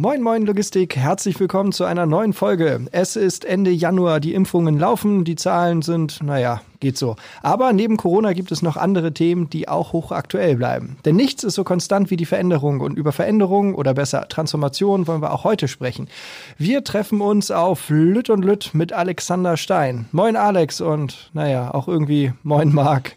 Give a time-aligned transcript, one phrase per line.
[0.00, 2.86] Moin, moin Logistik, herzlich willkommen zu einer neuen Folge.
[2.90, 7.16] Es ist Ende Januar, die Impfungen laufen, die Zahlen sind, naja, geht so.
[7.42, 10.96] Aber neben Corona gibt es noch andere Themen, die auch hochaktuell bleiben.
[11.04, 15.20] Denn nichts ist so konstant wie die Veränderung und über Veränderung oder besser Transformation wollen
[15.20, 16.08] wir auch heute sprechen.
[16.56, 20.06] Wir treffen uns auf Lütt und Lütt mit Alexander Stein.
[20.12, 23.16] Moin Alex und naja, auch irgendwie moin Marc.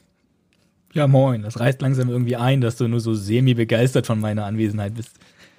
[0.92, 1.44] Ja, moin.
[1.44, 5.12] Das reißt langsam irgendwie ein, dass du nur so semi-begeistert von meiner Anwesenheit bist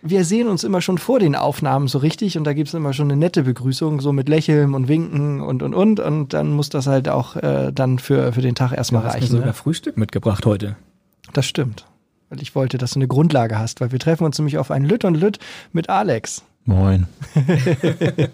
[0.07, 2.93] wir sehen uns immer schon vor den Aufnahmen so richtig und da gibt es immer
[2.93, 6.69] schon eine nette Begrüßung, so mit Lächeln und Winken und und und und dann muss
[6.69, 9.21] das halt auch äh, dann für, für den Tag erstmal reichen.
[9.21, 9.55] Du hast mir sogar ne?
[9.55, 10.77] Frühstück mitgebracht heute.
[11.33, 11.87] Das stimmt.
[12.29, 14.85] Weil ich wollte, dass du eine Grundlage hast, weil wir treffen uns nämlich auf ein
[14.85, 15.39] Lütt und Lütt
[15.73, 16.45] mit Alex.
[16.67, 17.07] Moin.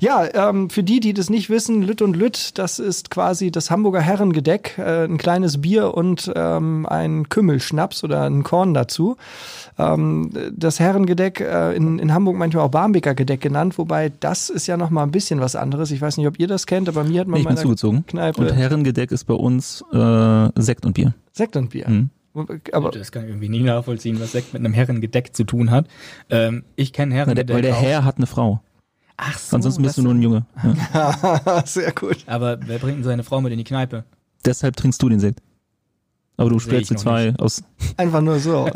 [0.00, 3.70] ja, ähm, für die, die das nicht wissen, Lütt und Lütt, das ist quasi das
[3.70, 9.16] Hamburger Herrengedeck, äh, ein kleines Bier und ähm, ein Kümmelschnaps oder ein Korn dazu.
[9.82, 14.66] Ähm, das Herrengedeck äh, in, in Hamburg manchmal auch Barmbeker Gedeck genannt, wobei das ist
[14.66, 15.90] ja noch mal ein bisschen was anderes.
[15.90, 18.04] Ich weiß nicht, ob ihr das kennt, aber mir hat man nee, ich bin zugezogen.
[18.06, 21.14] Kneipe und Herrengedeck ist bei uns äh, Sekt und Bier.
[21.32, 21.88] Sekt und Bier.
[21.88, 22.10] Mhm.
[22.72, 25.86] Aber das kann ich irgendwie nie nachvollziehen, was Sekt mit einem Herrengedeck zu tun hat.
[26.30, 27.54] Ähm, ich kenne Herrengedeck.
[27.54, 28.62] Weil der Herr hat eine Frau.
[29.18, 29.56] Ach so.
[29.56, 30.46] Ansonsten bist du nur ein Junge.
[30.94, 31.62] Ja.
[31.66, 32.24] Sehr gut.
[32.26, 34.04] Aber wer bringt denn seine Frau mit in die Kneipe?
[34.44, 35.40] Deshalb trinkst du den Sekt.
[36.38, 37.40] Aber du stellst die zwei nicht.
[37.40, 37.62] aus.
[37.98, 38.66] Einfach nur so.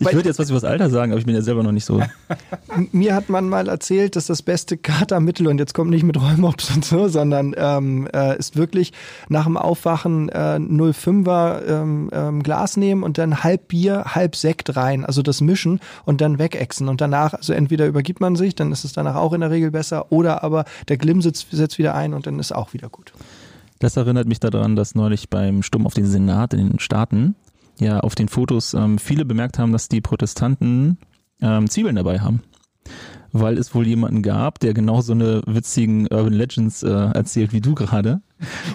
[0.00, 1.84] ich würde jetzt was über das Alter sagen, aber ich bin ja selber noch nicht
[1.84, 2.02] so.
[2.90, 6.74] Mir hat man mal erzählt, dass das beste Katermittel, und jetzt kommt nicht mit Räumops
[6.74, 8.92] und so, sondern ähm, äh, ist wirklich
[9.28, 14.76] nach dem Aufwachen äh, 05er ähm, ähm, Glas nehmen und dann halb Bier, halb Sekt
[14.76, 16.88] rein, also das mischen und dann wegexen.
[16.88, 19.70] Und danach, also entweder übergibt man sich, dann ist es danach auch in der Regel
[19.70, 23.12] besser, oder aber der Glimm setzt, setzt wieder ein und dann ist auch wieder gut.
[23.82, 27.34] Das erinnert mich daran, dass neulich beim Sturm auf den Senat in den Staaten
[27.80, 30.98] ja auf den Fotos ähm, viele bemerkt haben, dass die Protestanten
[31.40, 32.44] ähm, Zwiebeln dabei haben.
[33.32, 37.60] Weil es wohl jemanden gab, der genau so eine witzigen Urban Legends äh, erzählt wie
[37.60, 38.22] du gerade.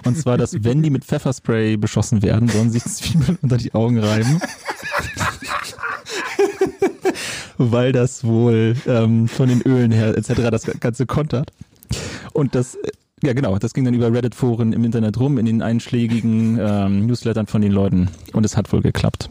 [0.04, 3.98] Und zwar, dass wenn die mit Pfefferspray beschossen werden, sollen sich Zwiebeln unter die Augen
[3.98, 4.36] reiben.
[7.56, 10.50] Weil das wohl ähm, von den Ölen her etc.
[10.50, 11.50] das Ganze kontert.
[12.34, 12.76] Und das
[13.22, 13.58] ja, genau.
[13.58, 17.72] Das ging dann über Reddit-Foren im Internet rum, in den einschlägigen ähm, Newslettern von den
[17.72, 18.08] Leuten.
[18.32, 19.30] Und es hat wohl geklappt.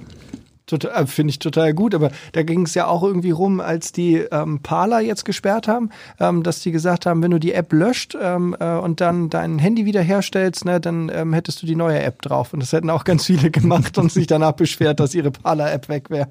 [0.68, 4.16] Total, finde ich total gut, aber da ging es ja auch irgendwie rum, als die
[4.16, 8.18] ähm, Parler jetzt gesperrt haben, ähm, dass die gesagt haben, wenn du die App löscht
[8.22, 12.22] ähm, äh, und dann dein Handy wiederherstellst, ne, dann ähm, hättest du die neue App
[12.22, 12.52] drauf.
[12.52, 16.09] Und das hätten auch ganz viele gemacht und sich danach beschwert, dass ihre Parler-App weg
[16.09, 16.28] wäre.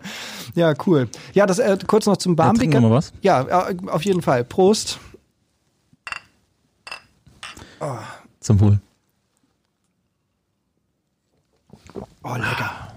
[0.55, 1.09] Ja, cool.
[1.33, 2.75] Ja, das äh, kurz noch zum Barmbek.
[2.75, 3.15] Ja, was?
[3.23, 4.45] ja, äh, auf jeden Fall.
[4.45, 5.01] Prost.
[7.81, 7.97] Oh.
[8.41, 8.81] Zum Wohl.
[12.23, 12.93] Oh, lecker.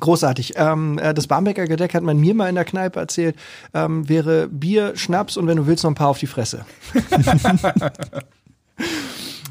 [0.00, 0.54] Großartig.
[0.56, 3.36] Ähm, äh, das Barmbecker Gedeck hat man mir mal in der Kneipe erzählt,
[3.72, 6.64] ähm, wäre Bier, Schnaps und wenn du willst noch ein paar auf die Fresse.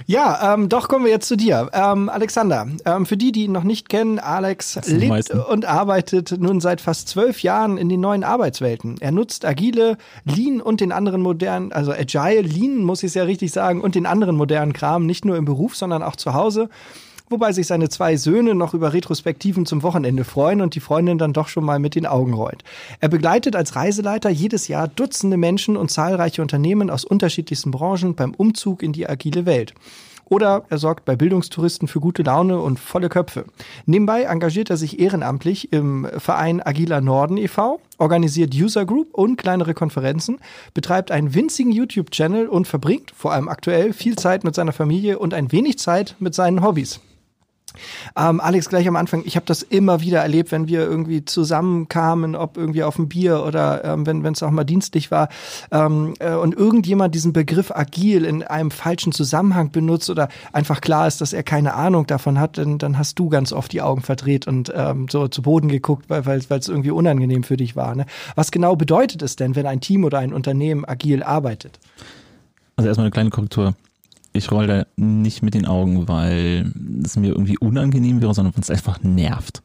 [0.06, 1.70] Ja, ähm, doch kommen wir jetzt zu dir.
[1.74, 6.62] Ähm, Alexander, ähm, für die, die ihn noch nicht kennen, Alex lebt und arbeitet nun
[6.62, 8.98] seit fast zwölf Jahren in den neuen Arbeitswelten.
[9.00, 13.24] Er nutzt agile, Lean und den anderen modernen, also Agile, Lean muss ich es ja
[13.24, 16.70] richtig sagen, und den anderen modernen Kram, nicht nur im Beruf, sondern auch zu Hause
[17.34, 21.34] wobei sich seine zwei Söhne noch über Retrospektiven zum Wochenende freuen und die Freundin dann
[21.34, 22.64] doch schon mal mit den Augen rollt.
[23.00, 28.36] Er begleitet als Reiseleiter jedes Jahr Dutzende Menschen und zahlreiche Unternehmen aus unterschiedlichsten Branchen beim
[28.36, 29.74] Umzug in die agile Welt.
[30.26, 33.46] Oder er sorgt bei Bildungstouristen für gute Laune und volle Köpfe.
[33.86, 39.74] Nebenbei engagiert er sich ehrenamtlich im Verein Agiler Norden e.V., organisiert User Group und kleinere
[39.74, 40.40] Konferenzen,
[40.74, 45.34] betreibt einen winzigen YouTube-Channel und verbringt, vor allem aktuell, viel Zeit mit seiner Familie und
[45.34, 47.00] ein wenig Zeit mit seinen Hobbys.
[48.16, 52.36] Ähm, Alex, gleich am Anfang, ich habe das immer wieder erlebt, wenn wir irgendwie zusammenkamen,
[52.36, 55.30] ob irgendwie auf ein Bier oder ähm, wenn es auch mal dienstlich war
[55.72, 61.08] ähm, äh, und irgendjemand diesen Begriff agil in einem falschen Zusammenhang benutzt oder einfach klar
[61.08, 64.02] ist, dass er keine Ahnung davon hat, dann, dann hast du ganz oft die Augen
[64.02, 67.96] verdreht und ähm, so zu Boden geguckt, weil es irgendwie unangenehm für dich war.
[67.96, 68.06] Ne?
[68.36, 71.80] Was genau bedeutet es denn, wenn ein Team oder ein Unternehmen agil arbeitet?
[72.76, 73.76] Also erstmal eine kleine Korrektur
[74.34, 76.72] ich roll da nicht mit den Augen, weil
[77.04, 79.62] es mir irgendwie unangenehm wäre, sondern weil es einfach nervt.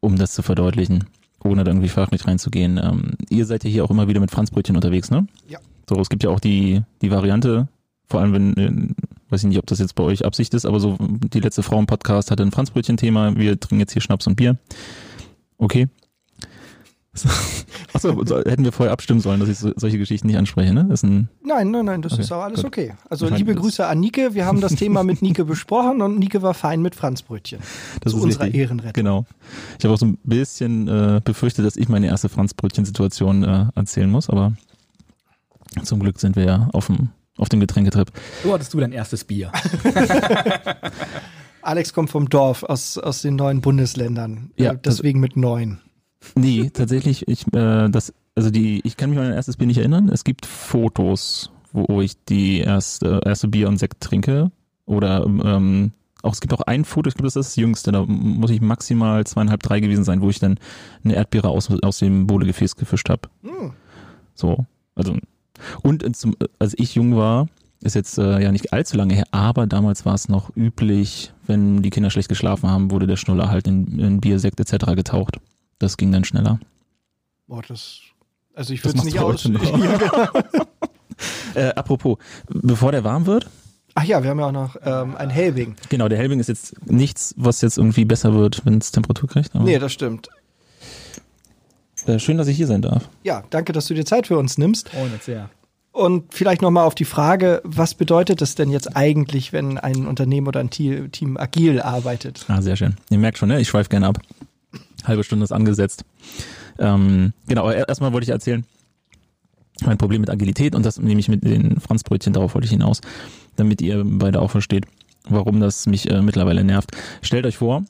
[0.00, 1.04] Um das zu verdeutlichen,
[1.42, 2.80] ohne da irgendwie fachlich reinzugehen.
[2.82, 5.26] Ähm, ihr seid ja hier auch immer wieder mit Franzbrötchen unterwegs, ne?
[5.48, 5.58] Ja.
[5.88, 7.66] So, es gibt ja auch die, die Variante,
[8.06, 8.94] vor allem wenn, äh,
[9.30, 11.78] weiß ich nicht, ob das jetzt bei euch Absicht ist, aber so die letzte Frau
[11.78, 14.56] im Podcast hatte ein Franzbrötchen-Thema, wir trinken jetzt hier Schnaps und Bier.
[15.58, 15.88] Okay.
[17.92, 18.10] Achso,
[18.44, 20.88] hätten wir vorher abstimmen sollen, dass ich so, solche Geschichten nicht anspreche, ne?
[20.92, 22.66] Ist ein nein, nein, nein, das okay, ist auch alles gut.
[22.66, 22.94] okay.
[23.08, 24.34] Also liebe Grüße an Nike.
[24.34, 27.60] Wir haben das Thema mit Nike besprochen und Nike war fein mit Franzbrötchen.
[28.00, 28.60] Das zu ist unserer richtig.
[28.60, 28.92] Ehrenrettung.
[28.92, 29.26] Genau.
[29.78, 34.10] Ich habe auch so ein bisschen äh, befürchtet, dass ich meine erste Franzbrötchen-Situation äh, erzählen
[34.10, 34.52] muss, aber
[35.82, 38.10] zum Glück sind wir ja auf dem, auf dem Getränketrip.
[38.44, 39.52] Wo hattest du dein erstes Bier?
[41.62, 44.52] Alex kommt vom Dorf aus, aus den neuen Bundesländern.
[44.56, 45.80] Ja, äh, deswegen mit neun.
[46.34, 49.78] Nee, tatsächlich, ich, äh, das, also die, ich kann mich an mein erstes Bier nicht
[49.78, 50.08] erinnern.
[50.08, 54.50] Es gibt Fotos, wo ich die erste, erste Bier und Sekt trinke.
[54.86, 55.92] Oder ähm,
[56.22, 58.60] auch es gibt auch ein Foto, ich glaube, das ist das jüngste, da muss ich
[58.60, 60.58] maximal zweieinhalb, drei gewesen sein, wo ich dann
[61.04, 63.28] eine Erdbeere aus, aus dem Bohlegefäß gefischt habe.
[63.42, 63.72] Mhm.
[64.34, 65.16] So, also
[65.82, 67.48] und zum, als ich jung war,
[67.80, 71.82] ist jetzt äh, ja nicht allzu lange her, aber damals war es noch üblich, wenn
[71.82, 74.94] die Kinder schlecht geschlafen haben, wurde der Schnuller halt in, in Bier, Sekt etc.
[74.96, 75.38] getaucht.
[75.78, 76.58] Das ging dann schneller.
[77.46, 78.00] Boah, das.
[78.54, 79.44] Also ich würde es nicht aus.
[79.44, 80.28] ja, genau.
[81.54, 83.48] äh, apropos, bevor der warm wird.
[83.94, 85.76] Ach ja, wir haben ja auch noch ähm, ein Helbing.
[85.88, 89.54] Genau, der Helbing ist jetzt nichts, was jetzt irgendwie besser wird, wenn es Temperatur kriegt.
[89.54, 90.28] Aber nee, das stimmt.
[92.06, 93.08] Äh, schön, dass ich hier sein darf.
[93.24, 94.90] Ja, danke, dass du dir Zeit für uns nimmst.
[94.96, 95.50] Oh, sehr.
[95.90, 100.46] Und vielleicht nochmal auf die Frage, was bedeutet das denn jetzt eigentlich, wenn ein Unternehmen
[100.46, 102.44] oder ein Team agil arbeitet?
[102.46, 102.94] Ah, sehr schön.
[103.10, 103.60] Ihr merkt schon, ne?
[103.60, 104.20] ich schweife gerne ab.
[105.04, 106.04] Halbe Stunde ist angesetzt.
[106.78, 108.64] Ähm, genau, erstmal wollte ich erzählen,
[109.84, 113.00] mein Problem mit Agilität und das nehme ich mit den Franzbrötchen, darauf wollte ich hinaus,
[113.56, 114.86] damit ihr beide auch versteht,
[115.28, 116.90] warum das mich äh, mittlerweile nervt.
[117.22, 117.84] Stellt euch vor,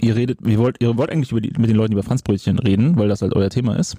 [0.00, 3.08] ihr redet, ihr wollt, ihr wollt eigentlich die, mit den Leuten über Franzbrötchen reden, weil
[3.08, 3.96] das halt euer Thema ist.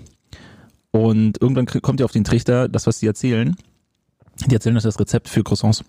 [0.92, 3.56] Und irgendwann kommt ihr auf den Trichter, das, was die erzählen,
[4.46, 5.84] die erzählen euch das Rezept für Croissants.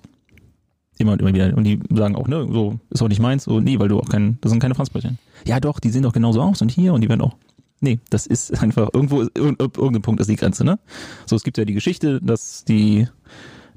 [0.99, 1.57] Immer und immer wieder.
[1.57, 4.09] Und die sagen auch, ne, so, ist auch nicht meins, so, nee, weil du auch
[4.09, 5.19] kein, das sind keine Franzbrötchen.
[5.47, 7.37] Ja, doch, die sehen doch genauso aus und hier und die werden auch.
[7.81, 10.79] Nee, das ist einfach, irgendwo, irgendein Punkt ist die Grenze, ne?
[11.27, 13.07] So, es gibt ja die Geschichte, dass die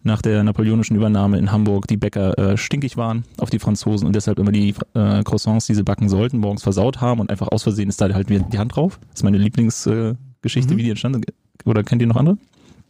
[0.04, 4.16] nach der napoleonischen Übernahme in Hamburg die Bäcker äh, stinkig waren auf die Franzosen und
[4.16, 7.62] deshalb immer die äh, Croissants, die sie backen sollten, morgens versaut haben und einfach aus
[7.64, 9.00] Versehen ist da halt die Hand drauf.
[9.10, 10.78] Das ist meine Lieblingsgeschichte, äh, mhm.
[10.78, 11.22] wie die entstanden
[11.66, 12.38] Oder kennt ihr noch andere?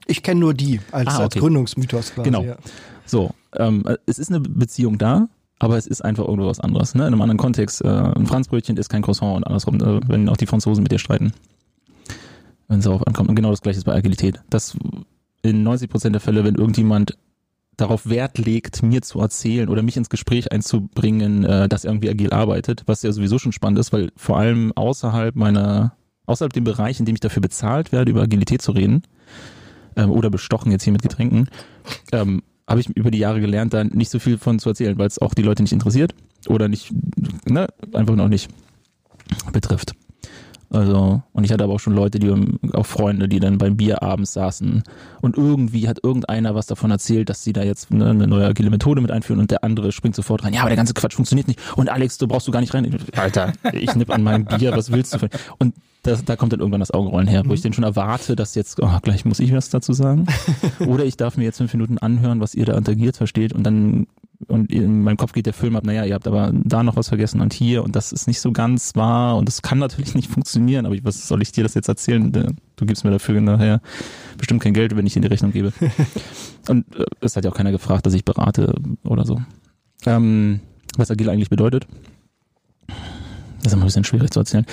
[0.08, 1.24] Ich kenne nur die als, ah, okay.
[1.24, 2.30] als Gründungsmythos quasi.
[2.30, 2.44] Genau.
[2.44, 2.56] Ja.
[3.06, 5.28] So, ähm, es ist eine Beziehung da,
[5.60, 6.96] aber es ist einfach irgendwo was anderes.
[6.96, 7.04] Ne?
[7.04, 7.84] In einem anderen Kontext.
[7.84, 11.00] Äh, ein Franzbrötchen ist kein Croissant und andersrum, äh, wenn auch die Franzosen mit dir
[11.00, 11.34] streiten.
[12.68, 13.30] Wenn es darauf ankommt.
[13.30, 14.42] Und genau das gleiche ist bei Agilität.
[14.50, 14.76] Das
[15.44, 17.18] in 90 Prozent der Fälle, wenn irgendjemand
[17.78, 22.10] darauf Wert legt, mir zu erzählen oder mich ins Gespräch einzubringen, äh, dass er irgendwie
[22.10, 25.96] agil arbeitet, was ja sowieso schon spannend ist, weil vor allem außerhalb meiner,
[26.26, 29.04] außerhalb dem Bereich, in dem ich dafür bezahlt werde, über Agilität zu reden,
[29.96, 31.50] ähm, oder bestochen jetzt hier mit Getränken,
[32.12, 35.08] ähm, habe ich über die Jahre gelernt, da nicht so viel von zu erzählen, weil
[35.08, 36.16] es auch die Leute nicht interessiert
[36.48, 36.92] oder nicht,
[37.48, 38.50] ne, einfach noch nicht
[39.52, 39.94] betrifft.
[40.72, 42.34] Also, und ich hatte aber auch schon Leute, die
[42.74, 44.84] auch Freunde, die dann beim Bier abends saßen
[45.20, 48.70] und irgendwie hat irgendeiner was davon erzählt, dass sie da jetzt eine, eine neue agile
[48.70, 50.54] Methode mit einführen und der andere springt sofort rein.
[50.54, 51.60] Ja, aber der ganze Quatsch funktioniert nicht.
[51.76, 52.98] Und Alex, du brauchst du gar nicht rein.
[53.18, 55.28] Alter, ich nipp an meinem Bier, was willst du?
[55.60, 55.74] Und
[56.04, 58.82] das, da kommt dann irgendwann das Augenrollen her, wo ich den schon erwarte, dass jetzt,
[58.82, 60.26] oh, gleich muss ich was dazu sagen.
[60.88, 64.08] Oder ich darf mir jetzt fünf Minuten anhören, was ihr da integriert versteht und dann
[64.48, 67.10] und in meinem Kopf geht der Film ab, naja, ihr habt aber da noch was
[67.10, 70.30] vergessen und hier und das ist nicht so ganz wahr und das kann natürlich nicht
[70.30, 72.32] funktionieren, aber was soll ich dir das jetzt erzählen?
[72.76, 73.82] Du gibst mir dafür nachher
[74.38, 75.74] bestimmt kein Geld, wenn ich in die Rechnung gebe.
[76.68, 78.74] und äh, es hat ja auch keiner gefragt, dass ich berate
[79.04, 79.42] oder so.
[80.06, 80.60] Ähm,
[80.98, 81.88] was agil eigentlich bedeutet,
[82.88, 84.66] das ist immer ein bisschen schwierig zu erzählen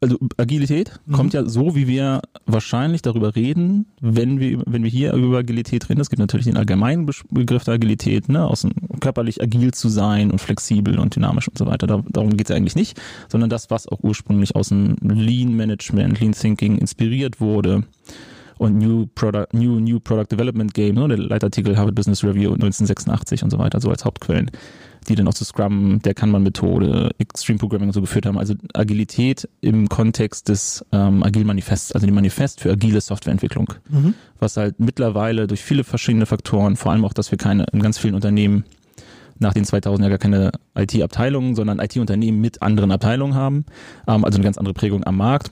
[0.00, 1.12] also Agilität mhm.
[1.12, 5.88] kommt ja so, wie wir wahrscheinlich darüber reden, wenn wir, wenn wir hier über Agilität
[5.88, 6.00] reden.
[6.00, 10.30] Es gibt natürlich den allgemeinen Begriff der Agilität, ne, aus dem, körperlich agil zu sein
[10.30, 11.86] und flexibel und dynamisch und so weiter.
[11.86, 16.20] Da, darum geht es eigentlich nicht, sondern das, was auch ursprünglich aus dem Lean Management,
[16.20, 17.84] Lean Thinking inspiriert wurde
[18.58, 23.42] und New Product, New, New Product Development Game, ne, der Leitartikel Harvard Business Review 1986
[23.42, 24.50] und so weiter, so als Hauptquellen
[25.08, 28.38] die dann auch zu Scrum, der Kanban-Methode, Extreme Programming und so geführt haben.
[28.38, 34.14] Also Agilität im Kontext des ähm, Agil-Manifests, also dem Manifest für agile Softwareentwicklung, mhm.
[34.38, 37.98] was halt mittlerweile durch viele verschiedene Faktoren, vor allem auch, dass wir keine in ganz
[37.98, 38.64] vielen Unternehmen
[39.38, 43.66] nach den 2000 ja gar keine IT-Abteilungen, sondern IT-Unternehmen mit anderen Abteilungen haben,
[44.06, 45.50] ähm, also eine ganz andere Prägung am Markt.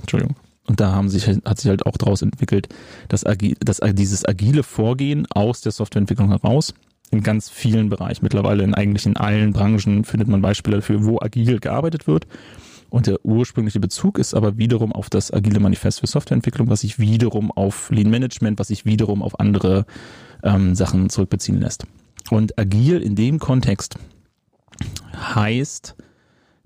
[0.00, 0.36] Entschuldigung.
[0.66, 2.68] Und da haben sich, hat sich halt auch daraus entwickelt,
[3.08, 6.72] dass, agi, dass dieses agile Vorgehen aus der Softwareentwicklung heraus
[7.10, 8.24] in ganz vielen Bereichen.
[8.24, 12.26] Mittlerweile in eigentlich in allen Branchen findet man Beispiele dafür, wo agil gearbeitet wird.
[12.90, 16.98] Und der ursprüngliche Bezug ist aber wiederum auf das agile Manifest für Softwareentwicklung, was sich
[16.98, 19.84] wiederum auf Lean Management, was sich wiederum auf andere
[20.42, 21.84] ähm, Sachen zurückbeziehen lässt.
[22.30, 23.96] Und agil in dem Kontext
[25.34, 25.96] heißt,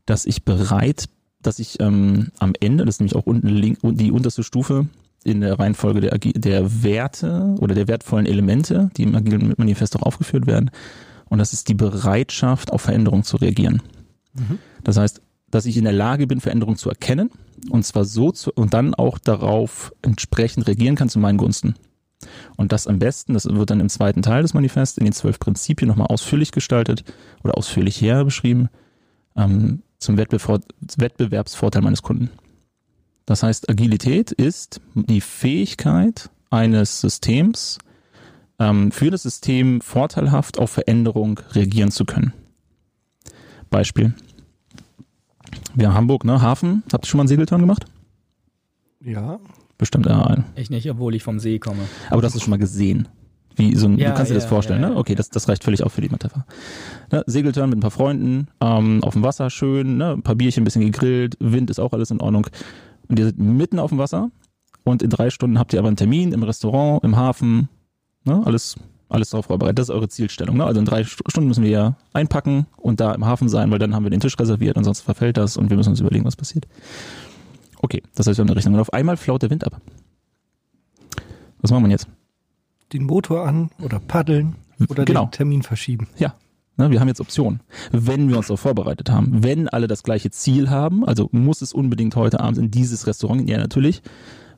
[0.07, 1.09] dass ich bereit
[1.42, 4.87] dass ich ähm, am Ende, das ist nämlich auch unten link, die unterste Stufe
[5.28, 10.02] in der Reihenfolge der, der Werte oder der wertvollen Elemente, die im agilen Manifest auch
[10.02, 10.70] aufgeführt werden.
[11.28, 13.82] Und das ist die Bereitschaft, auf Veränderungen zu reagieren.
[14.35, 14.58] Mhm.
[14.82, 15.20] Das heißt,
[15.50, 17.30] dass ich in der Lage bin, Veränderungen zu erkennen
[17.70, 21.75] und zwar so zu, und dann auch darauf entsprechend reagieren kann zu meinen Gunsten.
[22.56, 25.38] Und das am besten, das wird dann im zweiten Teil des Manifests in den zwölf
[25.38, 27.04] Prinzipien nochmal ausführlich gestaltet
[27.44, 28.68] oder ausführlich her beschrieben,
[29.37, 32.30] ähm, zum Wettbewerbsvorteil meines Kunden.
[33.28, 37.76] Das heißt, Agilität ist die Fähigkeit eines Systems,
[38.58, 42.32] ähm, für das System vorteilhaft auf Veränderung reagieren zu können.
[43.68, 44.14] Beispiel.
[45.75, 46.40] Wir haben Hamburg, ne?
[46.40, 46.85] Hafen.
[46.90, 47.85] Habt ihr schon mal einen Segeltörn gemacht?
[49.04, 49.40] Ja.
[49.76, 50.38] Bestimmt ja.
[50.56, 51.82] Ich nicht, obwohl ich vom See komme.
[52.08, 53.08] Aber du hast es schon mal gesehen.
[53.56, 54.97] Wie so ein, ja, du kannst dir das vorstellen, ja, ne?
[54.97, 56.47] Okay, das, das reicht völlig auch für die Metapher.
[57.12, 57.25] Ne?
[57.26, 60.12] Segeltörn mit ein paar Freunden, ähm, auf dem Wasser schön, ne?
[60.12, 62.47] ein paar Bierchen, ein bisschen gegrillt, Wind ist auch alles in Ordnung.
[63.09, 64.31] Und ihr seid mitten auf dem Wasser
[64.85, 67.69] und in drei Stunden habt ihr aber einen Termin im Restaurant, im Hafen,
[68.25, 68.43] ne?
[68.45, 68.77] alles,
[69.09, 69.79] alles darauf vorbereitet.
[69.79, 70.59] Das ist eure Zielstellung.
[70.59, 70.65] Ne?
[70.65, 73.95] Also in drei Stunden müssen wir ja einpacken und da im Hafen sein, weil dann
[73.95, 76.67] haben wir den Tisch reserviert, ansonsten verfällt das und wir müssen uns überlegen, was passiert.
[77.81, 78.75] Okay, das heißt, wir haben eine Richtung.
[78.75, 79.81] Und auf einmal flaut der Wind ab.
[81.61, 82.09] Was machen wir jetzt?
[82.93, 84.57] den Motor an oder paddeln
[84.88, 85.27] oder genau.
[85.27, 86.09] den Termin verschieben.
[86.19, 86.35] Ja.
[86.78, 87.61] Ne, wir haben jetzt Optionen.
[87.90, 91.73] Wenn wir uns darauf vorbereitet haben, wenn alle das gleiche Ziel haben, also muss es
[91.73, 94.00] unbedingt heute Abend in dieses Restaurant, ja natürlich,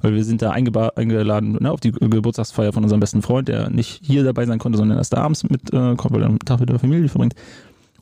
[0.02, 4.00] weil wir sind da eingeladen ne, auf die Geburtstagsfeier von unserem besten Freund, der nicht
[4.04, 6.68] hier dabei sein konnte, sondern erst abends mit, äh, kommt, weil er einen Tag mit
[6.68, 7.34] der Familie verbringt.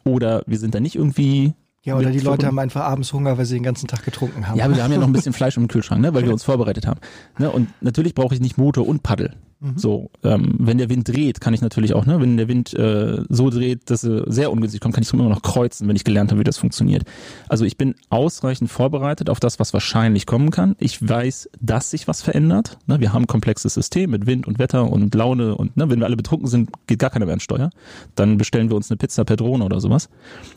[0.04, 3.46] Oder wir sind da nicht irgendwie ja, oder die Leute haben einfach abends Hunger, weil
[3.46, 4.58] sie den ganzen Tag getrunken haben.
[4.58, 6.42] Ja, aber wir haben ja noch ein bisschen Fleisch im Kühlschrank, ne, weil wir uns
[6.42, 7.00] vorbereitet haben.
[7.38, 9.36] Ne, und natürlich brauche ich nicht Motor und Paddel.
[9.60, 9.76] Mhm.
[9.76, 13.22] So, ähm, wenn der Wind dreht, kann ich natürlich auch, ne, wenn der Wind äh,
[13.28, 16.30] so dreht, dass er sehr ungünstig kommt, kann ich immer noch kreuzen, wenn ich gelernt
[16.30, 17.02] habe, wie das funktioniert.
[17.48, 20.76] Also ich bin ausreichend vorbereitet auf das, was wahrscheinlich kommen kann.
[20.78, 22.78] Ich weiß, dass sich was verändert.
[22.86, 25.98] Ne, wir haben ein komplexes System mit Wind und Wetter und Laune und ne, wenn
[25.98, 27.70] wir alle betrunken sind, geht gar keiner mehr an Steuer.
[28.14, 30.08] Dann bestellen wir uns eine Pizza per Drohne oder sowas.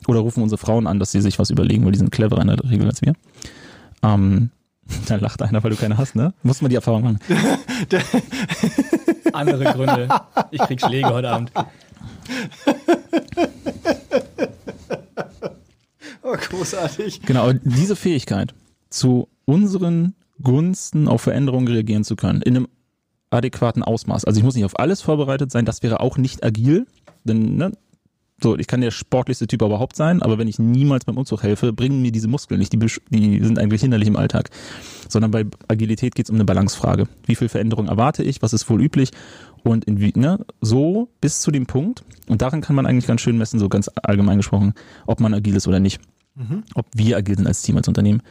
[0.08, 2.48] Oder rufen unsere Frauen an, dass sie sich was überlegen, weil die sind cleverer in
[2.48, 3.13] der Regel als wir.
[4.03, 4.51] Ähm,
[5.08, 6.34] da lacht einer, weil du keine hast, ne?
[6.44, 7.20] Muss man die Erfahrung machen.
[9.34, 10.08] Andere Gründe.
[10.52, 11.52] Ich krieg Schläge heute Abend.
[16.24, 17.22] Oh, großartig.
[17.24, 18.54] Genau, diese Fähigkeit,
[18.90, 22.68] zu unseren Gunsten auf Veränderungen reagieren zu können, in einem
[23.32, 24.26] adäquaten Ausmaß.
[24.26, 26.86] Also ich muss nicht auf alles vorbereitet sein, das wäre auch nicht agil,
[27.24, 27.72] denn ne,
[28.44, 31.74] so, ich kann der sportlichste Typ überhaupt sein, aber wenn ich niemals beim Umzug helfe,
[31.74, 34.50] bringen mir diese Muskeln nicht, die, die sind eigentlich hinderlich im Alltag.
[35.08, 37.08] Sondern bei Agilität geht es um eine Balancefrage.
[37.26, 38.42] Wie viel Veränderung erwarte ich?
[38.42, 39.12] Was ist wohl üblich?
[39.64, 43.38] Und in, ne, so bis zu dem Punkt, und daran kann man eigentlich ganz schön
[43.38, 44.74] messen, so ganz allgemein gesprochen,
[45.06, 46.02] ob man agil ist oder nicht.
[46.36, 46.64] Mhm.
[46.74, 48.22] Ob wir agil sind als Team, als Unternehmen.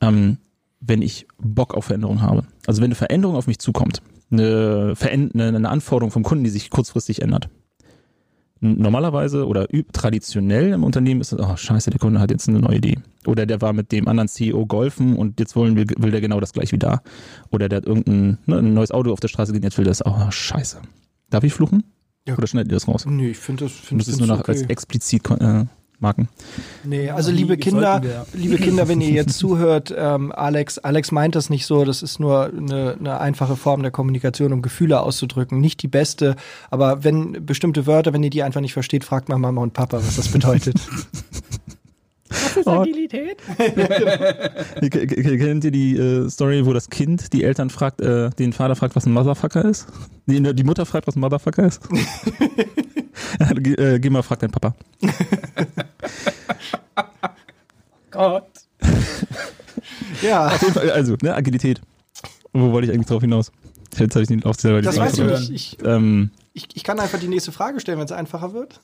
[0.00, 0.38] Ähm,
[0.80, 2.44] wenn ich Bock auf Veränderung habe.
[2.66, 6.70] Also wenn eine Veränderung auf mich zukommt, eine, Veränd eine Anforderung vom Kunden, die sich
[6.70, 7.48] kurzfristig ändert,
[8.60, 12.76] normalerweise oder traditionell im Unternehmen ist es, oh scheiße, der Kunde hat jetzt eine neue
[12.76, 12.98] Idee.
[13.26, 16.40] Oder der war mit dem anderen CEO golfen und jetzt wollen wir, will der genau
[16.40, 17.02] das gleich wie da.
[17.50, 20.04] Oder der hat irgendein ne, ein neues Auto auf der Straße gesehen, jetzt will das,
[20.04, 20.80] oh scheiße.
[21.30, 21.84] Darf ich fluchen?
[22.26, 22.36] Ja.
[22.36, 23.06] Oder schneidet ihr das raus?
[23.06, 24.52] Nee, ich finde das, find das ist nur noch okay.
[24.52, 25.64] als explizit äh,
[25.98, 26.28] Marken.
[26.84, 28.02] Nee, also liebe Kinder,
[28.34, 32.20] liebe Kinder, wenn ihr jetzt zuhört, ähm, Alex, Alex meint das nicht so, das ist
[32.20, 35.58] nur eine, eine einfache Form der Kommunikation, um Gefühle auszudrücken.
[35.58, 36.36] Nicht die beste,
[36.70, 39.98] aber wenn bestimmte Wörter, wenn ihr die einfach nicht versteht, fragt mal Mama und Papa,
[39.98, 40.76] was das bedeutet.
[42.28, 43.38] Was ist Agilität?
[44.90, 48.96] Kennt ihr die äh, Story, wo das Kind die Eltern fragt, äh, den Vater fragt,
[48.96, 49.86] was ein Motherfucker ist?
[50.26, 51.82] Die, die Mutter fragt, was ein Motherfucker ist?
[53.56, 54.74] geh, äh, geh mal, frag deinen Papa.
[58.16, 58.44] Gott.
[60.22, 60.46] ja.
[60.46, 61.80] Auf jeden Fall, also, ne, Agilität.
[62.52, 63.52] Wo wollte ich eigentlich drauf hinaus?
[63.96, 65.50] Jetzt habe ich den auf selber Das weiß ich nicht.
[65.50, 68.80] Ich, ähm, ich, ich kann einfach die nächste Frage stellen, wenn es einfacher wird.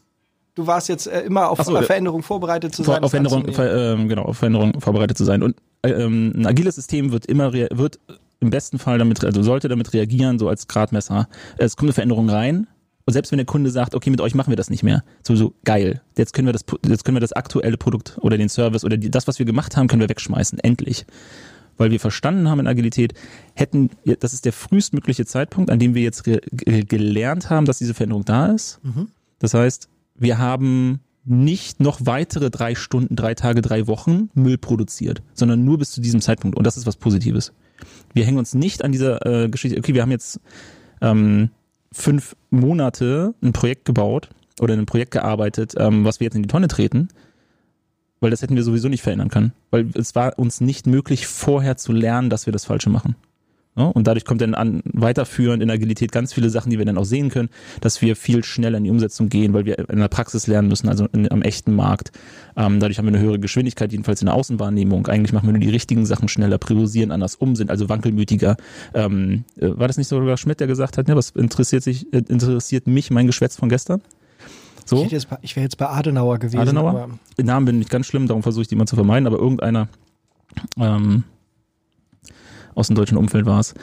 [0.54, 3.02] Du warst jetzt äh, immer auf so, Veränderung vorbereitet zu sein.
[3.02, 5.42] Auf Veränderung, ver, äh, genau, auf Veränderung vorbereitet zu sein.
[5.42, 7.98] Und äh, ähm, ein agiles System wird immer wird
[8.40, 11.28] im besten Fall damit, also sollte damit reagieren, so als Gradmesser.
[11.56, 12.66] Es kommt eine Veränderung rein,
[13.04, 15.34] und selbst wenn der Kunde sagt, okay, mit euch machen wir das nicht mehr, so,
[15.34, 18.84] so geil, jetzt können wir das, jetzt können wir das aktuelle Produkt oder den Service
[18.84, 21.06] oder die, das, was wir gemacht haben, können wir wegschmeißen, endlich.
[21.78, 23.14] Weil wir verstanden haben in Agilität,
[23.54, 23.90] hätten,
[24.20, 28.46] das ist der frühestmögliche Zeitpunkt, an dem wir jetzt gelernt haben, dass diese Veränderung da
[28.46, 28.78] ist.
[28.82, 29.08] Mhm.
[29.38, 35.22] Das heißt, wir haben nicht noch weitere drei Stunden, drei Tage, drei Wochen Müll produziert,
[35.34, 36.56] sondern nur bis zu diesem Zeitpunkt.
[36.56, 37.52] Und das ist was Positives.
[38.12, 40.40] Wir hängen uns nicht an dieser äh, Geschichte, okay, wir haben jetzt
[41.00, 41.50] ähm,
[41.92, 44.28] fünf Monate ein Projekt gebaut
[44.60, 47.08] oder in ein Projekt gearbeitet, ähm, was wir jetzt in die Tonne treten.
[48.20, 49.52] weil das hätten wir sowieso nicht verändern können.
[49.72, 53.16] Weil es war uns nicht möglich, vorher zu lernen, dass wir das Falsche machen.
[53.74, 56.98] Ja, und dadurch kommt dann an, weiterführend in Agilität ganz viele Sachen, die wir dann
[56.98, 57.48] auch sehen können,
[57.80, 60.90] dass wir viel schneller in die Umsetzung gehen, weil wir in der Praxis lernen müssen,
[60.90, 62.12] also in, am echten Markt.
[62.54, 65.06] Ähm, dadurch haben wir eine höhere Geschwindigkeit, jedenfalls in der Außenwahrnehmung.
[65.06, 68.56] Eigentlich machen wir nur die richtigen Sachen schneller, priorisieren anders um, sind also wankelmütiger.
[68.92, 72.22] Ähm, äh, war das nicht sogar Schmidt, der gesagt hat, ne, was interessiert sich, äh,
[72.28, 74.02] interessiert mich mein Geschwätz von gestern?
[74.84, 75.06] So?
[75.06, 76.58] Ich, ich wäre jetzt bei Adenauer gewesen.
[76.58, 77.08] Adenauer?
[77.38, 79.88] Den Namen bin ich ganz schlimm, darum versuche ich die mal zu vermeiden, aber irgendeiner
[80.78, 81.24] ähm,
[82.74, 83.74] aus dem deutschen Umfeld war es.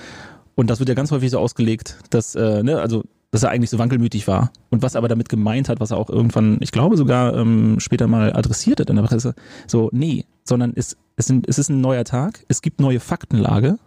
[0.55, 3.69] Und das wird ja ganz häufig so ausgelegt, dass, äh, ne, also dass er eigentlich
[3.69, 4.51] so wankelmütig war.
[4.69, 7.79] Und was er aber damit gemeint hat, was er auch irgendwann, ich glaube sogar ähm,
[7.79, 9.35] später mal adressiert hat in der Presse,
[9.67, 13.77] so, nee, sondern es, es, sind, es ist ein neuer Tag, es gibt neue Faktenlage.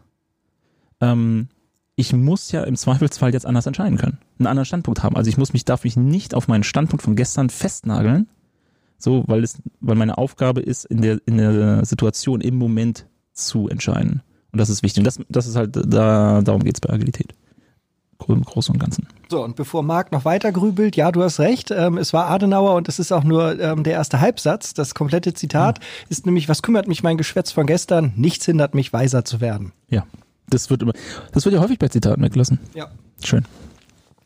[1.01, 1.49] Ähm,
[1.97, 5.17] ich muss ja im Zweifelsfall jetzt anders entscheiden können, einen anderen Standpunkt haben.
[5.17, 8.29] Also ich muss mich, darf mich nicht auf meinen Standpunkt von gestern festnageln,
[8.97, 13.69] so, weil es, weil meine Aufgabe ist, in der, in der Situation im Moment zu
[13.69, 14.23] entscheiden.
[14.53, 15.01] Und das ist wichtig.
[15.01, 17.35] Und das, das ist halt, da, darum geht es bei Agilität.
[18.29, 19.09] Im Großen und Ganzen.
[19.29, 22.77] So, und bevor Marc noch weiter grübelt, ja, du hast recht, ähm, es war Adenauer
[22.77, 24.75] und es ist auch nur ähm, der erste Halbsatz.
[24.75, 25.85] Das komplette Zitat mhm.
[26.09, 28.13] ist nämlich, was kümmert mich mein Geschwätz von gestern?
[28.15, 29.73] Nichts hindert mich, weiser zu werden.
[29.89, 30.07] Ja,
[30.49, 30.93] das wird immer,
[31.33, 32.61] das wird ja häufig bei Zitaten weggelassen.
[32.75, 32.93] Ja.
[33.25, 33.45] Schön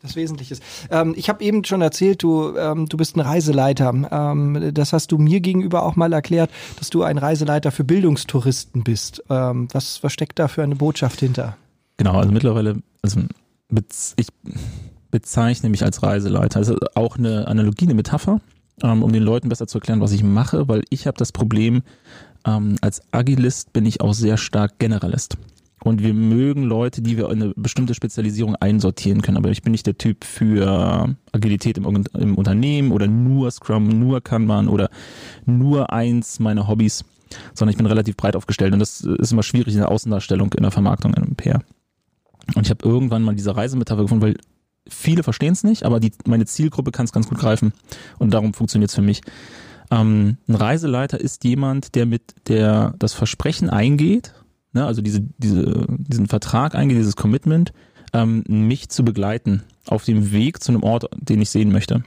[0.06, 0.62] das Wesentliche ist.
[0.90, 3.92] Ähm, ich habe eben schon erzählt, du, ähm, du bist ein Reiseleiter.
[4.10, 8.84] Ähm, das hast du mir gegenüber auch mal erklärt, dass du ein Reiseleiter für Bildungstouristen
[8.84, 9.22] bist.
[9.30, 11.56] Ähm, was, was steckt da für eine Botschaft hinter?
[11.96, 13.20] Genau, also mittlerweile, also
[14.16, 14.28] ich
[15.10, 16.58] bezeichne mich als Reiseleiter.
[16.58, 18.40] Also auch eine Analogie, eine Metapher,
[18.82, 21.82] ähm, um den Leuten besser zu erklären, was ich mache, weil ich habe das Problem,
[22.46, 25.36] ähm, als Agilist bin ich auch sehr stark Generalist.
[25.84, 29.36] Und wir mögen Leute, die wir in eine bestimmte Spezialisierung einsortieren können.
[29.36, 34.22] Aber ich bin nicht der Typ für Agilität im, im Unternehmen oder nur Scrum, nur
[34.22, 34.88] Kanban oder
[35.44, 37.04] nur eins meiner Hobbys,
[37.54, 38.72] sondern ich bin relativ breit aufgestellt.
[38.72, 41.62] Und das ist immer schwierig in der Außendarstellung, in der Vermarktung, in einem PR.
[42.54, 44.36] Und ich habe irgendwann mal diese Reisemetapher gefunden, weil
[44.88, 47.72] viele verstehen es nicht, aber die, meine Zielgruppe kann es ganz gut greifen.
[48.18, 49.20] Und darum funktioniert es für mich.
[49.90, 54.32] Ähm, ein Reiseleiter ist jemand, der mit der das Versprechen eingeht,
[54.76, 57.72] ne, also diese, diese, diesen Vertrag eingeht, dieses Commitment,
[58.12, 62.04] ähm, mich zu begleiten auf dem Weg zu einem Ort, den ich sehen möchte.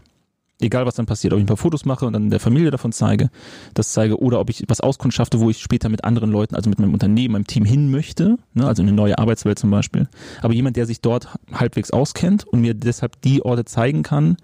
[0.61, 2.91] Egal was dann passiert, ob ich ein paar Fotos mache und dann der Familie davon
[2.91, 3.29] zeige,
[3.73, 6.79] das zeige, oder ob ich was auskundschafte, wo ich später mit anderen Leuten, also mit
[6.79, 10.07] meinem Unternehmen, meinem Team hin möchte, ne, also in eine neue Arbeitswelt zum Beispiel.
[10.41, 14.37] Aber jemand, der sich dort halbwegs auskennt und mir deshalb die Orte zeigen kann,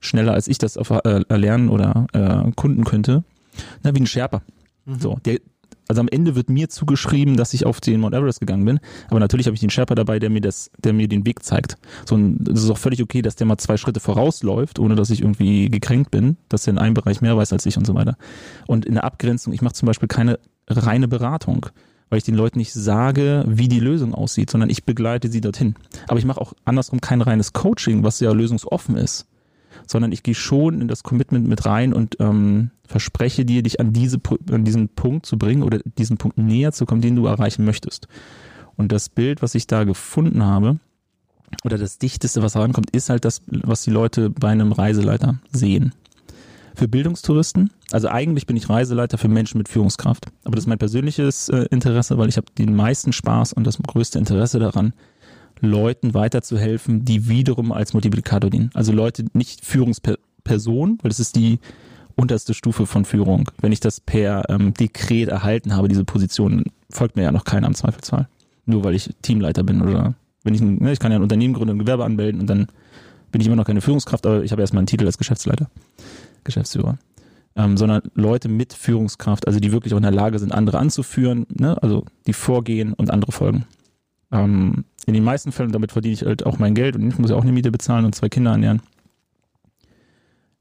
[0.00, 3.24] schneller als ich das äh, erlernen oder äh, kunden könnte,
[3.82, 4.42] na, wie ein Sherpa.
[4.86, 5.00] Mhm.
[5.00, 5.38] So, der,
[5.88, 8.78] also am Ende wird mir zugeschrieben, dass ich auf den Mount Everest gegangen bin.
[9.08, 11.76] Aber natürlich habe ich den Sherpa dabei, der mir das, der mir den Weg zeigt.
[12.06, 15.22] So, es ist auch völlig okay, dass der mal zwei Schritte vorausläuft, ohne dass ich
[15.22, 18.16] irgendwie gekränkt bin, dass er in einem Bereich mehr weiß als ich und so weiter.
[18.66, 21.66] Und in der Abgrenzung, ich mache zum Beispiel keine reine Beratung,
[22.10, 25.74] weil ich den Leuten nicht sage, wie die Lösung aussieht, sondern ich begleite sie dorthin.
[26.06, 29.26] Aber ich mache auch andersrum kein reines Coaching, was ja lösungsoffen ist
[29.90, 33.92] sondern ich gehe schon in das Commitment mit rein und ähm, verspreche dir, dich an,
[33.92, 34.18] diese,
[34.50, 38.08] an diesen Punkt zu bringen oder diesen Punkt näher zu kommen, den du erreichen möchtest.
[38.76, 40.78] Und das Bild, was ich da gefunden habe,
[41.64, 45.92] oder das Dichteste, was rankommt, ist halt das, was die Leute bei einem Reiseleiter sehen.
[46.74, 50.26] Für Bildungstouristen, also eigentlich bin ich Reiseleiter für Menschen mit Führungskraft.
[50.44, 53.78] Aber das ist mein persönliches äh, Interesse, weil ich habe den meisten Spaß und das
[53.78, 54.92] größte Interesse daran,
[55.60, 58.70] Leuten weiterzuhelfen, die wiederum als Multiplikator dienen.
[58.74, 61.58] Also Leute, nicht Führungspersonen, weil das ist die
[62.14, 63.50] unterste Stufe von Führung.
[63.60, 67.66] Wenn ich das per ähm, Dekret erhalten habe, diese Position, folgt mir ja noch keiner
[67.66, 68.28] im Zweifelsfall.
[68.66, 71.76] Nur weil ich Teamleiter bin oder wenn ich, ne, ich kann ja ein Unternehmen gründen,
[71.76, 72.66] ein Gewerbe anmelden und dann
[73.30, 75.68] bin ich immer noch keine Führungskraft, aber ich habe erstmal einen Titel als Geschäftsleiter,
[76.44, 76.98] Geschäftsführer.
[77.56, 81.46] Ähm, sondern Leute mit Führungskraft, also die wirklich auch in der Lage sind, andere anzuführen,
[81.50, 81.80] ne?
[81.82, 83.66] also die vorgehen und andere folgen.
[84.30, 87.30] Ähm, in den meisten Fällen, damit verdiene ich halt auch mein Geld und ich muss
[87.30, 88.82] ja auch eine Miete bezahlen und zwei Kinder ernähren,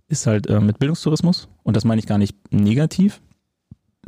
[0.07, 1.49] ist halt äh, mit Bildungstourismus.
[1.63, 3.21] Und das meine ich gar nicht negativ,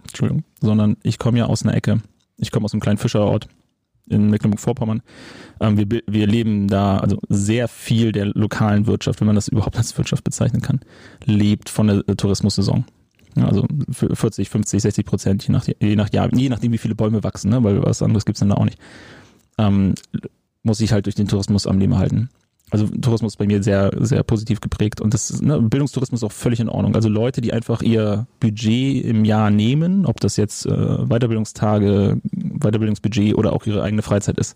[0.01, 2.01] Entschuldigung, sondern ich komme ja aus einer Ecke.
[2.37, 3.49] Ich komme aus einem kleinen Fischerort
[4.07, 5.01] in Mecklenburg-Vorpommern.
[5.59, 9.77] Ähm, wir, wir leben da, also sehr viel der lokalen Wirtschaft, wenn man das überhaupt
[9.77, 10.79] als Wirtschaft bezeichnen kann,
[11.25, 12.85] lebt von der äh, Tourismussaison.
[13.35, 17.51] Also 40, 50, 60 Prozent, je nach, je nach je nachdem, wie viele Bäume wachsen,
[17.51, 17.63] ne?
[17.63, 18.79] weil was anderes gibt's dann da auch nicht
[19.59, 19.93] ähm,
[20.63, 22.29] muss ich halt durch den Tourismus am Leben halten.
[22.71, 26.31] Also Tourismus ist bei mir sehr, sehr positiv geprägt und das ne, Bildungstourismus ist auch
[26.31, 26.95] völlig in Ordnung.
[26.95, 33.35] Also Leute, die einfach ihr Budget im Jahr nehmen, ob das jetzt äh, Weiterbildungstage, Weiterbildungsbudget
[33.35, 34.55] oder auch ihre eigene Freizeit ist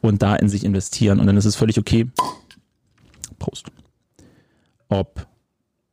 [0.00, 2.06] und da in sich investieren und dann ist es völlig okay.
[3.40, 3.66] Prost.
[4.88, 5.26] Ob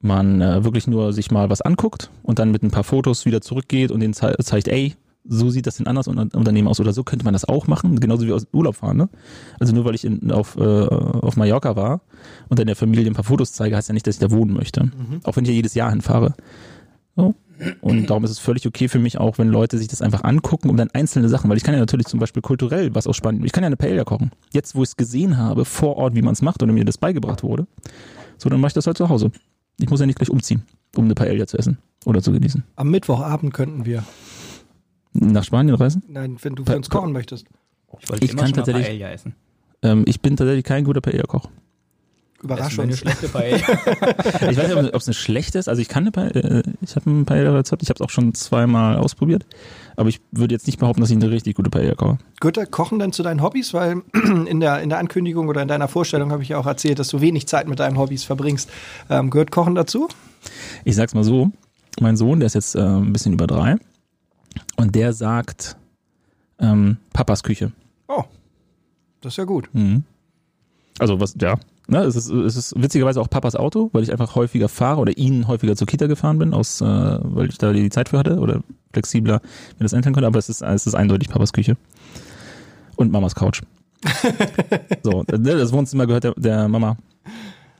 [0.01, 3.41] man äh, wirklich nur sich mal was anguckt und dann mit ein paar Fotos wieder
[3.41, 4.95] zurückgeht und den ze zeigt, ey,
[5.25, 8.25] so sieht das in anders Unternehmen aus oder so könnte man das auch machen, genauso
[8.25, 8.97] wie aus Urlaub fahren.
[8.97, 9.09] Ne?
[9.59, 12.01] Also nur weil ich in, auf, äh, auf Mallorca war
[12.47, 14.53] und dann der Familie ein paar Fotos zeige, heißt ja nicht, dass ich da wohnen
[14.53, 14.85] möchte.
[14.85, 15.21] Mhm.
[15.23, 16.33] Auch wenn ich ja jedes Jahr hinfahre.
[17.15, 17.35] So.
[17.81, 20.69] Und darum ist es völlig okay für mich auch, wenn Leute sich das einfach angucken,
[20.69, 23.43] um dann einzelne Sachen, weil ich kann ja natürlich zum Beispiel kulturell was aus Spanien,
[23.43, 24.31] ich kann ja eine Paella kochen.
[24.53, 26.97] Jetzt, wo ich es gesehen habe, vor Ort, wie man es macht oder mir das
[26.97, 27.67] beigebracht wurde,
[28.37, 29.31] so, dann mache ich das halt zu Hause.
[29.77, 30.63] Ich muss ja nicht gleich umziehen,
[30.95, 32.63] um eine Paella zu essen oder zu genießen.
[32.77, 34.03] Am Mittwochabend könnten wir.
[35.13, 36.03] Nach Spanien reisen?
[36.07, 37.47] Nein, wenn du für uns kochen möchtest.
[37.99, 39.35] Ich wollte Ich immer kann schon tatsächlich- Paella essen.
[39.81, 41.49] Ähm, ich bin tatsächlich kein guter Paella-Koch.
[42.41, 43.57] Überrasch Essen wir eine schlechte Paella.
[44.51, 45.67] Ich weiß nicht, ob es eine schlechte ist.
[45.67, 48.33] Also ich kann eine Paella, äh, ich habe ein Paella-Rezept, ich habe es auch schon
[48.33, 49.45] zweimal ausprobiert.
[49.97, 52.17] Aber ich würde jetzt nicht behaupten, dass ich eine richtig gute Paella koche.
[52.39, 53.73] Gehört der Kochen denn zu deinen Hobbys?
[53.73, 54.03] Weil
[54.45, 57.09] in der, in der Ankündigung oder in deiner Vorstellung habe ich ja auch erzählt, dass
[57.09, 58.69] du wenig Zeit mit deinen Hobbys verbringst.
[59.09, 60.07] Ähm, gehört Kochen dazu?
[60.85, 61.51] Ich sag's mal so,
[61.99, 63.75] mein Sohn, der ist jetzt äh, ein bisschen über drei
[64.77, 65.77] und der sagt
[66.59, 67.71] ähm, Papas Küche.
[68.07, 68.23] Oh,
[69.21, 69.69] das ist ja gut.
[69.73, 70.03] Mhm.
[70.99, 71.55] Also was, ja.
[71.87, 75.17] Ne, es, ist, es ist witzigerweise auch Papas Auto, weil ich einfach häufiger fahre oder
[75.17, 78.37] ihn häufiger zur Kita gefahren bin, aus, äh, weil ich da die Zeit für hatte
[78.37, 78.61] oder
[78.93, 79.41] flexibler
[79.79, 81.77] mir das einteilen konnte, aber es ist, es ist eindeutig Papas Küche.
[82.95, 83.63] Und Mamas Couch.
[85.03, 86.97] so, ne, das Wohnzimmer gehört der, der Mama.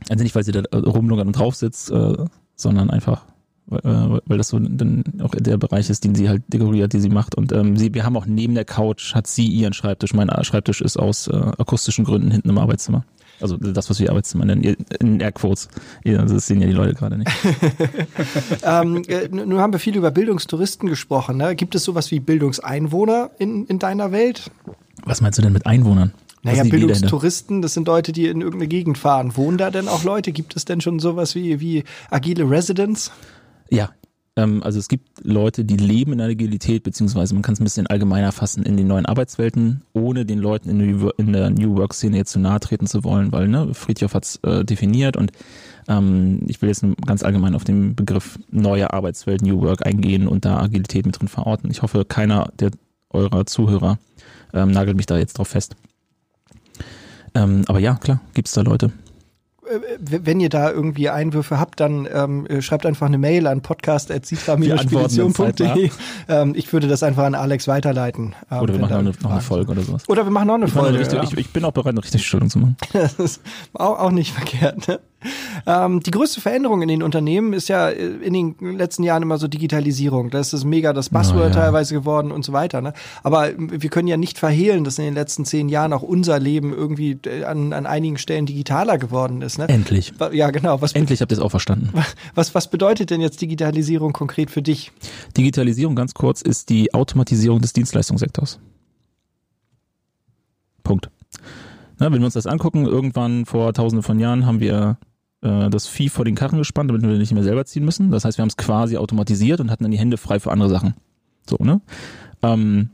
[0.10, 3.26] Also nicht, weil sie da rumlungert und drauf sitzt, äh, sondern einfach,
[3.70, 7.00] weil, äh, weil das so dann auch der Bereich ist, den sie halt dekoriert, die
[7.00, 7.36] sie macht.
[7.36, 10.14] Und ähm, sie, wir haben auch neben der Couch, hat sie ihren Schreibtisch.
[10.14, 13.06] Mein Schreibtisch ist aus äh, akustischen Gründen hinten im Arbeitszimmer.
[13.42, 14.64] Also das, was wir Arbeitszimmer nennen,
[15.00, 15.70] in Airquotes.
[16.04, 17.32] Das sehen ja die Leute gerade nicht.
[18.64, 21.38] ähm, äh, nun haben wir viel über Bildungstouristen gesprochen.
[21.38, 21.56] Ne?
[21.56, 24.52] Gibt es sowas wie Bildungseinwohner in, in deiner Welt?
[25.06, 26.12] Was meinst du denn mit Einwohnern?
[26.44, 26.64] Naja?
[26.64, 29.36] Bildungstouristen, das sind Leute, die in irgendeine Gegend fahren.
[29.36, 30.32] Wohnen da denn auch Leute?
[30.32, 33.12] Gibt es denn schon sowas wie, wie agile Residents?
[33.70, 33.90] Ja,
[34.40, 37.64] ähm, also es gibt Leute, die leben in der Agilität, beziehungsweise man kann es ein
[37.64, 42.32] bisschen allgemeiner fassen in den neuen Arbeitswelten, ohne den Leuten in, der New Work-Szene jetzt
[42.32, 45.32] zu nahe treten zu wollen, weil ne, Friedhoff hat es äh, definiert und
[45.88, 50.46] ähm, ich will jetzt ganz allgemein auf den Begriff neue Arbeitswelt, New Work eingehen und
[50.46, 51.70] da Agilität mit drin verorten.
[51.72, 52.72] Ich hoffe, keiner der
[53.12, 53.98] eurer Zuhörer
[54.54, 55.76] ähm, nagelt mich da jetzt drauf fest.
[57.36, 58.92] Ähm, aber ja, klar, gibt's da Leute.
[59.70, 63.62] Äh, Wenn ihr da irgendwie Einwürfe habt, dann ähm, äh, schreibt einfach eine Mail an
[63.62, 65.90] podcast.citra-spedition.de.
[66.28, 68.36] Ähm, ich würde das einfach an Alex weiterleiten.
[68.52, 70.04] ähm, Oder wir machen eine, noch eine Folge oder sowas.
[70.08, 71.00] Oder wir machen noch eine Ich, Folge.
[71.00, 71.28] richtige, ja.
[71.30, 72.78] ich, ich bin auch bereit, eine richtige Stellung zu machen.
[72.94, 73.42] Das ist
[73.74, 74.88] auch, auch nicht verkehrt.
[74.88, 75.00] Ne?
[75.66, 79.38] Ähm, die größte Veränderung in den Unternehmen ist ja äh, in den letzten Jahren immer
[79.38, 80.30] so Digitalisierung.
[80.30, 81.50] Das ist mega das Buzzword Oh, ja.
[81.50, 82.82] teilweise geworden und so weiter.
[82.82, 82.94] Ne?
[83.24, 86.74] Aber wir können ja nicht verhehlen, dass in den letzten zehn Jahren auch unser Leben
[86.74, 89.58] irgendwie äh, an, an einigen Stellen digitaler geworden ist.
[89.58, 89.68] Ne?
[89.68, 90.14] Endlich.
[90.32, 90.82] Ja, genau.
[90.82, 91.92] Was, Endlich habt ihr es auch verstanden.
[92.36, 94.92] was, was bedeutet denn jetzt Digitalisierung konkret für dich?
[95.36, 98.60] Digitalisierung, ganz kurz, ist die Automatisierung des Dienstleistungssektors.
[100.84, 101.10] Punkt.
[102.00, 104.98] Na, wenn wir uns das angucken, irgendwann vor tausenden von Jahren haben wir
[105.42, 108.12] äh, das Vieh vor den Karren gespannt, damit wir nicht mehr selber ziehen müssen.
[108.12, 110.70] Das heißt, wir haben es quasi automatisiert und hatten dann die Hände frei für andere
[110.70, 110.96] Sachen.
[111.48, 111.82] So, ne?
[112.42, 112.90] Ähm,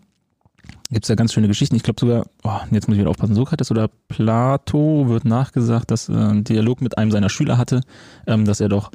[0.91, 1.75] Gibt es ja ganz schöne Geschichten.
[1.75, 6.09] Ich glaube sogar, oh, jetzt muss ich wieder aufpassen, Sokrates oder Plato wird nachgesagt, dass
[6.09, 7.81] äh, ein Dialog mit einem seiner Schüler hatte,
[8.27, 8.91] ähm, dass er doch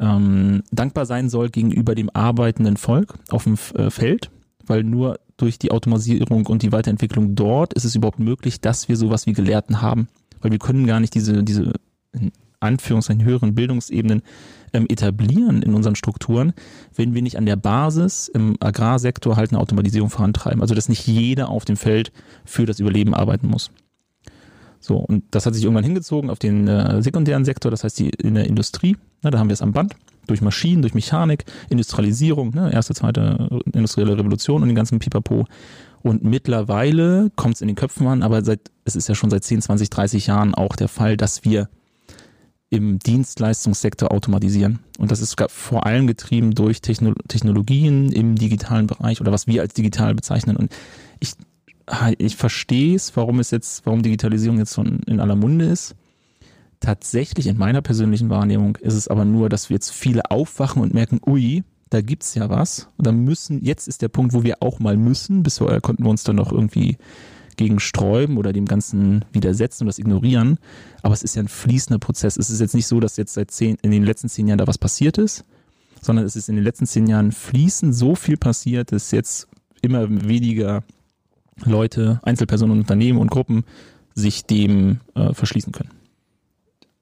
[0.00, 4.30] ähm, dankbar sein soll gegenüber dem arbeitenden Volk auf dem äh, Feld,
[4.66, 8.96] weil nur durch die Automatisierung und die Weiterentwicklung dort ist es überhaupt möglich, dass wir
[8.96, 10.08] sowas wie Gelehrten haben.
[10.40, 11.72] Weil wir können gar nicht diese, diese
[12.64, 14.22] Anführungszeichen höheren Bildungsebenen
[14.72, 16.52] ähm, etablieren in unseren Strukturen,
[16.94, 20.60] wenn wir nicht an der Basis im Agrarsektor halt eine Automatisierung vorantreiben.
[20.60, 22.12] Also dass nicht jeder auf dem Feld
[22.44, 23.70] für das Überleben arbeiten muss.
[24.80, 28.10] So, und das hat sich irgendwann hingezogen auf den äh, sekundären Sektor, das heißt die
[28.10, 28.98] in der Industrie.
[29.22, 29.96] Ne, da haben wir es am Band,
[30.26, 35.46] durch Maschinen, durch Mechanik, Industrialisierung, ne, erste, zweite industrielle Revolution und den ganzen Pipapo.
[36.02, 39.42] Und mittlerweile kommt es in den Köpfen an, aber seit, es ist ja schon seit
[39.42, 41.70] 10, 20, 30 Jahren auch der Fall, dass wir
[42.70, 44.80] im Dienstleistungssektor automatisieren.
[44.98, 49.62] Und das ist vor allem getrieben durch Techno Technologien im digitalen Bereich oder was wir
[49.62, 50.56] als digital bezeichnen.
[50.56, 50.72] Und
[51.20, 51.32] ich,
[52.18, 55.94] ich verstehe es, warum es jetzt, warum Digitalisierung jetzt so in in aller Munde ist.
[56.80, 60.92] Tatsächlich in meiner persönlichen Wahrnehmung ist es aber nur, dass wir jetzt viele aufwachen und
[60.92, 62.88] merken, ui, da gibt's ja was.
[62.96, 65.42] Und dann müssen, jetzt ist der Punkt, wo wir auch mal müssen.
[65.42, 66.98] Bisher konnten wir uns dann noch irgendwie
[67.56, 70.58] gegen sträuben oder dem Ganzen widersetzen und das ignorieren.
[71.02, 72.36] Aber es ist ja ein fließender Prozess.
[72.36, 74.66] Es ist jetzt nicht so, dass jetzt seit zehn, in den letzten zehn Jahren da
[74.66, 75.44] was passiert ist,
[76.00, 79.48] sondern es ist in den letzten zehn Jahren fließend so viel passiert, dass jetzt
[79.82, 80.82] immer weniger
[81.64, 83.64] Leute, Einzelpersonen, Unternehmen und Gruppen
[84.14, 85.90] sich dem äh, verschließen können.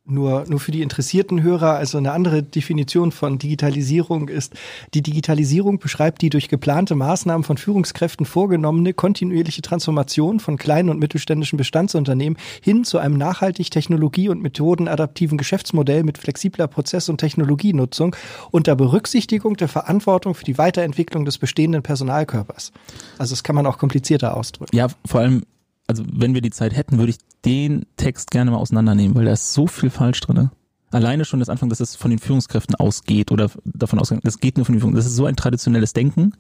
[0.05, 4.55] Nur, nur für die interessierten Hörer, also eine andere Definition von Digitalisierung ist,
[4.95, 10.99] die Digitalisierung beschreibt die durch geplante Maßnahmen von Führungskräften vorgenommene kontinuierliche Transformation von kleinen und
[10.99, 18.17] mittelständischen Bestandsunternehmen hin zu einem nachhaltig technologie- und methodenadaptiven Geschäftsmodell mit flexibler Prozess- und Technologienutzung
[18.51, 22.73] unter Berücksichtigung der Verantwortung für die Weiterentwicklung des bestehenden Personalkörpers.
[23.19, 24.77] Also das kann man auch komplizierter ausdrücken.
[24.77, 25.45] Ja, vor allem
[25.87, 29.33] also wenn wir die Zeit hätten, würde ich den Text gerne mal auseinandernehmen, weil da
[29.33, 30.51] ist so viel falsch drin.
[30.91, 34.59] Alleine schon das Anfang, dass es von den Führungskräften ausgeht oder davon ausgeht, das geht
[34.59, 35.05] nur von den Führungskräften.
[35.05, 36.35] Das ist so ein traditionelles Denken,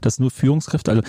[0.00, 1.02] dass nur Führungskräfte, also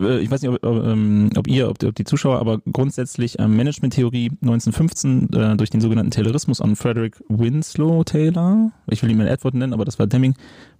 [0.00, 3.56] äh, ich weiß nicht, ob, ähm, ob ihr, ob, ob, die Zuschauer, aber grundsätzlich ähm,
[3.56, 9.28] Management-Theorie 1915 äh, durch den sogenannten Taylorismus an Frederick Winslow Taylor, ich will ihn mal
[9.28, 10.34] Edward nennen, aber das war Deming,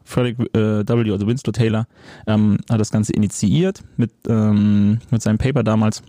[0.05, 1.87] Frederick äh, W., also Winslow Taylor,
[2.26, 6.03] ähm, hat das Ganze initiiert mit, ähm, mit seinem Paper damals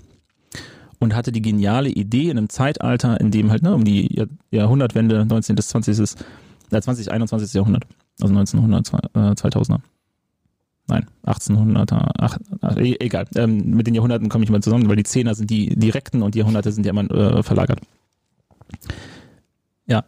[1.02, 5.26] und hatte die geniale Idee in einem Zeitalter, in dem halt ne, um die Jahrhundertwende
[5.26, 5.56] 19.
[5.56, 6.00] bis 20.
[6.72, 7.12] Äh, 20.
[7.12, 7.54] 21.
[7.54, 7.86] Jahrhundert,
[8.22, 9.80] also 1900, äh, 2000er.
[10.88, 12.38] Nein, 1800er, ach,
[12.78, 13.26] e, egal.
[13.36, 16.36] Ähm, mit den Jahrhunderten komme ich mal zusammen, weil die Zehner sind die direkten und
[16.36, 17.80] die Jahrhunderte sind ja immer äh, verlagert.
[19.88, 20.04] Ja,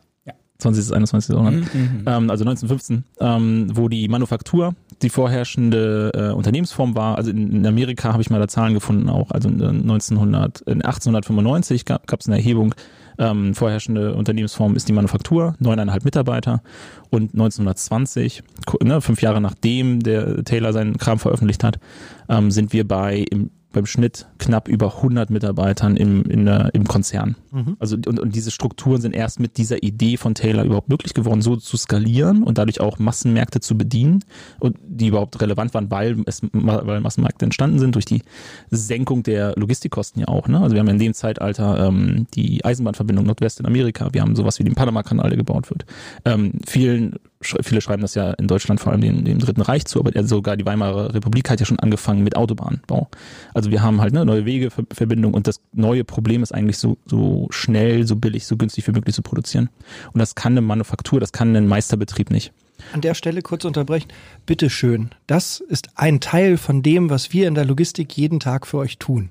[0.59, 0.83] 20.
[0.83, 1.35] bis 21.
[1.35, 1.73] Jahrhundert.
[1.73, 1.99] Mhm, mhm.
[2.05, 7.17] ähm, also 1915, ähm, wo die Manufaktur die vorherrschende äh, Unternehmensform war.
[7.17, 9.31] Also in, in Amerika habe ich mal da Zahlen gefunden auch.
[9.31, 12.73] Also in, 1900, in 1895 gab es eine Erhebung.
[13.19, 16.63] Ähm, vorherrschende Unternehmensform ist die Manufaktur, neuneinhalb Mitarbeiter.
[17.11, 18.41] Und 1920,
[18.81, 21.79] ne, fünf Jahre nachdem der Taylor seinen Kram veröffentlicht hat,
[22.27, 27.35] ähm, sind wir bei im beim Schnitt knapp über 100 Mitarbeitern im, in im Konzern.
[27.51, 27.77] Mhm.
[27.79, 31.41] Also und, und diese Strukturen sind erst mit dieser Idee von Taylor überhaupt möglich geworden,
[31.41, 34.23] so zu skalieren und dadurch auch Massenmärkte zu bedienen
[34.59, 38.21] und die überhaupt relevant waren, weil es weil Massenmärkte entstanden sind durch die
[38.69, 40.47] Senkung der Logistikkosten ja auch.
[40.47, 40.59] Ne?
[40.59, 44.59] Also wir haben in dem Zeitalter ähm, die Eisenbahnverbindung Nordwest in Amerika, wir haben sowas
[44.59, 45.85] wie den Panama-Kanal, der gebaut wird.
[46.25, 49.99] Ähm, vielen viele schreiben das ja in Deutschland vor allem dem, dem Dritten Reich zu,
[49.99, 53.09] aber sogar die Weimarer Republik hat ja schon angefangen mit Autobahnbau.
[53.53, 57.47] Also wir haben halt eine neue Wegeverbindung und das neue Problem ist eigentlich so, so
[57.51, 59.69] schnell, so billig, so günstig wie möglich zu produzieren.
[60.13, 62.51] Und das kann eine Manufaktur, das kann ein Meisterbetrieb nicht.
[62.91, 64.09] An der Stelle kurz unterbrechen.
[64.45, 65.11] Bitte schön.
[65.27, 68.97] Das ist ein Teil von dem, was wir in der Logistik jeden Tag für euch
[68.97, 69.29] tun.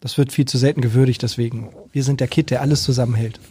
[0.00, 1.70] Das wird viel zu selten gewürdigt, deswegen.
[1.92, 3.40] Wir sind der Kit, der alles zusammenhält.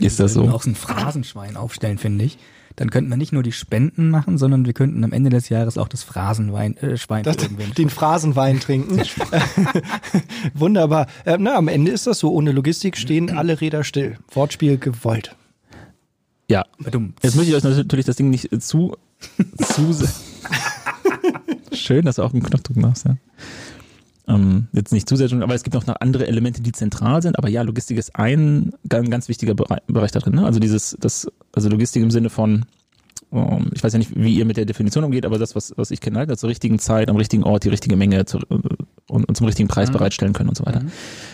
[0.00, 0.44] Ist das so?
[0.44, 2.38] Wir auch so ein Phrasenschwein aufstellen, finde ich.
[2.76, 5.76] Dann könnten wir nicht nur die Spenden machen, sondern wir könnten am Ende des Jahres
[5.76, 9.02] auch das Phrasenwein, äh, Schwein das, Den Phrasenwein trinken.
[10.54, 11.06] Wunderbar.
[11.24, 12.32] Äh, na, am Ende ist das so.
[12.32, 14.18] Ohne Logistik stehen alle Räder still.
[14.32, 15.36] Wortspiel gewollt.
[16.48, 16.64] Ja.
[17.22, 18.96] Jetzt möchte ich euch natürlich das Ding nicht zu,
[19.56, 19.94] zu
[21.72, 23.16] Schön, dass du auch einen Knopfdruck machst, ja.
[24.30, 27.38] Ähm, jetzt nicht zusätzlich, aber es gibt noch andere Elemente, die zentral sind.
[27.38, 30.34] Aber ja, Logistik ist ein, ganz wichtiger Bereich da drin.
[30.34, 30.44] Ne?
[30.44, 32.64] Also dieses, das, also Logistik im Sinne von,
[33.30, 35.72] um, ähm, ich weiß ja nicht, wie ihr mit der Definition umgeht, aber das, was,
[35.76, 39.24] was ich kenne, halt, zur richtigen Zeit, am richtigen Ort, die richtige Menge zu, und,
[39.24, 39.94] und, zum richtigen Preis mhm.
[39.94, 40.80] bereitstellen können und so weiter.
[40.80, 40.92] Mhm.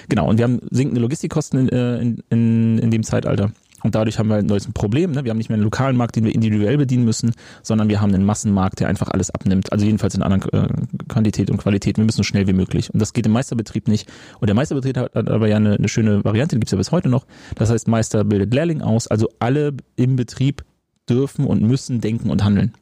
[0.08, 3.52] Genau, und wir haben sinkende Logistikkosten in, äh, in, in, in dem Zeitalter.
[3.86, 5.12] Und dadurch haben wir ein neues Problem.
[5.12, 5.22] Ne?
[5.22, 7.30] Wir haben nicht mehr einen lokalen Markt, den wir individuell bedienen müssen,
[7.62, 9.70] sondern wir haben einen Massenmarkt, der einfach alles abnimmt.
[9.70, 10.66] Also jedenfalls in anderen äh,
[11.06, 11.96] Quantität und Qualität.
[11.96, 12.92] Wir müssen so schnell wie möglich.
[12.92, 14.10] Und das geht im Meisterbetrieb nicht.
[14.40, 16.90] Und der Meisterbetrieb hat, hat aber ja eine, eine schöne Variante, die gibt's ja bis
[16.90, 17.26] heute noch.
[17.54, 19.06] Das heißt, Meister bildet Lehrling aus.
[19.06, 20.64] Also alle im Betrieb
[21.08, 22.72] dürfen und müssen denken und handeln.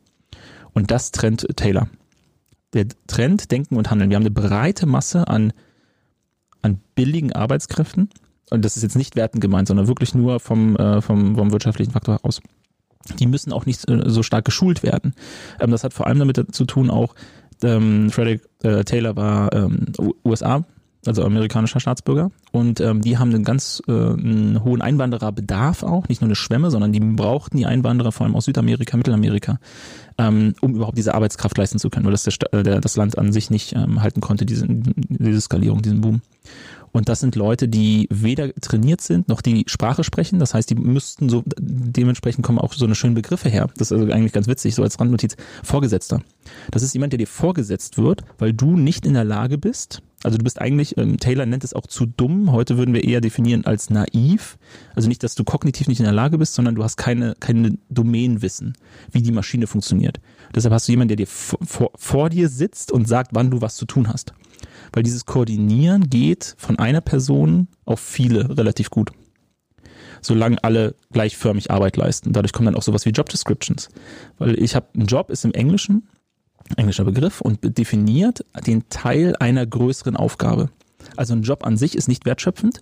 [0.72, 1.86] Und das trennt Taylor.
[2.72, 4.08] Der Trend Denken und Handeln.
[4.08, 5.52] Wir haben eine breite Masse an,
[6.62, 8.08] an billigen Arbeitskräften
[8.54, 11.92] und das ist jetzt nicht wertend gemeint, sondern wirklich nur vom, äh, vom, vom wirtschaftlichen
[11.92, 12.40] Faktor aus.
[13.18, 15.14] Die müssen auch nicht äh, so stark geschult werden.
[15.60, 17.14] Ähm, das hat vor allem damit zu tun auch,
[17.62, 19.86] ähm, Frederick äh, Taylor war ähm,
[20.24, 20.64] USA,
[21.06, 26.20] also amerikanischer Staatsbürger, und ähm, die haben einen ganz äh, einen hohen Einwandererbedarf auch, nicht
[26.20, 29.58] nur eine Schwemme, sondern die brauchten die Einwanderer vor allem aus Südamerika, Mittelamerika,
[30.18, 33.18] ähm, um überhaupt diese Arbeitskraft leisten zu können, weil das der, äh, der, das Land
[33.18, 36.22] an sich nicht ähm, halten konnte, diese, diese Skalierung, diesen Boom.
[36.94, 40.38] Und das sind Leute, die weder trainiert sind, noch die Sprache sprechen.
[40.38, 43.68] Das heißt, die müssten so, dementsprechend kommen auch so eine schöne Begriffe her.
[43.76, 45.36] Das ist also eigentlich ganz witzig, so als Randnotiz.
[45.64, 46.20] Vorgesetzter.
[46.70, 50.38] Das ist jemand, der dir vorgesetzt wird, weil du nicht in der Lage bist, also
[50.38, 52.50] du bist eigentlich, ähm, Taylor nennt es auch zu dumm.
[52.50, 54.56] Heute würden wir eher definieren als naiv.
[54.94, 57.76] Also nicht, dass du kognitiv nicht in der Lage bist, sondern du hast keine, keine
[57.90, 58.72] Domänenwissen,
[59.12, 60.20] wie die Maschine funktioniert.
[60.54, 63.76] Deshalb hast du jemanden, der dir vor, vor dir sitzt und sagt, wann du was
[63.76, 64.32] zu tun hast
[64.94, 69.10] weil dieses Koordinieren geht von einer Person auf viele relativ gut.
[70.22, 72.32] Solange alle gleichförmig Arbeit leisten.
[72.32, 73.88] Dadurch kommen dann auch sowas wie Job Descriptions.
[74.38, 76.08] Weil ich habe, ein Job ist im Englischen,
[76.76, 80.70] englischer Begriff, und definiert den Teil einer größeren Aufgabe.
[81.16, 82.80] Also ein Job an sich ist nicht wertschöpfend,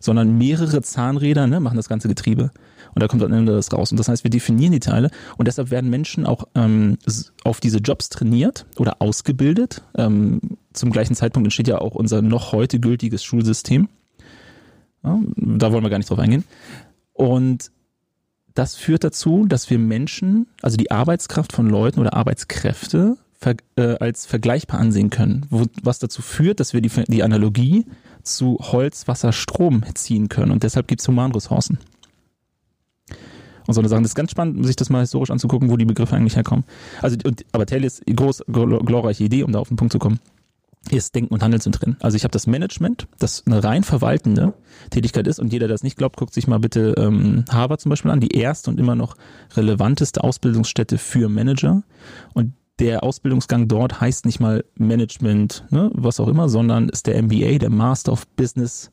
[0.00, 2.50] sondern mehrere Zahnräder ne, machen das ganze Getriebe.
[2.94, 3.90] Und da kommt Ende das raus.
[3.90, 6.98] Und das heißt, wir definieren die Teile und deshalb werden Menschen auch ähm,
[7.44, 9.82] auf diese Jobs trainiert oder ausgebildet.
[9.96, 10.40] Ähm,
[10.72, 13.88] zum gleichen Zeitpunkt entsteht ja auch unser noch heute gültiges Schulsystem.
[15.02, 16.44] Ja, da wollen wir gar nicht drauf eingehen.
[17.12, 17.70] Und
[18.54, 23.96] das führt dazu, dass wir Menschen, also die Arbeitskraft von Leuten oder Arbeitskräfte ver, äh,
[24.00, 25.46] als vergleichbar ansehen können.
[25.50, 27.86] Wo, was dazu führt, dass wir die, die Analogie
[28.22, 30.52] zu Holz, Wasser, Strom ziehen können.
[30.52, 31.78] Und deshalb gibt es Humanressourcen.
[33.70, 34.02] Und so eine Sachen.
[34.02, 36.64] Das ist ganz spannend, sich das mal historisch anzugucken, wo die Begriffe eigentlich herkommen.
[37.00, 40.18] Also, und, aber Taylors groß, glorreiche Idee, um da auf den Punkt zu kommen,
[40.90, 41.96] ist Denken und Handeln sind drin.
[42.00, 44.54] Also ich habe das Management, das eine rein verwaltende
[44.90, 47.90] Tätigkeit ist und jeder, der das nicht glaubt, guckt sich mal bitte ähm, Harvard zum
[47.90, 49.14] Beispiel an, die erste und immer noch
[49.54, 51.82] relevanteste Ausbildungsstätte für Manager.
[52.32, 57.22] Und der Ausbildungsgang dort heißt nicht mal Management, ne, was auch immer, sondern ist der
[57.22, 58.90] MBA, der Master of Business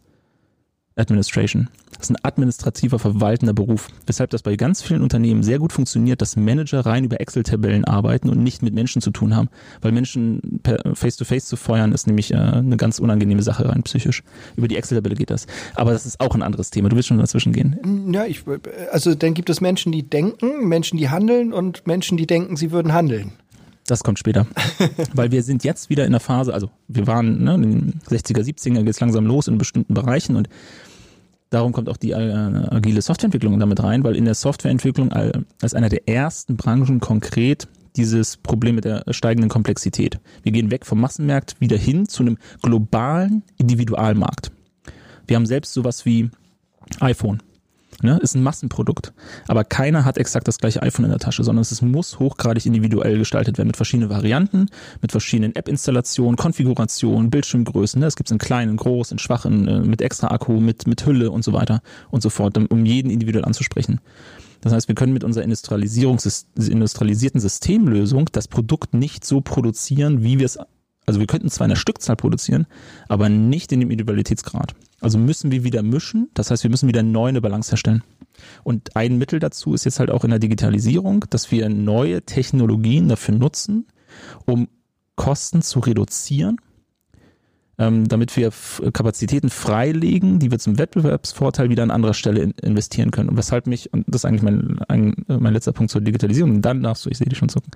[0.98, 1.70] Administration.
[1.92, 6.22] Das ist ein administrativer, verwaltender Beruf, weshalb das bei ganz vielen Unternehmen sehr gut funktioniert,
[6.22, 9.50] dass Manager rein über Excel-Tabellen arbeiten und nicht mit Menschen zu tun haben.
[9.82, 10.62] Weil Menschen
[10.94, 14.24] face-to-face -face zu feuern, ist nämlich äh, eine ganz unangenehme Sache rein psychisch.
[14.56, 15.48] Über die Excel-Tabelle geht das.
[15.76, 16.90] Aber das ist auch ein anderes Thema.
[16.90, 18.14] Du willst schon dazwischen gehen.
[18.14, 18.44] Ja, ich,
[18.92, 22.72] also dann gibt es Menschen, die denken, Menschen, die handeln und Menschen, die denken, sie
[22.72, 23.34] würden handeln.
[23.88, 24.46] Das kommt später.
[25.14, 28.42] Weil wir sind jetzt wieder in der Phase, also wir waren ne, in den 60er,
[28.42, 30.50] 70er geht es langsam los in bestimmten Bereichen und
[31.50, 35.12] darum kommt auch die äh, agile Softwareentwicklung damit rein, weil in der Softwareentwicklung
[35.62, 40.20] als einer der ersten Branchen konkret dieses Problem mit der steigenden Komplexität.
[40.44, 44.52] Wir gehen weg vom Massenmarkt wieder hin zu einem globalen Individualmarkt.
[45.26, 46.30] Wir haben selbst sowas wie
[47.00, 47.42] iPhone.
[48.04, 49.12] Ne, ist ein Massenprodukt.
[49.48, 53.18] Aber keiner hat exakt das gleiche iPhone in der Tasche, sondern es muss hochgradig individuell
[53.18, 54.68] gestaltet werden mit verschiedenen Varianten,
[55.02, 58.00] mit verschiedenen App-Installationen, Konfigurationen, Bildschirmgrößen.
[58.00, 58.06] Ne?
[58.06, 61.08] Es gibt es in kleinen, in groß, in schwachen, äh, mit extra Akku, mit, mit
[61.08, 61.82] Hülle und so weiter
[62.12, 64.00] und so fort, um jeden individuell anzusprechen.
[64.62, 66.20] Das heißt, wir können mit unserer industrialisierten
[67.40, 70.60] Systemlösung das Produkt nicht so produzieren, wie wir es
[71.08, 72.68] also wir könnten zwar in der Stückzahl produzieren,
[73.08, 74.76] aber nicht in dem Individualitätsgrad.
[75.00, 78.04] Also müssen wir wieder mischen, das heißt, wir müssen wieder neu eine Balance herstellen.
[78.64, 83.08] Und ein Mittel dazu ist jetzt halt auch in der Digitalisierung, dass wir neue Technologien
[83.08, 83.88] dafür nutzen,
[84.46, 84.68] um
[85.16, 86.58] Kosten zu reduzieren,
[87.78, 88.52] ähm, damit wir
[88.92, 93.30] Kapazitäten freilegen, die wir zum Wettbewerbsvorteil wieder an anderer Stelle in investieren können.
[93.30, 96.84] Und weshalb mich, und das ist eigentlich mein, ein, mein letzter Punkt zur Digitalisierung, dann
[96.84, 97.72] darfst du, ich sehe dich schon zucken,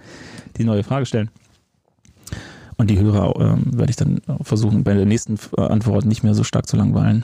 [0.57, 1.31] die neue Frage stellen.
[2.81, 6.33] Und die Hörer äh, werde ich dann versuchen, bei der nächsten äh, Antwort nicht mehr
[6.33, 7.23] so stark zu langweilen.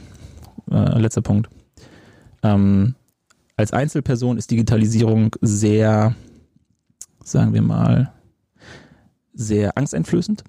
[0.70, 1.50] Äh, letzter Punkt.
[2.44, 2.94] Ähm,
[3.56, 6.16] als Einzelperson ist Digitalisierung sehr,
[7.24, 8.14] sagen wir mal,
[9.34, 10.44] sehr angsteinflößend.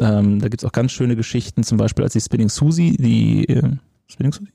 [0.00, 3.46] Ähm, da gibt es auch ganz schöne Geschichten, zum Beispiel als die Spinning Susie, die
[3.46, 3.70] äh,
[4.06, 4.52] Spinning Susie?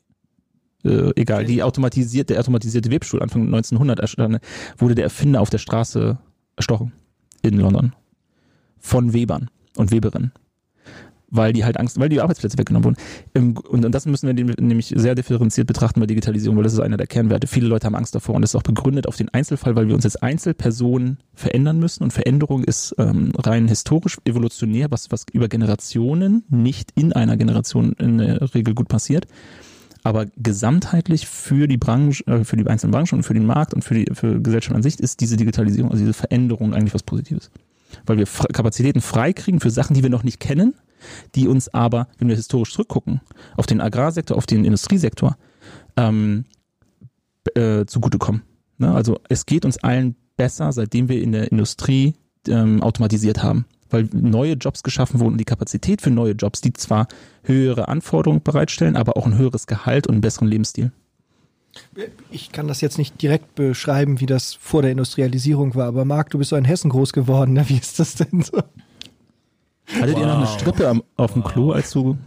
[0.86, 4.40] Äh, egal, die automatisierte, der automatisierte Webstuhl Anfang 1900 erstand,
[4.76, 6.18] wurde der Erfinder auf der Straße
[6.56, 6.94] erstochen
[7.44, 7.94] in London
[8.80, 10.32] von Webern und Weberinnen.
[11.32, 12.96] Weil die halt Angst, weil die Arbeitsplätze weggenommen
[13.36, 13.58] wurden.
[13.70, 17.06] Und, das müssen wir nämlich sehr differenziert betrachten bei Digitalisierung, weil das ist einer der
[17.06, 17.46] Kernwerte.
[17.46, 19.94] Viele Leute haben Angst davor und das ist auch begründet auf den Einzelfall, weil wir
[19.94, 25.48] uns als Einzelpersonen verändern müssen und Veränderung ist ähm, rein historisch evolutionär, was, was über
[25.50, 29.28] Generationen nicht in einer Generation in der Regel gut passiert
[30.04, 33.84] aber gesamtheitlich für die Branche, äh, für die einzelnen Branchen und für den Markt und
[33.84, 37.52] für die für Gesellschaft an sich ist diese Digitalisierung, also diese Veränderung eigentlich was Positives
[38.06, 40.76] weil wir Kapazitäten freikriegen für Sachen, die wir noch nicht kennen,
[41.36, 43.22] die uns aber, wenn wir historisch zurückgucken,
[43.58, 45.38] auf den Agrarsektor, auf den Industriesektor,
[45.98, 46.46] ähm,
[47.56, 48.44] äh, zugutekommen.
[48.78, 48.94] Ne?
[48.94, 52.16] Also es geht uns allen besser, seitdem wir in der Industrie
[52.48, 56.74] ähm, automatisiert haben, weil neue Jobs geschaffen wurden und die Kapazität für neue Jobs, die
[56.74, 57.08] zwar
[57.44, 60.92] höhere Anforderungen bereitstellen, aber auch ein höheres Gehalt und einen besseren Lebensstil.
[62.32, 66.30] Ich kann das jetzt nicht direkt beschreiben, wie das vor der Industrialisierung war, aber Marc,
[66.30, 67.68] du bist so in Hessen groß geworden, ne?
[67.68, 68.58] wie ist das denn so?
[68.58, 70.22] Hattet wow.
[70.22, 72.18] ihr noch eine Strippe am, auf dem Klo, als du,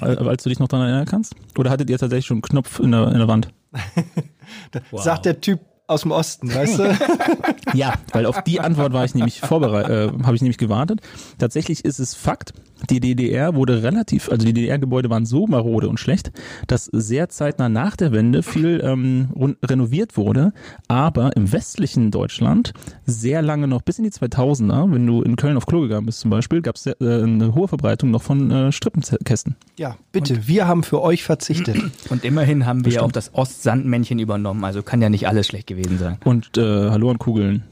[0.00, 1.34] als du dich noch daran erinnern kannst?
[1.56, 3.48] Oder hattet ihr tatsächlich schon einen Knopf in der, in der Wand?
[4.90, 5.02] wow.
[5.02, 6.98] Sagt der Typ aus dem Osten, weißt du?
[7.72, 11.00] ja, weil auf die Antwort war ich nämlich vorbereitet, äh, habe ich nämlich gewartet.
[11.38, 12.52] Tatsächlich ist es Fakt,
[12.90, 16.32] die DDR wurde relativ, also die DDR-Gebäude waren so marode und schlecht,
[16.66, 19.28] dass sehr zeitnah nach der Wende viel ähm,
[19.62, 20.52] renoviert wurde,
[20.86, 22.72] aber im westlichen Deutschland
[23.04, 26.20] sehr lange noch, bis in die 2000er, wenn du in Köln auf Klo gegangen bist
[26.20, 29.56] zum Beispiel, gab es äh, eine hohe Verbreitung noch von äh, Strippenkästen.
[29.76, 31.76] Ja, bitte, und, wir haben für euch verzichtet.
[32.10, 35.66] Und immerhin haben wir ja auch das Ostsandmännchen übernommen, also kann ja nicht alles schlecht
[35.66, 36.18] gewesen sein.
[36.24, 37.64] Und äh, Hallo an Kugeln,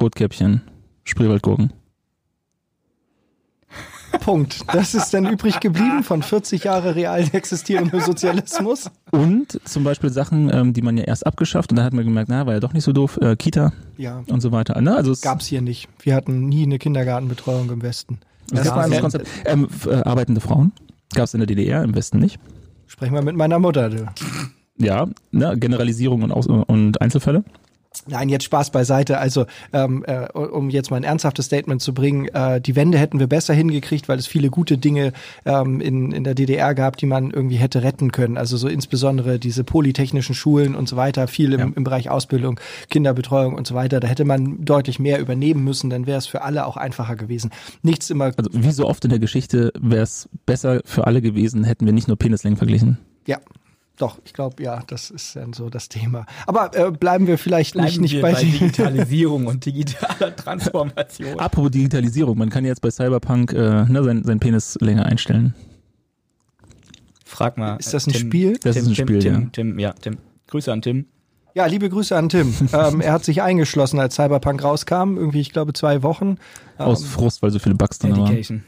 [0.00, 0.62] Rotkäppchen,
[1.04, 1.72] Spreewaldgurken.
[4.24, 4.64] Punkt.
[4.72, 8.90] Das ist dann übrig geblieben von 40 Jahre real existierendem Sozialismus.
[9.10, 12.30] Und zum Beispiel Sachen, ähm, die man ja erst abgeschafft und dann hat man gemerkt,
[12.30, 14.24] na, war ja doch nicht so doof, äh, Kita ja.
[14.28, 14.80] und so weiter.
[14.80, 14.96] Ne?
[14.96, 15.88] Also Gab es hier nicht.
[16.00, 18.18] Wir hatten nie eine Kindergartenbetreuung im Westen.
[18.48, 19.28] Das, das war ein Konzept.
[19.44, 20.72] Ähm, äh, arbeitende Frauen
[21.14, 22.38] gab es in der DDR, im Westen nicht.
[22.86, 23.90] Sprechen wir mit meiner Mutter.
[23.90, 24.06] Du.
[24.78, 27.44] Ja, ne, Generalisierung und, Aus und Einzelfälle.
[28.06, 29.18] Nein, jetzt Spaß beiseite.
[29.18, 33.18] Also, ähm, äh, um jetzt mal ein ernsthaftes Statement zu bringen, äh, die Wende hätten
[33.18, 35.12] wir besser hingekriegt, weil es viele gute Dinge
[35.46, 38.36] ähm, in, in der DDR gab, die man irgendwie hätte retten können.
[38.36, 41.72] Also so insbesondere diese polytechnischen Schulen und so weiter, viel im, ja.
[41.74, 44.00] im Bereich Ausbildung, Kinderbetreuung und so weiter.
[44.00, 47.50] Da hätte man deutlich mehr übernehmen müssen, dann wäre es für alle auch einfacher gewesen.
[47.82, 48.32] Nichts immer.
[48.36, 51.92] Also wie so oft in der Geschichte wäre es besser für alle gewesen, hätten wir
[51.92, 52.98] nicht nur Penislängen verglichen.
[53.26, 53.38] Ja,
[53.96, 56.26] doch, ich glaube, ja, das ist dann so das Thema.
[56.46, 61.38] Aber äh, bleiben wir vielleicht bleiben nicht, nicht bei, bei Digitalisierung und digitaler Transformation.
[61.38, 65.54] Apropos Digitalisierung, man kann jetzt bei Cyberpunk äh, ne, sein, sein Penis länger einstellen.
[67.24, 67.76] Frag mal.
[67.76, 68.58] Ist das ein Tim, Spiel?
[68.60, 69.48] Das Tim, ist ein Tim, Spiel, Tim, ja.
[69.52, 70.18] Tim, ja, Tim.
[70.48, 71.06] Grüße an Tim.
[71.54, 72.52] Ja, liebe Grüße an Tim.
[72.72, 75.16] ähm, er hat sich eingeschlossen, als Cyberpunk rauskam.
[75.16, 76.38] Irgendwie, ich glaube, zwei Wochen.
[76.78, 78.64] Aus ähm, Frust, weil so viele Bugs drin waren.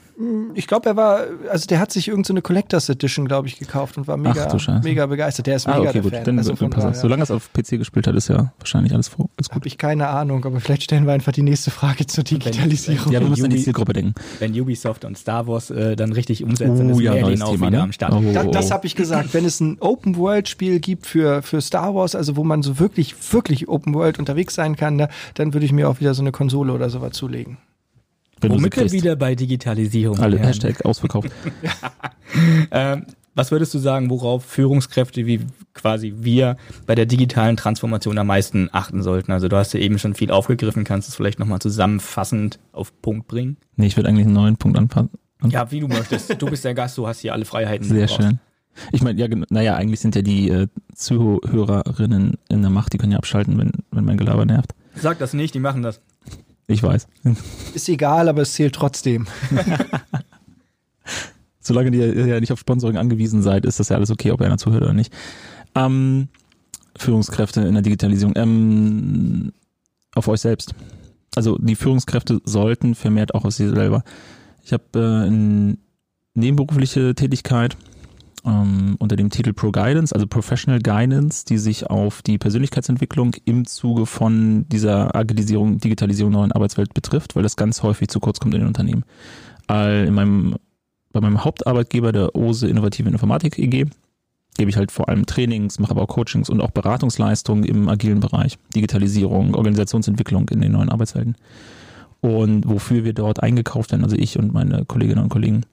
[0.54, 3.98] Ich glaube, er war, also der hat sich irgendeine so Collectors Edition, glaube ich, gekauft
[3.98, 4.48] und war mega,
[4.82, 5.46] mega begeistert.
[5.46, 6.12] Der ist ah, mega okay, der gut.
[6.12, 6.24] Fan.
[6.24, 9.28] Dann also von daher, Solange es auf PC gespielt hat, ist ja wahrscheinlich alles, froh.
[9.50, 13.12] Habe ich keine Ahnung, aber vielleicht stellen wir einfach die nächste Frage zur Digitalisierung.
[13.12, 14.14] ja, wir müssen an die Zielgruppe denken.
[14.38, 17.66] Wenn Ubisoft und Star Wars äh, dann richtig umsetzen, dann ist ja, Merlin auch Thema,
[17.66, 17.82] wieder ne?
[17.82, 18.12] am Start.
[18.14, 18.32] Oh, oh, oh.
[18.32, 19.34] Das, das habe ich gesagt.
[19.34, 23.68] Wenn es ein Open-World-Spiel gibt für, für Star Wars, also wo man so wirklich, wirklich
[23.68, 26.88] Open-World unterwegs sein kann, ne, dann würde ich mir auch wieder so eine Konsole oder
[26.88, 27.58] sowas zulegen.
[28.40, 31.30] Wenn Womit wir wieder bei Digitalisierung Alle Hashtag ausverkauft.
[32.70, 35.40] ähm, was würdest du sagen, worauf Führungskräfte wie
[35.74, 36.56] quasi wir
[36.86, 39.30] bei der digitalen Transformation am meisten achten sollten?
[39.30, 42.98] Also du hast ja eben schon viel aufgegriffen, kannst du es vielleicht nochmal zusammenfassend auf
[43.02, 43.58] Punkt bringen?
[43.76, 45.10] Nee, ich würde eigentlich einen neuen Punkt anpassen.
[45.48, 46.40] Ja, wie du möchtest.
[46.40, 47.86] Du bist der Gast, du hast hier alle Freiheiten.
[47.86, 48.40] Sehr schön.
[48.92, 53.12] Ich meine, ja, naja, eigentlich sind ja die äh, Zuhörerinnen in der Macht, die können
[53.12, 54.74] ja abschalten, wenn, wenn mein Gelaber nervt.
[54.94, 56.00] Sag das nicht, die machen das.
[56.68, 57.06] Ich weiß.
[57.74, 59.26] Ist egal, aber es zählt trotzdem.
[61.60, 64.58] Solange ihr ja nicht auf Sponsoring angewiesen seid, ist das ja alles okay, ob einer
[64.58, 65.12] zuhört oder nicht.
[65.74, 66.28] Ähm,
[66.96, 68.34] Führungskräfte in der Digitalisierung.
[68.36, 69.52] Ähm,
[70.14, 70.74] auf euch selbst.
[71.36, 74.02] Also die Führungskräfte sollten vermehrt auch aus sich selber.
[74.64, 75.76] Ich habe äh, eine
[76.34, 77.76] nebenberufliche Tätigkeit
[78.46, 83.66] ähm, unter dem Titel Pro Guidance, also Professional Guidance, die sich auf die Persönlichkeitsentwicklung im
[83.66, 88.54] Zuge von dieser Agilisierung, Digitalisierung neuen Arbeitswelt betrifft, weil das ganz häufig zu kurz kommt
[88.54, 89.04] in den Unternehmen.
[89.66, 90.56] All in meinem,
[91.12, 93.86] bei meinem Hauptarbeitgeber, der OSE Innovative Informatik EG,
[94.56, 98.20] gebe ich halt vor allem Trainings, mache aber auch Coachings und auch Beratungsleistungen im agilen
[98.20, 101.36] Bereich, Digitalisierung, Organisationsentwicklung in den neuen Arbeitswelten.
[102.20, 105.66] Und wofür wir dort eingekauft werden, also ich und meine Kolleginnen und Kollegen,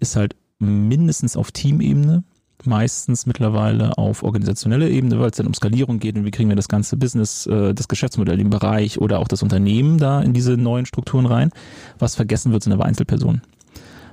[0.00, 2.24] ist halt mindestens auf Teamebene,
[2.64, 6.56] meistens mittlerweile auf organisationeller Ebene, weil es dann um Skalierung geht und wie kriegen wir
[6.56, 10.56] das ganze Business, äh, das Geschäftsmodell im Bereich oder auch das Unternehmen da in diese
[10.56, 11.50] neuen Strukturen rein.
[11.98, 13.42] Was vergessen wird, sind aber Einzelpersonen.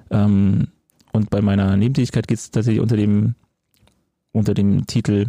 [0.09, 0.67] Ähm,
[1.13, 3.35] und bei meiner Nebentätigkeit geht es tatsächlich unter dem,
[4.31, 5.27] unter dem Titel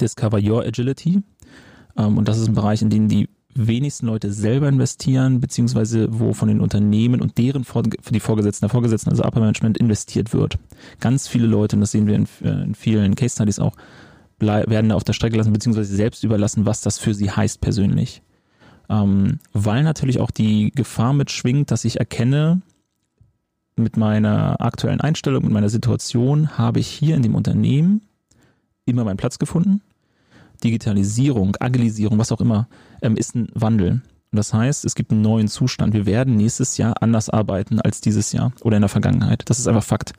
[0.00, 1.22] Discover Your Agility.
[1.96, 6.32] Ähm, und das ist ein Bereich, in dem die wenigsten Leute selber investieren, beziehungsweise wo
[6.32, 10.58] von den Unternehmen und deren für die Vorgesetzten, der Vorgesetzten, also Upper Management, investiert wird.
[11.00, 13.76] Ganz viele Leute, und das sehen wir in, äh, in vielen Case Studies auch,
[14.38, 18.22] werden da auf der Strecke lassen, beziehungsweise selbst überlassen, was das für sie heißt persönlich.
[18.88, 22.62] Ähm, weil natürlich auch die Gefahr mitschwingt, dass ich erkenne,
[23.76, 28.02] mit meiner aktuellen Einstellung, mit meiner Situation habe ich hier in dem Unternehmen
[28.84, 29.80] immer meinen Platz gefunden
[30.60, 32.68] Digitalisierung, Agilisierung, was auch immer,
[33.02, 34.02] ähm, ist ein Wandel.
[34.32, 35.92] Und das heißt, es gibt einen neuen Zustand.
[35.92, 39.42] Wir werden nächstes Jahr anders arbeiten als dieses Jahr oder in der Vergangenheit.
[39.46, 40.12] Das ist einfach Fakt.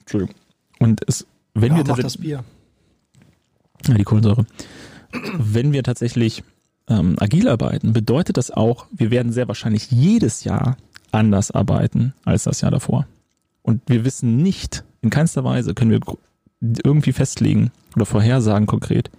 [0.00, 0.34] Entschuldigung.
[0.78, 2.44] Und es, wenn ja, wir das Bier.
[3.86, 4.46] Ja, die Kohlensäure.
[5.36, 6.42] wenn wir tatsächlich
[6.88, 10.76] ähm, agil arbeiten, bedeutet das auch, wir werden sehr wahrscheinlich jedes Jahr
[11.10, 13.06] anders arbeiten als das Jahr davor.
[13.62, 16.00] Und wir wissen nicht, in keinster Weise können wir
[16.84, 19.10] irgendwie festlegen oder vorhersagen konkret,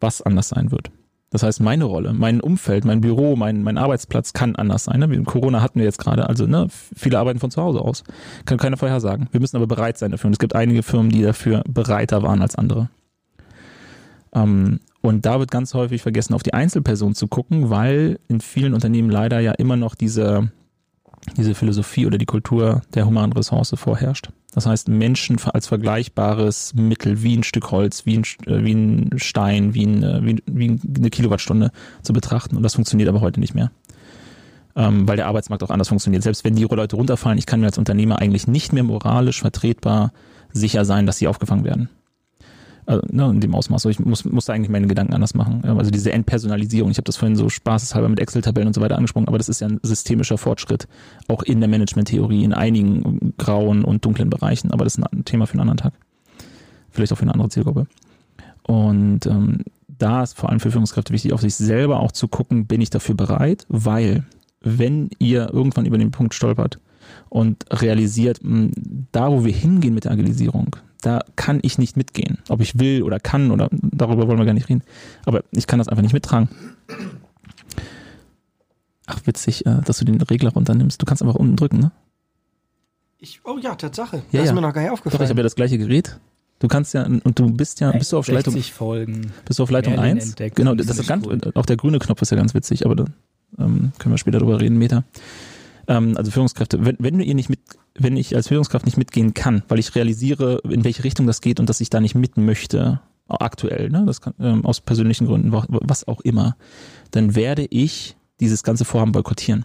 [0.00, 0.90] was anders sein wird.
[1.30, 4.98] Das heißt, meine Rolle, mein Umfeld, mein Büro, mein, mein Arbeitsplatz kann anders sein.
[4.98, 5.22] Ne?
[5.22, 8.02] Corona hatten wir jetzt gerade, also ne, viele arbeiten von zu Hause aus.
[8.46, 9.28] Kann keiner vorhersagen.
[9.30, 10.26] Wir müssen aber bereit sein dafür.
[10.26, 12.90] Und es gibt einige Firmen, die dafür bereiter waren als andere.
[14.34, 18.74] Ähm, und da wird ganz häufig vergessen, auf die Einzelperson zu gucken, weil in vielen
[18.74, 20.50] Unternehmen leider ja immer noch diese,
[21.36, 24.30] diese Philosophie oder die Kultur der humanen Ressource vorherrscht.
[24.52, 29.10] Das heißt, Menschen als vergleichbares Mittel wie ein Stück Holz, wie ein, äh, wie ein
[29.18, 31.70] Stein, wie, ein, äh, wie, eine Kilowattstunde
[32.02, 32.56] zu betrachten.
[32.56, 33.70] Und das funktioniert aber heute nicht mehr.
[34.76, 36.22] ähm, weil der Arbeitsmarkt auch anders funktioniert.
[36.22, 40.12] Selbst wenn die Leute runterfallen, ich kann mir als Unternehmer eigentlich nicht mehr moralisch vertretbar
[40.52, 41.88] sicher sein, dass sie aufgefangen werden.
[42.86, 43.84] Also, ne, in dem Ausmaß.
[43.86, 45.64] ich muss, muss da eigentlich meine Gedanken anders machen.
[45.64, 49.28] Also diese Entpersonalisierung, ich habe das vorhin so spaßeshalber mit Excel-Tabellen und so weiter angesprochen,
[49.28, 50.88] aber das ist ja ein systemischer Fortschritt,
[51.28, 55.46] auch in der Management-Theorie, in einigen grauen und dunklen Bereichen, aber das ist ein Thema
[55.46, 55.92] für einen anderen Tag.
[56.90, 57.86] Vielleicht auch für eine andere Zielgruppe.
[58.62, 62.66] Und ähm, da ist vor allem für Führungskräfte wichtig, auf sich selber auch zu gucken,
[62.66, 64.24] bin ich dafür bereit, weil
[64.60, 66.78] wenn ihr irgendwann über den Punkt stolpert
[67.28, 68.72] und realisiert, hm,
[69.12, 72.38] da wo wir hingehen mit der Agilisierung, da kann ich nicht mitgehen.
[72.48, 74.82] Ob ich will oder kann oder darüber wollen wir gar nicht reden.
[75.24, 76.48] Aber ich kann das einfach nicht mittragen.
[79.06, 81.00] Ach, witzig, äh, dass du den Regler runternimmst.
[81.00, 81.92] Du kannst einfach unten drücken, ne?
[83.18, 84.16] Ich, oh ja, Tatsache.
[84.16, 84.42] Ja, das ja.
[84.44, 85.18] ist mir noch gar nicht aufgefallen.
[85.18, 86.18] Doch, ich habe ja das gleiche Gerät.
[86.60, 88.54] Du kannst ja, und du bist ja, bist du auf Leitung.
[88.62, 89.32] Folgen.
[89.46, 90.36] Bist du auf Leitung 1?
[90.54, 91.40] Genau, das ist ganz, cool.
[91.54, 93.04] auch der grüne Knopf ist ja ganz witzig, aber da
[93.58, 95.04] ähm, können wir später drüber reden, Meta.
[95.88, 97.60] Ähm, also Führungskräfte, wenn, wenn ihr nicht mit,
[97.94, 101.60] wenn ich als Führungskraft nicht mitgehen kann, weil ich realisiere, in welche Richtung das geht
[101.60, 105.52] und dass ich da nicht mit möchte, aktuell, ne, das kann, ähm, aus persönlichen Gründen,
[105.52, 106.56] was auch immer,
[107.12, 109.64] dann werde ich dieses ganze Vorhaben boykottieren.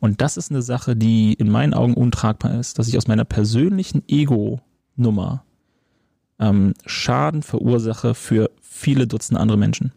[0.00, 3.24] Und das ist eine Sache, die in meinen Augen untragbar ist, dass ich aus meiner
[3.24, 5.44] persönlichen Ego-Nummer
[6.38, 9.92] ähm, Schaden verursache für viele Dutzende andere Menschen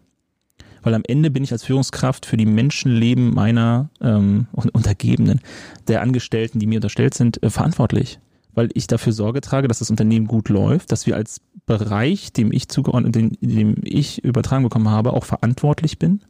[0.84, 5.42] weil am Ende bin ich als Führungskraft für die Menschenleben meiner ähm, Untergebenen,
[5.88, 8.20] der Angestellten, die mir unterstellt sind, äh, verantwortlich.
[8.54, 12.52] Weil ich dafür Sorge trage, dass das Unternehmen gut läuft, dass wir als Bereich, dem
[12.52, 16.22] ich zugeordnet, dem, dem ich übertragen bekommen habe, auch verantwortlich bin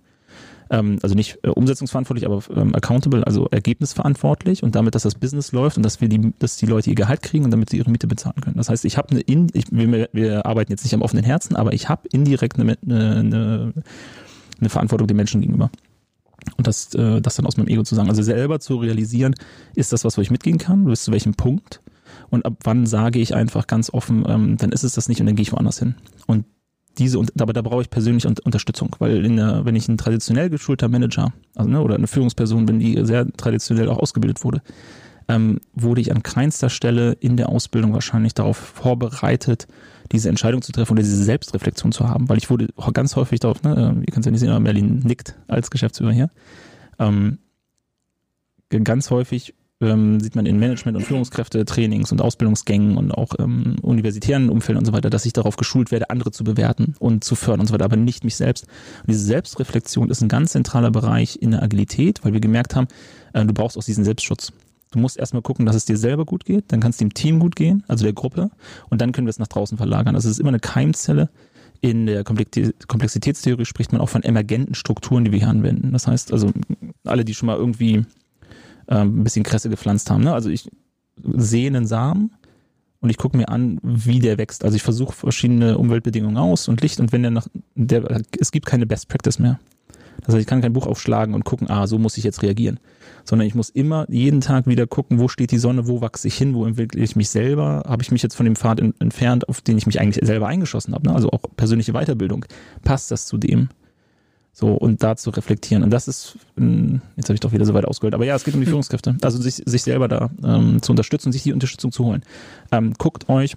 [0.74, 5.51] ähm, also nicht äh, umsetzungsverantwortlich, aber ähm, accountable, also ergebnisverantwortlich und damit, dass das Business
[5.51, 7.91] läuft und dass wir die, dass die Leute ihr Gehalt kriegen und damit sie ihre
[7.91, 8.58] Miete bezahlen können.
[8.58, 11.56] Das heißt, ich habe eine, in, ich, wir, wir arbeiten jetzt nicht am offenen Herzen,
[11.56, 13.74] aber ich habe indirekt eine, eine, eine
[14.64, 15.70] eine Verantwortung den Menschen gegenüber.
[16.57, 18.09] Und das, äh, das dann aus meinem Ego zu sagen.
[18.09, 19.36] Also selber zu realisieren,
[19.76, 20.86] ist das was, wo ich mitgehen kann?
[20.86, 21.82] Bis zu welchem Punkt?
[22.30, 25.28] Und ab wann sage ich einfach ganz offen, ähm, dann ist es das nicht und
[25.28, 25.95] dann gehe ich woanders hin.
[26.28, 26.45] Und
[26.97, 30.49] diese, und aber da brauche ich persönlich Unterstützung, weil in der, wenn ich ein traditionell
[30.49, 34.61] geschulter Manager, also ne, oder eine Führungsperson bin, die sehr traditionell auch ausgebildet wurde,
[35.28, 39.68] ähm, wurde ich an keinster Stelle in der Ausbildung wahrscheinlich darauf vorbereitet,
[40.12, 43.64] diese Entscheidung zu treffen oder diese Selbstreflexion zu haben, weil ich wurde ganz häufig darauf,
[43.64, 46.30] ne, ihr könnt es ja nicht sehen, aber Merlin nickt als Geschäftsführer hier,
[46.99, 47.39] ähm,
[48.70, 54.49] ganz häufig ähm, sieht man in Management- und Führungskräfte-Trainings und Ausbildungsgängen und auch ähm, universitären
[54.49, 57.62] Umfeldern und so weiter, dass ich darauf geschult werde, andere zu bewerten und zu fördern
[57.62, 58.66] und so weiter, aber nicht mich selbst.
[59.01, 62.88] Und diese Selbstreflexion ist ein ganz zentraler Bereich in der Agilität, weil wir gemerkt haben,
[63.34, 64.54] äh, du brauchst auch diesen Selbstschutz.
[64.94, 67.39] Du musst erstmal gucken, dass es dir selber gut geht, dann kann es dem Team
[67.39, 68.52] gut gehen, also der Gruppe,
[68.89, 70.16] und dann können wir es nach draußen verlagern.
[70.16, 71.30] Also es ist immer eine Keimzelle.
[71.82, 75.91] In der Komplexitätstheorie spricht man auch von emergenten Strukturen, die wir hier anwenden.
[75.91, 76.52] Das heißt, also
[77.06, 78.06] alle, die schon mal irgendwie
[78.88, 80.34] ähm, ein bisschen Kresse gepflanzt haben, ne?
[80.34, 80.70] also ich
[81.24, 82.36] sehe einen Samen
[83.00, 84.64] und ich gucke mir an, wie der wächst.
[84.64, 88.68] Also ich versuche verschiedene Umweltbedingungen aus und Licht und wenn der nach, der, es gibt
[88.68, 89.60] keine Best Practice mehr.
[90.22, 92.80] Das heißt, ich kann kein Buch aufschlagen und gucken, ah, so muss ich jetzt reagieren.
[93.26, 96.36] Sondern ich muss immer jeden Tag wieder gucken, wo steht die Sonne, wo wachse ich
[96.36, 99.47] hin, wo entwickle ich mich selber, habe ich mich jetzt von dem Pfad in, entfernt,
[99.49, 101.07] auf den ich mich eigentlich selber eingeschossen habe.
[101.07, 101.16] Ne?
[101.16, 102.45] Also auch persönliche Weiterbildung.
[102.84, 103.70] Passt das zu dem?
[104.55, 105.84] So, und da zu reflektieren.
[105.84, 108.43] Und das ist, hm, jetzt habe ich doch wieder so weit ausgeholt, aber ja, es
[108.43, 109.18] geht um die Führungskräfte.
[109.24, 112.24] Also sich, sich selber da ähm, zu unterstützen, sich die Unterstützung zu holen.
[112.72, 113.55] Ähm, guckt euch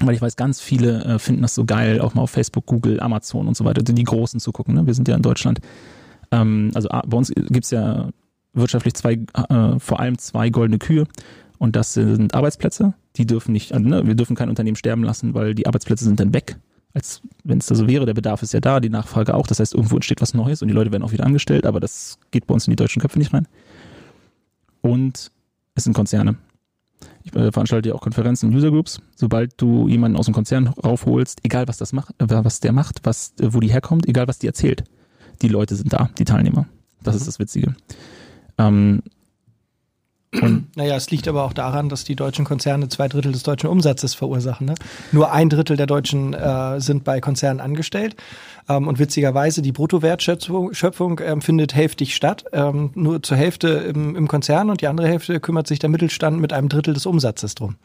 [0.00, 3.00] weil ich weiß, ganz viele äh, finden das so geil, auch mal auf Facebook, Google,
[3.00, 4.74] Amazon und so weiter, die großen zu gucken.
[4.74, 4.86] Ne?
[4.86, 5.60] Wir sind ja in Deutschland.
[6.30, 8.08] Ähm, also ah, bei uns gibt's ja
[8.54, 11.06] wirtschaftlich zwei, äh, vor allem zwei goldene Kühe
[11.58, 12.94] und das sind Arbeitsplätze.
[13.16, 16.18] Die dürfen nicht, also, ne, wir dürfen kein Unternehmen sterben lassen, weil die Arbeitsplätze sind
[16.18, 16.56] dann weg.
[16.94, 19.46] Als wenn es da so wäre, der Bedarf ist ja da, die Nachfrage auch.
[19.46, 22.18] Das heißt, irgendwo entsteht was Neues und die Leute werden auch wieder angestellt, aber das
[22.30, 23.46] geht bei uns in die deutschen Köpfe nicht rein.
[24.82, 25.30] Und
[25.74, 26.36] es sind Konzerne.
[27.24, 29.00] Ich äh, veranstalte ja auch Konferenzen und User Groups.
[29.14, 33.00] Sobald du jemanden aus dem Konzern raufholst, egal was das macht, äh, was der macht,
[33.04, 34.84] was, äh, wo die herkommt, egal was die erzählt,
[35.40, 36.66] die Leute sind da, die Teilnehmer.
[37.02, 37.74] Das ist das Witzige.
[38.58, 39.02] Ähm,
[40.40, 43.68] und naja, es liegt aber auch daran, dass die deutschen Konzerne zwei Drittel des deutschen
[43.68, 44.66] Umsatzes verursachen.
[44.66, 44.74] Ne?
[45.12, 48.16] Nur ein Drittel der Deutschen äh, sind bei Konzernen angestellt.
[48.68, 52.44] Ähm, und witzigerweise, die Bruttowertschöpfung Schöpfung, ähm, findet hälftig statt.
[52.52, 56.40] Ähm, nur zur Hälfte im, im Konzern und die andere Hälfte kümmert sich der Mittelstand
[56.40, 57.76] mit einem Drittel des Umsatzes drum.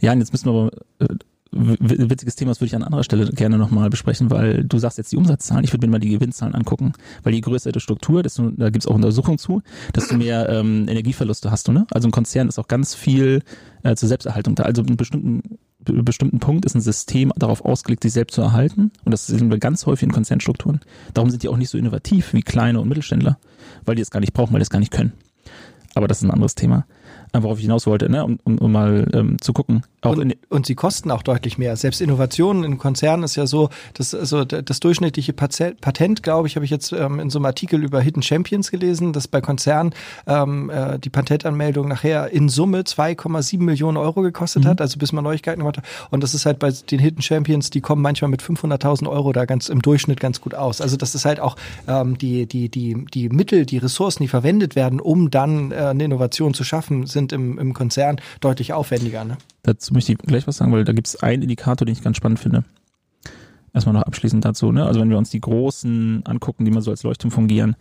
[0.00, 1.16] Ja, und jetzt müssen wir aber äh,
[1.54, 5.12] witziges Thema, das würde ich an anderer Stelle gerne nochmal besprechen, weil du sagst jetzt
[5.12, 6.92] die Umsatzzahlen, ich würde mir mal die Gewinnzahlen angucken,
[7.22, 9.62] weil je größer die Struktur, desto, da gibt es auch Untersuchungen zu,
[9.94, 11.72] desto mehr ähm, Energieverluste hast du.
[11.72, 11.86] Ne?
[11.90, 13.42] Also ein Konzern ist auch ganz viel
[13.82, 14.64] äh, zur Selbsterhaltung da.
[14.64, 18.90] Also in bestimmten bestimmten Punkt ist ein System darauf ausgelegt, sich selbst zu erhalten.
[19.04, 20.80] Und das sehen wir ganz häufig in Konzernstrukturen.
[21.12, 23.38] Darum sind die auch nicht so innovativ wie kleine und Mittelständler,
[23.84, 25.12] weil die es gar nicht brauchen, weil die es gar nicht können.
[25.94, 26.86] Aber das ist ein anderes Thema
[27.42, 28.24] worauf ich hinaus wollte, ne?
[28.24, 29.82] um, um, um mal ähm, zu gucken.
[30.10, 31.76] Und, und sie kosten auch deutlich mehr.
[31.76, 36.64] Selbst Innovationen in Konzernen ist ja so, dass also das durchschnittliche Patent, glaube ich, habe
[36.64, 39.94] ich jetzt ähm, in so einem Artikel über Hidden Champions gelesen, dass bei Konzernen
[40.26, 44.68] ähm, äh, die Patentanmeldung nachher in Summe 2,7 Millionen Euro gekostet mhm.
[44.68, 45.84] hat, also bis man Neuigkeiten gemacht hat.
[46.10, 49.44] Und das ist halt bei den Hidden Champions, die kommen manchmal mit 500.000 Euro da
[49.44, 50.80] ganz im Durchschnitt ganz gut aus.
[50.80, 51.56] Also das ist halt auch
[51.88, 56.04] ähm, die, die, die, die Mittel, die Ressourcen, die verwendet werden, um dann äh, eine
[56.04, 59.24] Innovation zu schaffen, sind im, im Konzern deutlich aufwendiger.
[59.24, 59.38] Ne?
[59.62, 62.16] Dazu möchte ich gleich was sagen, weil da gibt es einen Indikator, den ich ganz
[62.16, 62.64] spannend finde.
[63.72, 64.70] Erstmal noch abschließend dazu.
[64.70, 64.84] Ne?
[64.84, 67.76] Also wenn wir uns die Großen angucken, die mal so als Leuchtturm fungieren,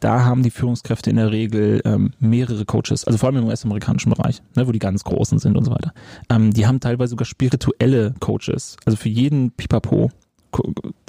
[0.00, 4.10] da haben die Führungskräfte in der Regel ähm, mehrere Coaches, also vor allem im US-amerikanischen
[4.10, 5.92] Bereich, ne, wo die ganz Großen sind und so weiter.
[6.30, 8.76] Ähm, die haben teilweise sogar spirituelle Coaches.
[8.86, 10.10] Also für jeden Pipapo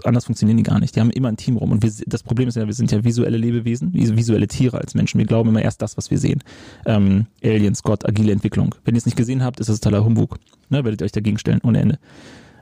[0.03, 0.95] anders funktionieren die gar nicht.
[0.95, 1.71] Die haben immer ein Team rum.
[1.71, 5.17] Und wir, das Problem ist ja, wir sind ja visuelle Lebewesen, visuelle Tiere als Menschen.
[5.17, 6.43] Wir glauben immer erst das, was wir sehen.
[6.85, 8.75] Ähm, Aliens, Gott, agile Entwicklung.
[8.83, 10.37] Wenn ihr es nicht gesehen habt, ist das totaler Humbug.
[10.69, 11.99] Ne, werdet ihr euch dagegen stellen, ohne Ende.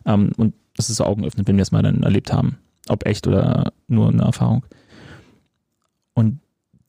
[0.05, 2.57] Ähm, und das ist so augenöffnend, wenn wir es mal dann erlebt haben.
[2.87, 4.65] Ob echt oder nur eine Erfahrung.
[6.13, 6.39] Und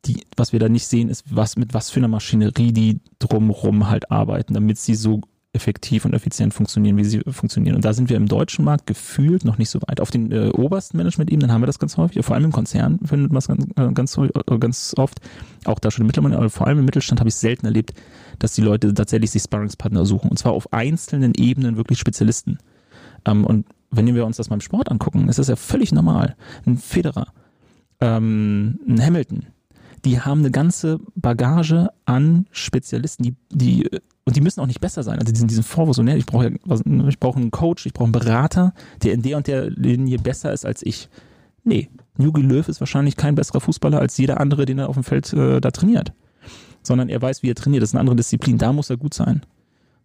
[0.06, 3.90] die, was wir da nicht sehen, ist, was mit was für einer Maschinerie die drumrum
[3.90, 5.20] halt arbeiten, damit sie so
[5.52, 7.74] effektiv und effizient funktionieren, wie sie funktionieren.
[7.74, 10.00] Und da sind wir im deutschen Markt gefühlt noch nicht so weit.
[10.00, 13.32] Auf den äh, obersten Management-Ebenen haben wir das ganz häufig, vor allem im Konzern findet
[13.32, 15.20] man es ganz, äh, ganz, äh, ganz oft,
[15.64, 17.94] auch da schon im Mittelstand, aber vor allem im Mittelstand habe ich selten erlebt,
[18.38, 20.30] dass die Leute tatsächlich sich Sparringspartner suchen.
[20.30, 22.58] Und zwar auf einzelnen Ebenen wirklich Spezialisten.
[23.24, 26.36] Ähm, und wenn wir uns das mal im Sport angucken, ist das ja völlig normal.
[26.64, 27.26] Ein Federer,
[28.00, 29.46] ähm, ein Hamilton,
[30.04, 33.88] die haben eine ganze Bagage an Spezialisten, die, die
[34.24, 35.18] und die müssen auch nicht besser sein.
[35.18, 36.52] Also diesen, diesen Vorwurf, so, ne, ich brauche
[37.08, 40.52] ich brauche einen Coach, ich brauche einen Berater, der in der und der Linie besser
[40.52, 41.08] ist als ich.
[41.64, 45.04] Nee, Jogi Löw ist wahrscheinlich kein besserer Fußballer als jeder andere, den er auf dem
[45.04, 46.12] Feld äh, da trainiert.
[46.82, 47.82] Sondern er weiß, wie er trainiert.
[47.82, 48.56] Das ist eine andere Disziplin.
[48.56, 49.42] Da muss er gut sein.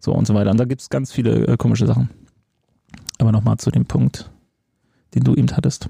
[0.00, 0.50] So und so weiter.
[0.50, 2.10] Und da gibt es ganz viele äh, komische Sachen.
[3.18, 4.30] Aber nochmal zu dem Punkt,
[5.14, 5.88] den du eben hattest.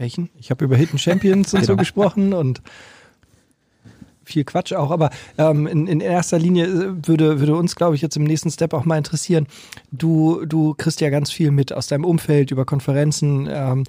[0.00, 0.30] Welchen?
[0.38, 1.80] Ich habe über Hidden Champions und so genau.
[1.80, 2.62] gesprochen und
[4.24, 8.02] viel Quatsch auch, aber ähm, in, in erster Linie äh, würde, würde uns, glaube ich,
[8.02, 9.46] jetzt im nächsten Step auch mal interessieren.
[9.92, 13.46] Du, du kriegst ja ganz viel mit aus deinem Umfeld über Konferenzen.
[13.50, 13.84] Ähm,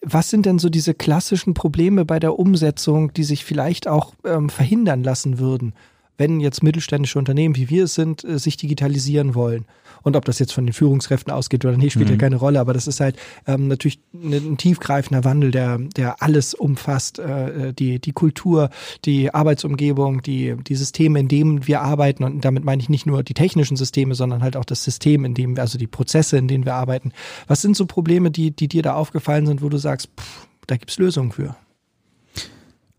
[0.00, 4.48] was sind denn so diese klassischen Probleme bei der Umsetzung, die sich vielleicht auch ähm,
[4.48, 5.72] verhindern lassen würden,
[6.18, 9.66] wenn jetzt mittelständische Unternehmen, wie wir es sind, äh, sich digitalisieren wollen?
[10.02, 12.14] Und ob das jetzt von den Führungskräften ausgeht oder nicht, spielt mhm.
[12.14, 12.60] ja keine Rolle.
[12.60, 17.18] Aber das ist halt ähm, natürlich ein, ein, tiefgreifender Wandel, der, der alles umfasst.
[17.18, 18.70] Äh, die, die Kultur,
[19.04, 22.24] die Arbeitsumgebung, die, die Systeme, in denen wir arbeiten.
[22.24, 25.34] Und damit meine ich nicht nur die technischen Systeme, sondern halt auch das System, in
[25.34, 27.12] dem wir, also die Prozesse, in denen wir arbeiten.
[27.46, 30.76] Was sind so Probleme, die, die dir da aufgefallen sind, wo du sagst, pff, da
[30.76, 31.56] gibt's Lösungen für?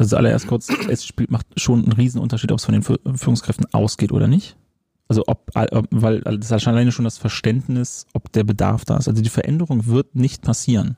[0.04, 4.12] Also allererst kurz, es spielt, macht schon einen Riesenunterschied, ob es von den Führungskräften ausgeht
[4.12, 4.58] oder nicht.
[5.08, 9.08] Also ob, weil das ist alleine schon das Verständnis, ob der Bedarf da ist.
[9.08, 10.98] Also die Veränderung wird nicht passieren.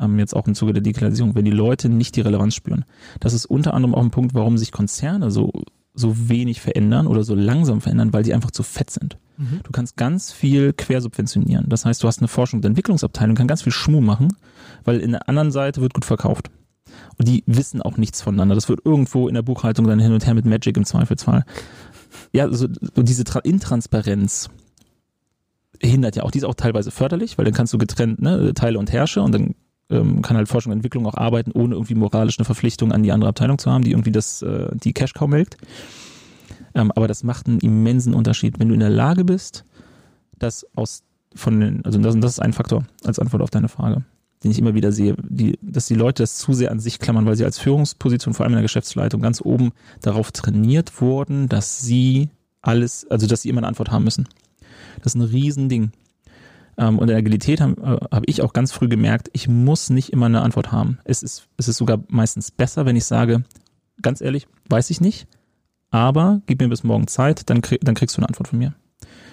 [0.00, 2.86] Ähm, jetzt auch im Zuge der Digitalisierung, wenn die Leute nicht die Relevanz spüren.
[3.20, 5.52] Das ist unter anderem auch ein Punkt, warum sich Konzerne so,
[5.92, 9.18] so wenig verändern oder so langsam verändern, weil die einfach zu fett sind.
[9.36, 9.60] Mhm.
[9.64, 11.68] Du kannst ganz viel quersubventionieren.
[11.68, 14.28] Das heißt, du hast eine Forschung- und Entwicklungsabteilung, kann ganz viel Schmuh machen,
[14.84, 16.50] weil in der anderen Seite wird gut verkauft.
[17.18, 18.54] Und die wissen auch nichts voneinander.
[18.54, 21.44] Das wird irgendwo in der Buchhaltung dann hin und her mit Magic im Zweifelsfall
[22.32, 24.50] ja, so, diese Tra Intransparenz
[25.80, 28.78] hindert ja auch, die ist auch teilweise förderlich, weil dann kannst du getrennt, ne, Teile
[28.78, 29.54] und Herrsche und dann
[29.90, 33.12] ähm, kann halt Forschung und Entwicklung auch arbeiten, ohne irgendwie moralisch eine Verpflichtung an die
[33.12, 35.58] andere Abteilung zu haben, die irgendwie das, äh, die Cash Cow melkt.
[36.74, 39.64] Ähm, aber das macht einen immensen Unterschied, wenn du in der Lage bist,
[40.38, 41.02] das aus
[41.36, 44.04] von den, also das, das ist ein Faktor als Antwort auf deine Frage
[44.44, 47.24] den ich immer wieder sehe, die, dass die Leute das zu sehr an sich klammern,
[47.24, 49.72] weil sie als Führungsposition, vor allem in der Geschäftsleitung, ganz oben
[50.02, 52.28] darauf trainiert wurden, dass sie
[52.60, 54.28] alles, also dass sie immer eine Antwort haben müssen.
[55.02, 55.92] Das ist ein Riesending.
[56.76, 59.88] Ähm, und in der Agilität habe äh, hab ich auch ganz früh gemerkt, ich muss
[59.88, 60.98] nicht immer eine Antwort haben.
[61.04, 63.44] Es ist, es ist sogar meistens besser, wenn ich sage,
[64.02, 65.26] ganz ehrlich, weiß ich nicht,
[65.90, 68.74] aber gib mir bis morgen Zeit, dann, krieg, dann kriegst du eine Antwort von mir.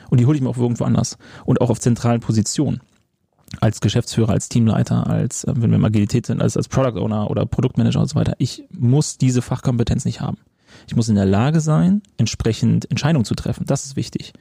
[0.09, 1.17] Und die hole ich mir auch irgendwo anders.
[1.45, 2.81] Und auch auf zentralen Positionen
[3.59, 7.29] als Geschäftsführer, als Teamleiter, als, äh, wenn wir im Agilität sind, als, als Product Owner
[7.29, 8.35] oder Produktmanager und so weiter.
[8.37, 10.37] Ich muss diese Fachkompetenz nicht haben.
[10.87, 13.65] Ich muss in der Lage sein, entsprechend Entscheidungen zu treffen.
[13.65, 14.33] Das ist wichtig.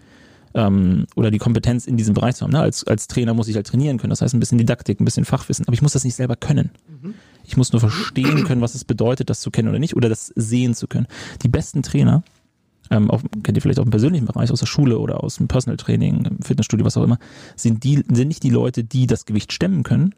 [0.54, 2.52] Ähm, oder die Kompetenz in diesem Bereich zu haben.
[2.52, 2.60] Ne?
[2.60, 4.10] Als, als Trainer muss ich halt trainieren können.
[4.10, 5.66] Das heißt, ein bisschen Didaktik, ein bisschen Fachwissen.
[5.66, 6.70] Aber ich muss das nicht selber können.
[7.02, 7.14] Mhm.
[7.44, 10.32] Ich muss nur verstehen können, was es bedeutet, das zu kennen oder nicht, oder das
[10.36, 11.06] sehen zu können.
[11.42, 12.22] Die besten Trainer
[12.90, 15.48] ähm, auch, kennt ihr vielleicht auch im persönlichen Bereich, aus der Schule oder aus dem
[15.48, 17.18] Personal Training, im Fitnessstudio, was auch immer,
[17.56, 20.14] sind die, sind nicht die Leute, die das Gewicht stemmen können,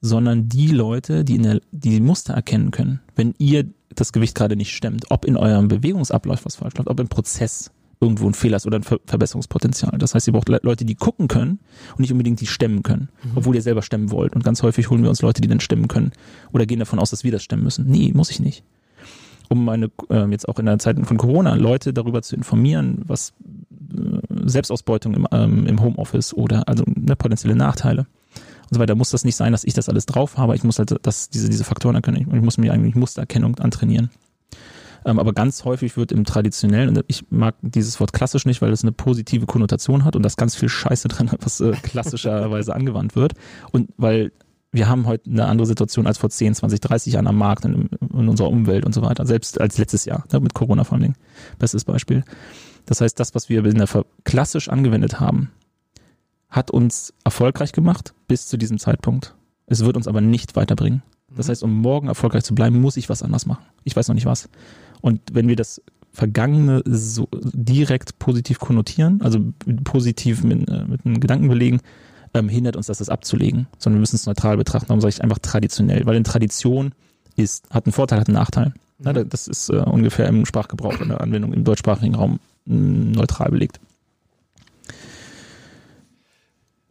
[0.00, 4.56] sondern die Leute, die in der, die Muster erkennen können, wenn ihr das Gewicht gerade
[4.56, 8.56] nicht stemmt, ob in eurem Bewegungsablauf was falsch läuft, ob im Prozess irgendwo ein Fehler
[8.56, 9.98] ist oder ein Ver Verbesserungspotenzial.
[9.98, 11.58] Das heißt, ihr braucht Leute, die gucken können
[11.92, 13.32] und nicht unbedingt die stemmen können, mhm.
[13.34, 14.34] obwohl ihr selber stemmen wollt.
[14.34, 16.12] Und ganz häufig holen wir uns Leute, die dann stemmen können
[16.52, 17.86] oder gehen davon aus, dass wir das stemmen müssen.
[17.86, 18.64] Nee, muss ich nicht.
[19.50, 23.34] Um meine, äh, jetzt auch in der Zeit von Corona, Leute darüber zu informieren, was
[23.92, 28.06] äh, Selbstausbeutung im, ähm, im Homeoffice oder also ne, potenzielle Nachteile
[28.70, 28.94] und so weiter.
[28.94, 30.54] Muss das nicht sein, dass ich das alles drauf habe.
[30.54, 32.28] Ich muss halt das, diese, diese Faktoren erkennen.
[32.32, 34.10] Ich muss mir eigentlich Mustererkennung antrainieren.
[35.04, 38.72] Ähm, aber ganz häufig wird im traditionellen, und ich mag dieses Wort klassisch nicht, weil
[38.72, 42.74] es eine positive Konnotation hat und das ganz viel Scheiße drin hat, was äh, klassischerweise
[42.74, 43.32] angewandt wird.
[43.72, 44.32] Und weil
[44.72, 47.88] wir haben heute eine andere Situation als vor 10, 20, 30 Jahren am Markt, in,
[48.00, 49.26] in unserer Umwelt und so weiter.
[49.26, 51.14] Selbst als letztes Jahr, ne, mit Corona vor allem.
[51.58, 52.24] Bestes Beispiel.
[52.86, 53.88] Das heißt, das, was wir in der
[54.24, 55.50] klassisch angewendet haben,
[56.48, 59.34] hat uns erfolgreich gemacht bis zu diesem Zeitpunkt.
[59.66, 61.02] Es wird uns aber nicht weiterbringen.
[61.34, 61.50] Das mhm.
[61.50, 63.64] heißt, um morgen erfolgreich zu bleiben, muss ich was anders machen.
[63.84, 64.48] Ich weiß noch nicht was.
[65.00, 69.38] Und wenn wir das Vergangene so direkt positiv konnotieren, also
[69.84, 71.80] positiv mit, äh, mit einem Gedanken belegen,
[72.34, 74.88] ähm, hindert uns das, das abzulegen, sondern wir müssen es neutral betrachten.
[74.88, 76.92] Darum sage ich einfach traditionell, weil in Tradition
[77.36, 78.72] ist, hat einen Vorteil, hat einen Nachteil.
[79.04, 79.28] Ja, mhm.
[79.28, 83.80] das ist äh, ungefähr im Sprachgebrauch, in der Anwendung im deutschsprachigen Raum mm, neutral belegt.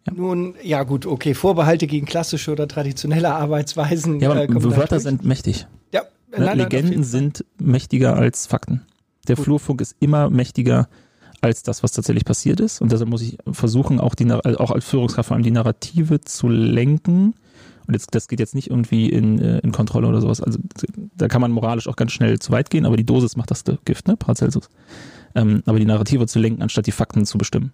[0.08, 0.14] Ja.
[0.14, 4.20] Nun, ja gut, okay, Vorbehalte gegen klassische oder traditionelle Arbeitsweisen.
[4.20, 5.68] Ja, aber äh, Wörter sind mächtig.
[5.94, 6.04] Ja,
[6.36, 6.54] ne?
[6.56, 8.82] Legenden sind mächtiger als Fakten.
[9.28, 9.46] Der gut.
[9.46, 10.90] Flurfunk ist immer mächtiger als
[11.42, 12.82] das, was tatsächlich passiert ist.
[12.82, 16.48] Und deshalb muss ich versuchen, auch, die, auch als Führungskraft vor allem die Narrative zu
[16.48, 17.34] lenken.
[17.88, 20.42] Und jetzt, das geht jetzt nicht irgendwie in, äh, in Kontrolle oder sowas.
[20.42, 20.60] Also
[21.16, 23.64] da kann man moralisch auch ganz schnell zu weit gehen, aber die Dosis macht das
[23.86, 24.16] Gift, ne?
[24.16, 24.70] Paracelsus.
[25.34, 27.72] Ähm, aber die Narrative zu lenken, anstatt die Fakten zu bestimmen.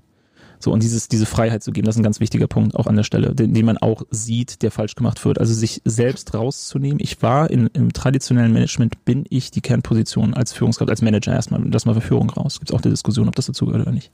[0.59, 2.95] So, und dieses, diese Freiheit zu geben, das ist ein ganz wichtiger Punkt auch an
[2.95, 5.39] der Stelle, den, den man auch sieht, der falsch gemacht wird.
[5.39, 6.99] Also sich selbst rauszunehmen.
[6.99, 11.61] Ich war in, im traditionellen Management, bin ich die Kernposition als Führungskraft, als Manager erstmal,
[11.69, 12.59] das mal für Führung raus.
[12.59, 14.11] Gibt es auch die Diskussion, ob das dazugehört oder nicht.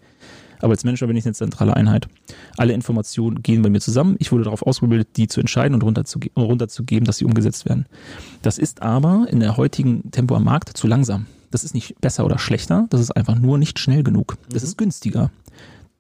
[0.62, 2.08] Aber als Manager bin ich eine zentrale Einheit.
[2.58, 4.16] Alle Informationen gehen bei mir zusammen.
[4.20, 7.88] Ich wurde darauf ausgebildet, die zu entscheiden und runterzugeben, runterzugeben dass sie umgesetzt werden.
[8.42, 11.26] Das ist aber in der heutigen Tempo am Markt zu langsam.
[11.50, 14.38] Das ist nicht besser oder schlechter, das ist einfach nur nicht schnell genug.
[14.50, 14.68] Das mhm.
[14.68, 15.32] ist günstiger.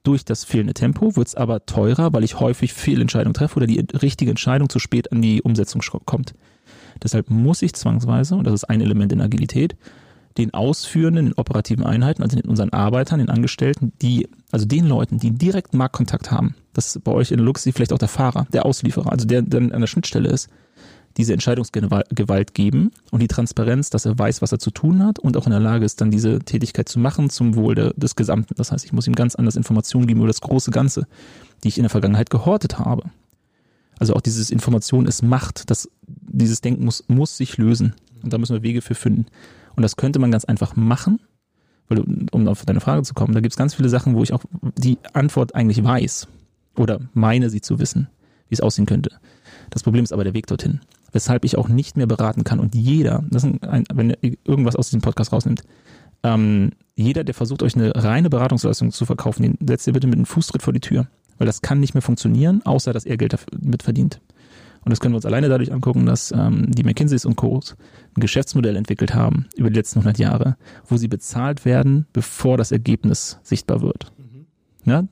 [0.03, 3.85] Durch das fehlende Tempo wird es aber teurer, weil ich häufig Fehlentscheidungen treffe oder die
[4.01, 6.33] richtige Entscheidung zu spät an die Umsetzung kommt.
[7.03, 9.75] Deshalb muss ich zwangsweise, und das ist ein Element in Agilität,
[10.37, 15.19] den ausführenden, den operativen Einheiten, also den unseren Arbeitern, den Angestellten, die, also den Leuten,
[15.19, 18.65] die direkt Marktkontakt haben, das ist bei euch in Luxi vielleicht auch der Fahrer, der
[18.65, 20.49] Auslieferer, also der dann an der Schnittstelle ist,
[21.17, 25.37] diese Entscheidungsgewalt geben und die Transparenz, dass er weiß, was er zu tun hat und
[25.37, 28.53] auch in der Lage ist, dann diese Tätigkeit zu machen zum Wohl der, des Gesamten.
[28.55, 31.07] Das heißt, ich muss ihm ganz anders Informationen geben über das große Ganze,
[31.63, 33.03] die ich in der Vergangenheit gehortet habe.
[33.99, 35.69] Also auch dieses Information ist Macht.
[35.69, 37.93] Das, dieses Denken muss, muss sich lösen.
[38.23, 39.25] Und da müssen wir Wege für finden.
[39.75, 41.19] Und das könnte man ganz einfach machen,
[41.87, 44.33] weil, um auf deine Frage zu kommen, da gibt es ganz viele Sachen, wo ich
[44.33, 44.43] auch
[44.77, 46.27] die Antwort eigentlich weiß
[46.75, 48.07] oder meine sie zu wissen,
[48.49, 49.11] wie es aussehen könnte.
[49.69, 50.81] Das Problem ist aber der Weg dorthin
[51.11, 52.59] weshalb ich auch nicht mehr beraten kann.
[52.59, 55.63] Und jeder, das ist ein, wenn ihr irgendwas aus diesem Podcast rausnimmt,
[56.23, 60.17] ähm, jeder, der versucht, euch eine reine Beratungsleistung zu verkaufen, den setzt ihr bitte mit
[60.17, 61.07] einem Fußtritt vor die Tür.
[61.37, 64.21] Weil das kann nicht mehr funktionieren, außer dass er Geld damit verdient.
[64.83, 67.59] Und das können wir uns alleine dadurch angucken, dass ähm, die McKinseys und Co.
[67.59, 70.57] ein Geschäftsmodell entwickelt haben über die letzten 100 Jahre,
[70.87, 74.11] wo sie bezahlt werden, bevor das Ergebnis sichtbar wird.
[74.17, 74.45] Mhm.
[74.85, 75.03] Ja,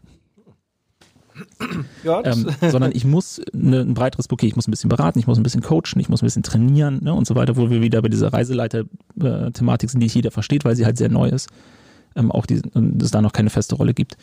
[2.04, 5.28] ja, ähm, sondern ich muss eine, ein breiteres Bouquet, ich muss ein bisschen beraten, ich
[5.28, 7.82] muss ein bisschen coachen, ich muss ein bisschen trainieren ne, und so weiter, wo wir
[7.82, 11.50] wieder bei dieser Reiseleiter-Thematik sind, die nicht jeder versteht, weil sie halt sehr neu ist,
[12.16, 12.62] ähm, auch die,
[13.02, 14.18] es da noch keine feste Rolle gibt.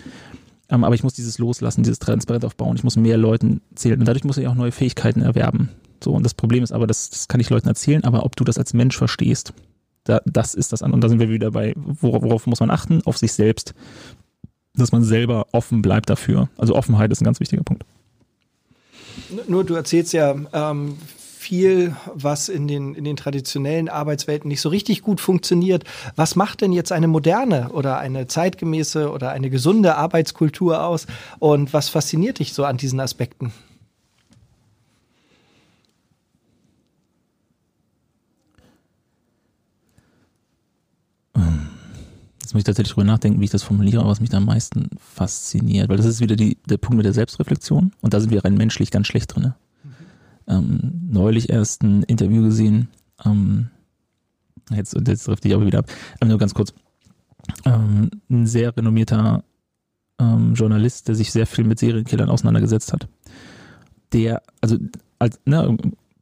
[0.68, 4.06] Ähm, aber ich muss dieses loslassen, dieses Transparenz aufbauen, ich muss mehr Leuten zählen und
[4.06, 5.70] dadurch muss ich auch neue Fähigkeiten erwerben.
[6.02, 8.44] So, und das Problem ist aber, das, das kann ich Leuten erzählen, aber ob du
[8.44, 9.54] das als Mensch verstehst,
[10.04, 10.92] da, das ist das an.
[10.92, 13.02] Und da sind wir wieder bei, worauf, worauf muss man achten?
[13.04, 13.74] Auf sich selbst
[14.76, 16.48] dass man selber offen bleibt dafür.
[16.56, 17.84] Also Offenheit ist ein ganz wichtiger Punkt.
[19.48, 20.98] Nur du erzählst ja ähm,
[21.46, 25.84] viel, was in den, in den traditionellen Arbeitswelten nicht so richtig gut funktioniert.
[26.16, 31.06] Was macht denn jetzt eine moderne oder eine zeitgemäße oder eine gesunde Arbeitskultur aus?
[31.38, 33.52] Und was fasziniert dich so an diesen Aspekten?
[42.46, 44.88] Jetzt muss ich tatsächlich drüber nachdenken, wie ich das formuliere, was mich da am meisten
[45.00, 45.88] fasziniert.
[45.88, 47.90] Weil das ist wieder die, der Punkt mit der Selbstreflexion.
[48.00, 49.52] Und da sind wir rein menschlich ganz schlecht drin.
[49.82, 49.90] Mhm.
[50.46, 52.86] Ähm, neulich erst ein Interview gesehen.
[53.24, 53.70] Ähm,
[54.70, 55.90] jetzt, jetzt trifft ich aber wieder ab.
[56.20, 56.72] Aber nur ganz kurz.
[57.64, 59.42] ähm, ein sehr renommierter
[60.20, 63.08] ähm, Journalist, der sich sehr viel mit Serienkillern auseinandergesetzt hat.
[64.12, 64.76] Der, also
[65.18, 65.76] als, ne,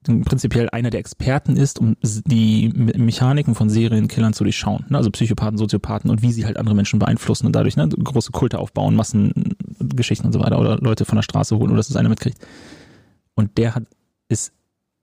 [0.04, 4.84] prinzipiell einer der Experten ist, um die Mechaniken von Serienkillern zu durchschauen.
[4.88, 4.98] Ne?
[4.98, 8.58] Also Psychopathen, Soziopathen und wie sie halt andere Menschen beeinflussen und dadurch ne, große Kulte
[8.58, 12.08] aufbauen, Massengeschichten und so weiter oder Leute von der Straße holen oder dass es einer
[12.10, 12.38] mitkriegt.
[13.34, 13.84] Und der hat,
[14.28, 14.52] ist,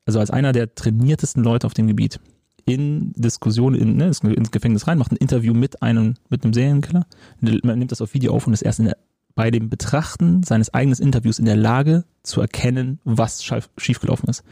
[0.05, 2.19] also als einer der trainiertesten Leute auf dem Gebiet,
[2.65, 7.07] in Diskussion in, ne, ins Gefängnis rein, macht ein Interview mit einem, mit einem Serienkiller,
[7.39, 8.97] man nimmt das auf Video auf und ist erst der,
[9.33, 13.43] bei dem Betrachten seines eigenen Interviews in der Lage zu erkennen, was
[13.77, 14.43] schiefgelaufen ist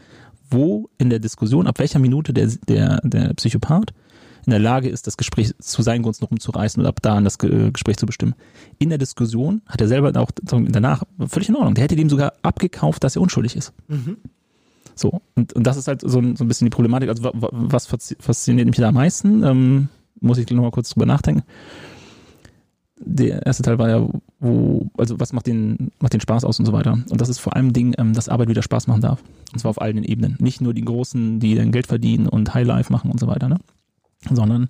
[0.50, 3.92] wo in der Diskussion, ab welcher Minute der, der, der Psychopath
[4.46, 7.38] in der Lage ist, das Gespräch zu seinen Gunsten rumzureißen und ab da an das
[7.38, 8.34] Gespräch zu bestimmen.
[8.78, 11.74] In der Diskussion hat er selber auch danach völlig in Ordnung.
[11.74, 13.72] Der hätte dem sogar abgekauft, dass er unschuldig ist.
[13.88, 14.16] Mhm.
[14.94, 17.08] So, und, und das ist halt so ein, so ein bisschen die Problematik.
[17.08, 19.42] Also, was fasziniert mich da am meisten?
[19.44, 19.88] Ähm,
[20.20, 21.42] muss ich noch mal kurz drüber nachdenken
[23.02, 24.06] der erste Teil war ja,
[24.38, 26.92] wo, also was macht den, macht den Spaß aus und so weiter.
[26.92, 29.22] Und das ist vor allem Ding, ähm, dass Arbeit wieder Spaß machen darf.
[29.52, 30.36] Und zwar auf allen Ebenen.
[30.38, 33.56] Nicht nur die Großen, die dann Geld verdienen und Highlife machen und so weiter, ne?
[34.30, 34.68] Sondern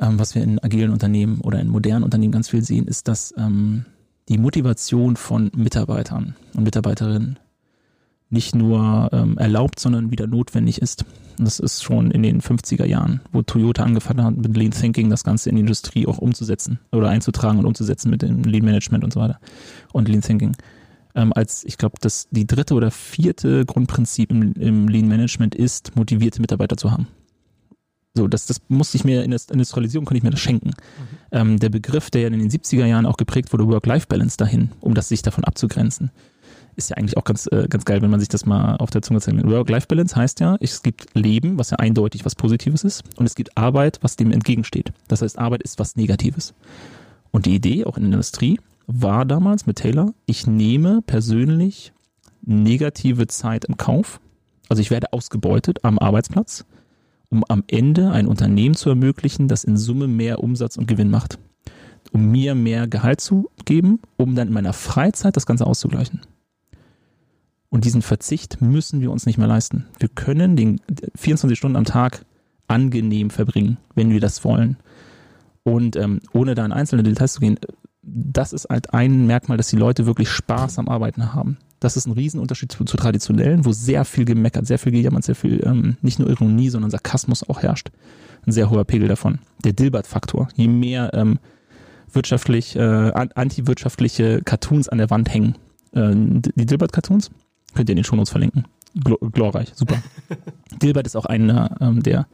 [0.00, 3.34] ähm, was wir in agilen Unternehmen oder in modernen Unternehmen ganz viel sehen, ist, dass
[3.36, 3.84] ähm,
[4.28, 7.38] die Motivation von Mitarbeitern und Mitarbeiterinnen
[8.28, 11.04] nicht nur ähm, erlaubt, sondern wieder notwendig ist.
[11.38, 15.22] Das ist schon in den 50er Jahren, wo Toyota angefangen hat, mit Lean Thinking das
[15.22, 19.12] Ganze in die Industrie auch umzusetzen oder einzutragen und umzusetzen mit dem Lean Management und
[19.12, 19.38] so weiter
[19.92, 20.56] und Lean Thinking.
[21.14, 25.94] Ähm, als, ich glaube, das die dritte oder vierte Grundprinzip im, im Lean Management ist,
[25.94, 27.06] motivierte Mitarbeiter zu haben.
[28.14, 30.68] So, das, das musste ich mir in der Industrialisierung konnte ich mir das schenken.
[30.70, 30.72] Mhm.
[31.32, 34.94] Ähm, der Begriff, der ja in den 70er Jahren auch geprägt wurde, Work-Life-Balance dahin, um
[34.94, 36.10] das sich davon abzugrenzen
[36.76, 39.02] ist ja eigentlich auch ganz, äh, ganz geil, wenn man sich das mal auf der
[39.02, 39.44] Zunge zeigt.
[39.44, 43.56] Work-Life-Balance heißt ja, es gibt Leben, was ja eindeutig was Positives ist, und es gibt
[43.56, 44.92] Arbeit, was dem entgegensteht.
[45.08, 46.54] Das heißt, Arbeit ist was Negatives.
[47.30, 51.92] Und die Idee, auch in der Industrie, war damals mit Taylor, ich nehme persönlich
[52.42, 54.20] negative Zeit im Kauf.
[54.68, 56.64] Also ich werde ausgebeutet am Arbeitsplatz,
[57.30, 61.38] um am Ende ein Unternehmen zu ermöglichen, das in Summe mehr Umsatz und Gewinn macht.
[62.12, 66.20] Um mir mehr Gehalt zu geben, um dann in meiner Freizeit das Ganze auszugleichen.
[67.76, 69.84] Und diesen Verzicht müssen wir uns nicht mehr leisten.
[69.98, 70.80] Wir können den
[71.14, 72.24] 24 Stunden am Tag
[72.68, 74.78] angenehm verbringen, wenn wir das wollen.
[75.62, 77.58] Und ähm, ohne da in einzelne Details zu gehen,
[78.00, 81.58] das ist halt ein Merkmal, dass die Leute wirklich Spaß am Arbeiten haben.
[81.78, 85.34] Das ist ein Riesenunterschied zu, zu traditionellen, wo sehr viel gemeckert, sehr viel gejammert, sehr
[85.34, 87.90] viel ähm, nicht nur Ironie, sondern Sarkasmus auch herrscht.
[88.46, 89.40] Ein sehr hoher Pegel davon.
[89.64, 90.48] Der Dilbert-Faktor.
[90.56, 91.38] Je mehr ähm,
[92.10, 95.56] wirtschaftlich, äh, antiwirtschaftliche Cartoons an der Wand hängen,
[95.92, 97.30] äh, die Dilbert-Cartoons,
[97.76, 98.64] Könnt ihr in den Shownotes verlinken.
[98.94, 100.02] Gl glorreich, super.
[100.82, 102.26] Dilbert ist auch einer ähm, der,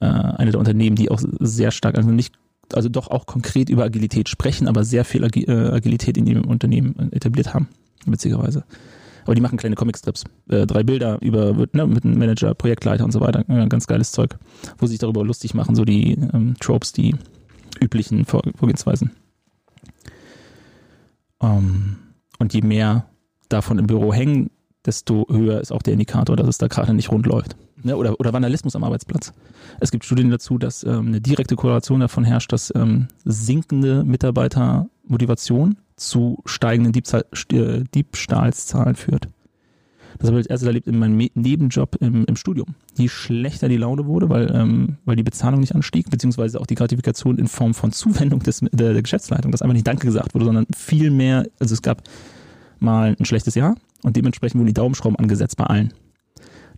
[0.00, 2.34] äh, eine der Unternehmen, die auch sehr stark, also nicht,
[2.72, 6.46] also doch auch konkret über Agilität sprechen, aber sehr viel Agi äh, Agilität in ihrem
[6.46, 7.68] Unternehmen etabliert haben,
[8.06, 8.64] witzigerweise.
[9.24, 10.24] Aber die machen kleine Comicstrips.
[10.48, 13.44] Äh, drei Bilder über, ne, mit einem Manager, Projektleiter und so weiter.
[13.48, 14.38] Äh, ganz geiles Zeug.
[14.78, 17.14] Wo sie sich darüber lustig machen, so die ähm, Tropes, die
[17.80, 19.10] üblichen Vor Vorgehensweisen.
[21.38, 21.96] Um, ähm,
[22.38, 23.06] und je mehr
[23.48, 24.50] davon im Büro hängen,
[24.84, 27.56] desto höher ist auch der Indikator, dass es da gerade nicht rund läuft.
[27.82, 27.96] Ne?
[27.96, 29.32] Oder, oder Vandalismus am Arbeitsplatz.
[29.80, 35.76] Es gibt Studien dazu, dass ähm, eine direkte Korrelation davon herrscht, dass ähm, sinkende Mitarbeitermotivation
[35.96, 39.28] zu steigenden Diebstahl, äh, Diebstahlszahlen führt.
[40.18, 42.74] Das habe ich als erstes erlebt in meinem Nebenjob im, im Studium.
[42.96, 46.74] Je schlechter die Laune wurde, weil, ähm, weil die Bezahlung nicht anstieg, beziehungsweise auch die
[46.74, 50.46] Gratifikation in Form von Zuwendung des, der, der Geschäftsleitung, dass einfach nicht Danke gesagt wurde,
[50.46, 52.02] sondern viel mehr, also es gab
[52.78, 55.92] mal ein schlechtes Jahr und dementsprechend wurden die Daumenschrauben angesetzt bei allen.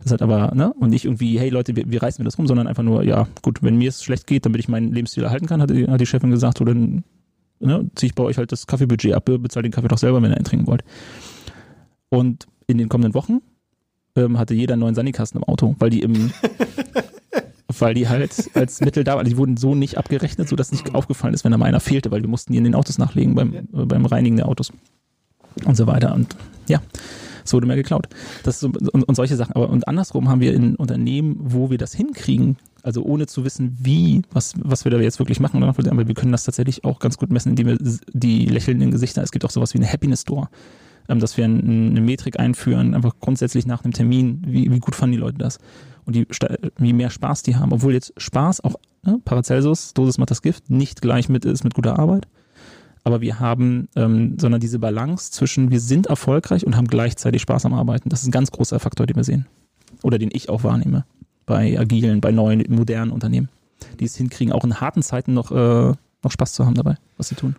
[0.03, 2.47] Das hat aber, ne, und nicht irgendwie, hey Leute, wir, wir reißen mir das rum,
[2.47, 5.47] sondern einfach nur, ja, gut, wenn mir es schlecht geht, damit ich meinen Lebensstil erhalten
[5.47, 8.67] kann, hat die, hat die Chefin gesagt, oder ne, ziehe ich bei euch halt das
[8.67, 10.85] Kaffeebudget ab, bezahlt den Kaffee doch selber, wenn ihr einen trinken wollt.
[12.09, 13.41] Und in den kommenden Wochen
[14.15, 16.31] ähm, hatte jeder einen neuen Sanikasten im Auto, weil die im,
[17.79, 19.27] weil die halt als Mittel da waren.
[19.27, 22.23] Die wurden so nicht abgerechnet, sodass nicht aufgefallen ist, wenn da mal einer fehlte, weil
[22.23, 24.73] wir mussten die in den Autos nachlegen beim, äh, beim Reinigen der Autos
[25.65, 26.15] und so weiter.
[26.15, 26.37] Und
[26.69, 26.81] ja,
[27.49, 28.09] es wurde mehr geklaut.
[28.43, 29.55] Das so, und, und, solche Sachen.
[29.55, 33.77] Aber und andersrum haben wir in Unternehmen, wo wir das hinkriegen, also ohne zu wissen,
[33.81, 37.17] wie, was, was wir da jetzt wirklich machen, aber wir können das tatsächlich auch ganz
[37.17, 37.79] gut messen, indem wir
[38.13, 40.49] die lächelnden Gesichter, es gibt auch sowas wie eine Happiness Store,
[41.09, 45.13] ähm, dass wir eine Metrik einführen, einfach grundsätzlich nach einem Termin, wie, wie gut fanden
[45.13, 45.59] die Leute das
[46.05, 46.27] und die,
[46.79, 50.71] wie mehr Spaß die haben, obwohl jetzt Spaß auch, ne, Paracelsus, Dosis macht das Gift,
[50.71, 52.29] nicht gleich mit ist mit guter Arbeit
[53.05, 57.67] aber wir haben, ähm, sondern diese Balance zwischen wir sind erfolgreich und haben gleichzeitig Spaß
[57.67, 58.09] am Arbeiten.
[58.09, 59.47] Das ist ein ganz großer Faktor, den wir sehen.
[60.03, 61.05] Oder den ich auch wahrnehme
[61.47, 63.49] bei agilen, bei neuen, modernen Unternehmen.
[64.01, 67.29] die es hinkriegen, auch in harten Zeiten noch, äh, noch Spaß zu haben dabei, was
[67.29, 67.57] sie tun.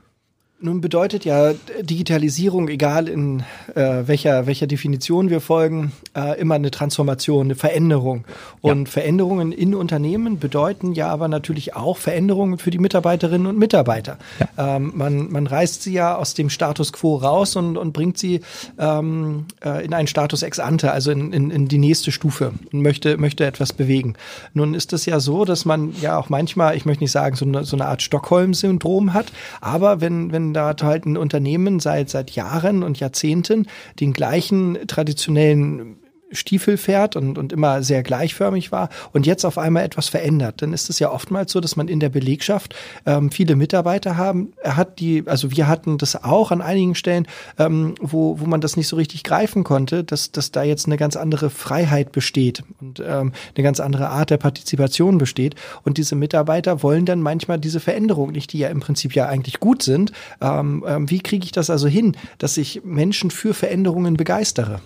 [0.62, 3.44] Nun bedeutet ja Digitalisierung, egal in
[3.76, 8.26] äh, welcher, welcher Definition wir folgen, äh, immer eine Transformation, eine Veränderung.
[8.60, 8.92] Und ja.
[8.92, 14.18] Veränderungen in Unternehmen bedeuten ja aber natürlich auch Veränderungen für die Mitarbeiterinnen und Mitarbeiter.
[14.58, 14.76] Ja.
[14.76, 18.42] Ähm, man, man reißt sie ja aus dem Status quo raus und, und bringt sie
[18.78, 22.82] ähm, äh, in einen Status ex ante, also in, in, in die nächste Stufe und
[22.82, 24.16] möchte, möchte etwas bewegen.
[24.54, 27.46] Nun ist es ja so, dass man ja auch manchmal, ich möchte nicht sagen, so
[27.46, 29.28] eine, so eine Art Stockholm-Syndrom hat,
[29.62, 33.68] aber wenn, wenn da hat halt ein Unternehmen seit, seit Jahren und Jahrzehnten
[34.00, 35.99] den gleichen traditionellen
[36.32, 40.74] Stiefel fährt und, und immer sehr gleichförmig war und jetzt auf einmal etwas verändert, dann
[40.74, 42.76] ist es ja oftmals so, dass man in der Belegschaft
[43.06, 47.28] ähm, viele Mitarbeiter haben, hat die, also wir hatten das auch an einigen Stellen,
[47.58, 50.98] ähm, wo, wo man das nicht so richtig greifen konnte, dass, dass da jetzt eine
[50.98, 56.16] ganz andere Freiheit besteht und ähm, eine ganz andere Art der Partizipation besteht und diese
[56.16, 60.12] Mitarbeiter wollen dann manchmal diese Veränderung nicht, die ja im Prinzip ja eigentlich gut sind.
[60.42, 64.82] Ähm, ähm, wie kriege ich das also hin, dass ich Menschen für Veränderungen begeistere?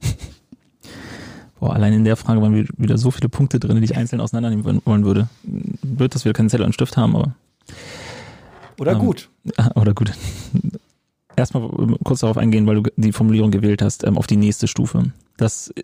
[1.60, 4.82] Boah, allein in der Frage waren wieder so viele Punkte drin, die ich einzeln auseinandernehmen
[4.84, 5.28] wollen würde.
[5.42, 7.34] Wird, dass wir keinen Zettel und Stift haben, aber.
[8.78, 9.28] Oder ähm, gut.
[9.74, 10.12] Oder gut.
[11.36, 11.68] Erstmal
[12.04, 15.12] kurz darauf eingehen, weil du die Formulierung gewählt hast, ähm, auf die nächste Stufe.
[15.36, 15.82] Das äh,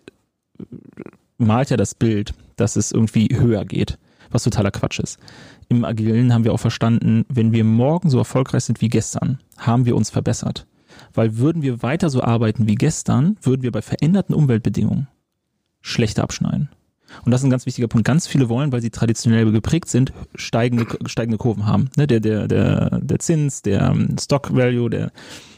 [1.37, 3.97] malt ja das Bild, dass es irgendwie höher geht,
[4.31, 5.19] was totaler Quatsch ist.
[5.67, 9.85] Im Agilen haben wir auch verstanden, wenn wir morgen so erfolgreich sind wie gestern, haben
[9.85, 10.65] wir uns verbessert.
[11.15, 15.07] Weil würden wir weiter so arbeiten wie gestern, würden wir bei veränderten Umweltbedingungen
[15.81, 16.69] schlechter abschneiden.
[17.23, 18.05] Und das ist ein ganz wichtiger Punkt.
[18.05, 21.89] Ganz viele wollen, weil sie traditionell geprägt sind, steigende, steigende Kurven haben.
[21.95, 25.11] Ne, der, der, der, der Zins, der ähm, Stock Value, der,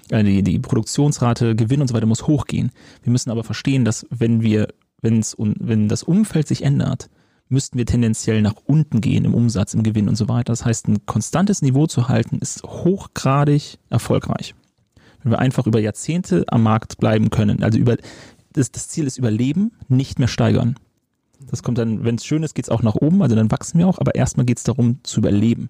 [0.10, 2.72] äh, die, die Produktionsrate, Gewinn und so weiter muss hochgehen.
[3.04, 4.68] Wir müssen aber verstehen, dass wenn wir,
[5.02, 7.10] wenn's, wenn das Umfeld sich ändert,
[7.50, 10.52] müssten wir tendenziell nach unten gehen im Umsatz, im Gewinn und so weiter.
[10.52, 14.54] Das heißt, ein konstantes Niveau zu halten, ist hochgradig erfolgreich
[15.24, 17.64] wenn wir einfach über Jahrzehnte am Markt bleiben können.
[17.64, 17.98] Also über
[18.54, 20.76] das, das Ziel ist Überleben, nicht mehr steigern.
[21.50, 23.78] Das kommt dann, wenn es schön ist, geht es auch nach oben, also dann wachsen
[23.78, 25.70] wir auch, aber erstmal geht es darum zu überleben.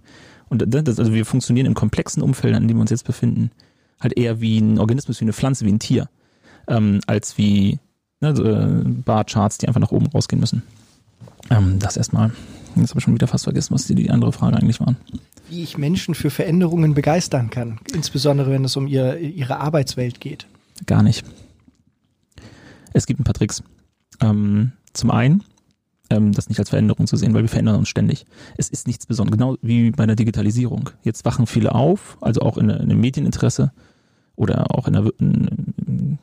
[0.49, 3.51] Und das, also wir funktionieren in komplexen Umfeldern, in denen wir uns jetzt befinden,
[3.99, 6.07] halt eher wie ein Organismus, wie eine Pflanze, wie ein Tier,
[6.67, 7.79] ähm, als wie
[8.21, 10.63] ne, so, äh, Barcharts, die einfach nach oben rausgehen müssen.
[11.49, 12.31] Ähm, das erstmal.
[12.75, 14.97] Jetzt habe ich schon wieder fast vergessen, was die, die andere Frage eigentlich waren
[15.49, 20.47] wie ich Menschen für Veränderungen begeistern kann, insbesondere wenn es um ihr, ihre Arbeitswelt geht?
[20.85, 21.25] Gar nicht.
[22.93, 23.63] Es gibt ein paar Tricks.
[24.21, 25.43] Ähm, zum einen,
[26.09, 28.25] ähm, das nicht als Veränderung zu sehen, weil wir verändern uns ständig.
[28.57, 30.89] Es ist nichts Besonderes, genau wie bei der Digitalisierung.
[31.03, 33.71] Jetzt wachen viele auf, also auch in, in dem Medieninteresse
[34.35, 35.47] oder auch in der, in,
[35.85, 36.19] in,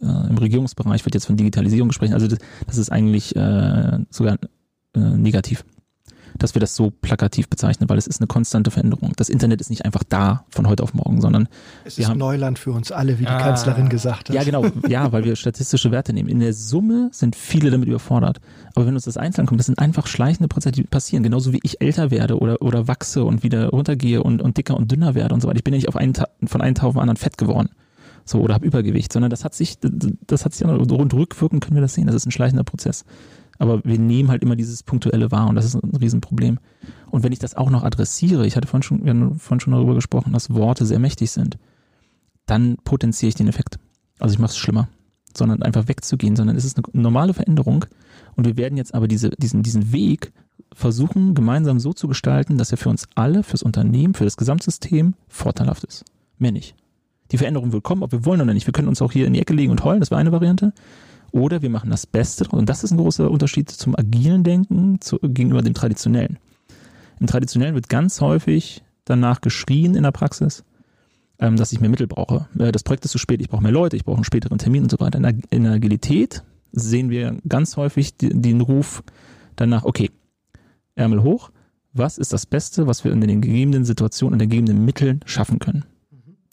[0.00, 2.14] äh, im Regierungsbereich wird jetzt von Digitalisierung gesprochen.
[2.14, 4.38] Also das, das ist eigentlich äh, sogar
[4.94, 5.64] äh, negativ
[6.38, 9.12] dass wir das so plakativ bezeichnen, weil es ist eine konstante Veränderung.
[9.16, 11.48] Das Internet ist nicht einfach da von heute auf morgen, sondern
[11.84, 14.34] es ist haben, Neuland für uns alle, wie die ah, Kanzlerin gesagt hat.
[14.34, 14.64] Ja, genau.
[14.88, 16.28] Ja, weil wir statistische Werte nehmen.
[16.28, 18.40] In der Summe sind viele damit überfordert.
[18.74, 21.22] Aber wenn uns das einzeln kommt, das sind einfach schleichende Prozesse, die passieren.
[21.22, 24.90] Genauso wie ich älter werde oder, oder wachse und wieder runtergehe und, und dicker und
[24.90, 25.58] dünner werde und so weiter.
[25.58, 27.70] Ich bin ja nicht auf einen, von einem Tag auf den anderen fett geworden.
[28.24, 31.82] So, oder habe Übergewicht, sondern das hat sich, das hat sich rund rückwirkend können wir
[31.82, 32.06] das sehen.
[32.06, 33.04] Das ist ein schleichender Prozess.
[33.60, 36.58] Aber wir nehmen halt immer dieses Punktuelle wahr und das ist ein Riesenproblem.
[37.10, 39.74] Und wenn ich das auch noch adressiere, ich hatte vorhin schon, wir haben vorhin schon
[39.74, 41.58] darüber gesprochen, dass Worte sehr mächtig sind,
[42.46, 43.78] dann potenziere ich den Effekt.
[44.18, 44.88] Also ich mache es schlimmer,
[45.36, 47.84] sondern einfach wegzugehen, sondern es ist eine normale Veränderung
[48.34, 50.32] und wir werden jetzt aber diese, diesen, diesen Weg
[50.72, 55.14] versuchen, gemeinsam so zu gestalten, dass er für uns alle, fürs Unternehmen, für das Gesamtsystem
[55.28, 56.04] vorteilhaft ist.
[56.38, 56.74] Mehr nicht.
[57.30, 58.66] Die Veränderung will kommen, ob wir wollen oder nicht.
[58.66, 60.72] Wir können uns auch hier in die Ecke legen und heulen, das war eine Variante.
[61.32, 62.58] Oder wir machen das Beste draus.
[62.58, 66.38] Und das ist ein großer Unterschied zum agilen Denken zu, gegenüber dem traditionellen.
[67.20, 70.64] Im traditionellen wird ganz häufig danach geschrien in der Praxis,
[71.38, 72.48] ähm, dass ich mehr Mittel brauche.
[72.58, 74.84] Äh, das Projekt ist zu spät, ich brauche mehr Leute, ich brauche einen späteren Termin
[74.84, 75.18] und so weiter.
[75.18, 79.02] In der, in der Agilität sehen wir ganz häufig die, den Ruf
[79.56, 80.10] danach, okay,
[80.94, 81.50] Ärmel hoch,
[81.92, 85.58] was ist das Beste, was wir in den gegebenen Situationen, in den gegebenen Mitteln schaffen
[85.58, 85.84] können?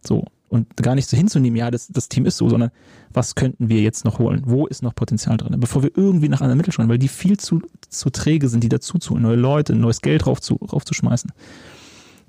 [0.05, 2.71] So, und gar nicht so hinzunehmen, ja, das, das Team ist so, sondern
[3.11, 4.43] was könnten wir jetzt noch holen?
[4.45, 5.59] Wo ist noch Potenzial drin?
[5.59, 8.69] Bevor wir irgendwie nach anderen Mitteln schauen, weil die viel zu, zu träge sind, die
[8.69, 11.31] dazu zu holen, neue Leute, neues Geld drauf zu, raufzuschmeißen.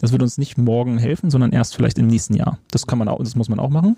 [0.01, 2.59] Das wird uns nicht morgen helfen, sondern erst vielleicht im nächsten Jahr.
[2.71, 3.97] Das kann man auch, das muss man auch machen.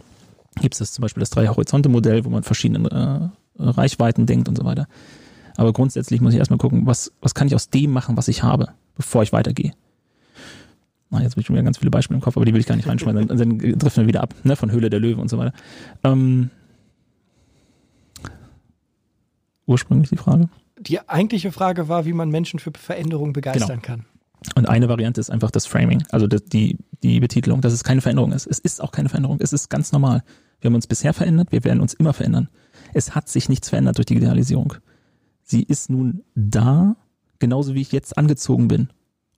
[0.60, 4.88] Gibt es zum Beispiel das Drei-Horizonte-Modell, wo man verschiedene äh, Reichweiten denkt und so weiter.
[5.56, 8.42] Aber grundsätzlich muss ich erstmal gucken, was, was kann ich aus dem machen, was ich
[8.42, 9.72] habe, bevor ich weitergehe.
[11.11, 12.66] Na, jetzt habe ich schon wieder ganz viele Beispiele im Kopf, aber die will ich
[12.66, 13.26] gar nicht reinschmeißen.
[13.28, 15.52] Dann, dann driften wir wieder ab, ne, von Höhle der Löwe und so weiter.
[16.04, 16.50] Ähm,
[19.66, 20.48] ursprünglich die Frage?
[20.80, 23.82] die eigentliche Frage war, wie man Menschen für Veränderungen begeistern genau.
[23.82, 24.06] kann.
[24.54, 28.32] Und eine Variante ist einfach das Framing, also die, die Betitelung, dass es keine Veränderung
[28.32, 28.46] ist.
[28.46, 30.22] Es ist auch keine Veränderung, es ist ganz normal.
[30.61, 32.48] Wir haben uns bisher verändert, wir werden uns immer verändern.
[32.94, 34.74] Es hat sich nichts verändert durch die Digitalisierung.
[35.42, 36.96] Sie ist nun da,
[37.38, 38.88] genauso wie ich jetzt angezogen bin.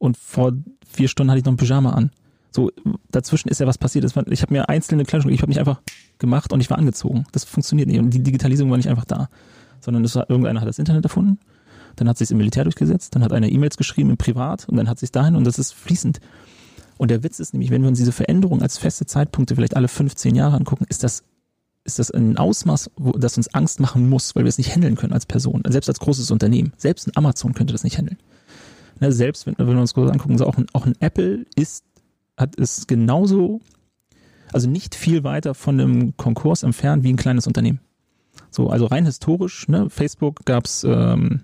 [0.02, 0.52] Und vor
[0.84, 2.10] vier Stunden hatte ich noch ein Pyjama an.
[2.50, 2.72] So,
[3.12, 4.04] dazwischen ist ja was passiert.
[4.04, 5.80] Ich habe mir einzelne Kleidungsstücke, ich habe mich einfach
[6.18, 7.24] gemacht und ich war angezogen.
[7.30, 8.00] Das funktioniert nicht.
[8.00, 9.28] Und die Digitalisierung war nicht einfach da.
[9.80, 11.38] Sondern es war, irgendeiner hat das Internet erfunden,
[11.94, 14.88] dann hat sich im Militär durchgesetzt, dann hat einer E-Mails geschrieben im Privat und dann
[14.88, 16.18] hat sich dahin und das ist fließend.
[16.98, 19.86] Und der Witz ist nämlich, wenn wir uns diese Veränderung als feste Zeitpunkte vielleicht alle
[19.86, 21.22] 15 Jahre angucken, ist das,
[21.84, 24.96] ist das ein Ausmaß, wo, das uns Angst machen muss, weil wir es nicht handeln
[24.96, 26.72] können als Person, selbst als großes Unternehmen.
[26.76, 28.18] Selbst ein Amazon könnte das nicht handeln.
[29.02, 31.84] Ne, selbst wenn, wenn wir uns kurz angucken, so auch ein, auch ein Apple ist,
[32.36, 33.60] hat es genauso,
[34.52, 37.80] also nicht viel weiter von einem Konkurs entfernt wie ein kleines Unternehmen.
[38.52, 41.40] So, also rein historisch, ne, Facebook gab's, ähm,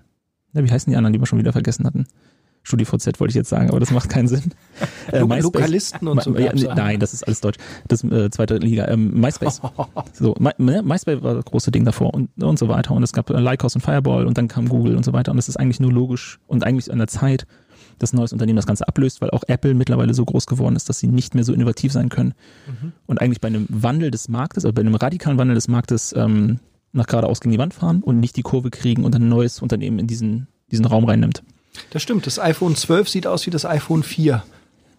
[0.53, 2.07] ne, wie heißen die anderen, die wir schon wieder vergessen hatten?
[2.63, 4.43] StudiVZ wollte ich jetzt sagen, aber das macht keinen Sinn.
[5.11, 6.37] Äh, Lokalisten und so.
[6.37, 7.57] Ja, nein, das ist alles Deutsch.
[7.87, 8.87] Das äh, zweite Liga.
[8.87, 9.59] Ähm, MySpace.
[10.13, 12.93] so, My, ne, MySpace war das große Ding davor und, und so weiter.
[12.93, 15.31] Und es gab äh, Lycos und Fireball und dann kam Google und so weiter.
[15.31, 17.47] Und es ist eigentlich nur logisch und eigentlich an der Zeit,
[17.97, 20.89] dass ein neues Unternehmen das Ganze ablöst, weil auch Apple mittlerweile so groß geworden ist,
[20.89, 22.33] dass sie nicht mehr so innovativ sein können.
[22.67, 22.91] Mhm.
[23.07, 26.59] Und eigentlich bei einem Wandel des Marktes, also bei einem radikalen Wandel des Marktes ähm,
[26.91, 29.99] nach geradeaus gegen die Wand fahren und nicht die Kurve kriegen und ein neues Unternehmen
[29.99, 31.43] in diesen, diesen Raum reinnimmt.
[31.91, 32.25] Das stimmt.
[32.25, 34.43] Das iPhone 12 sieht aus wie das iPhone 4,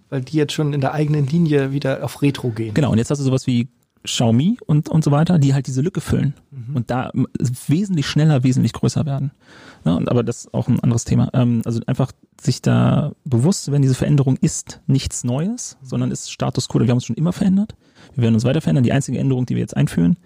[0.08, 2.74] weil die jetzt schon in der eigenen Linie wieder auf Retro gehen.
[2.74, 2.90] Genau.
[2.92, 3.68] Und jetzt hast du sowas wie
[4.02, 6.76] Xiaomi und, und so weiter, die halt diese Lücke füllen mhm.
[6.76, 7.10] und da
[7.66, 9.32] wesentlich schneller, wesentlich größer werden.
[9.84, 11.28] Ja, und, aber das ist auch ein anderes Thema.
[11.34, 15.86] Ähm, also einfach sich da bewusst zu werden, diese Veränderung ist nichts Neues, mhm.
[15.86, 16.80] sondern ist Status quo.
[16.80, 17.74] Wir haben uns schon immer verändert.
[18.14, 18.84] Wir werden uns weiter verändern.
[18.84, 20.16] Die einzige Änderung, die wir jetzt einführen,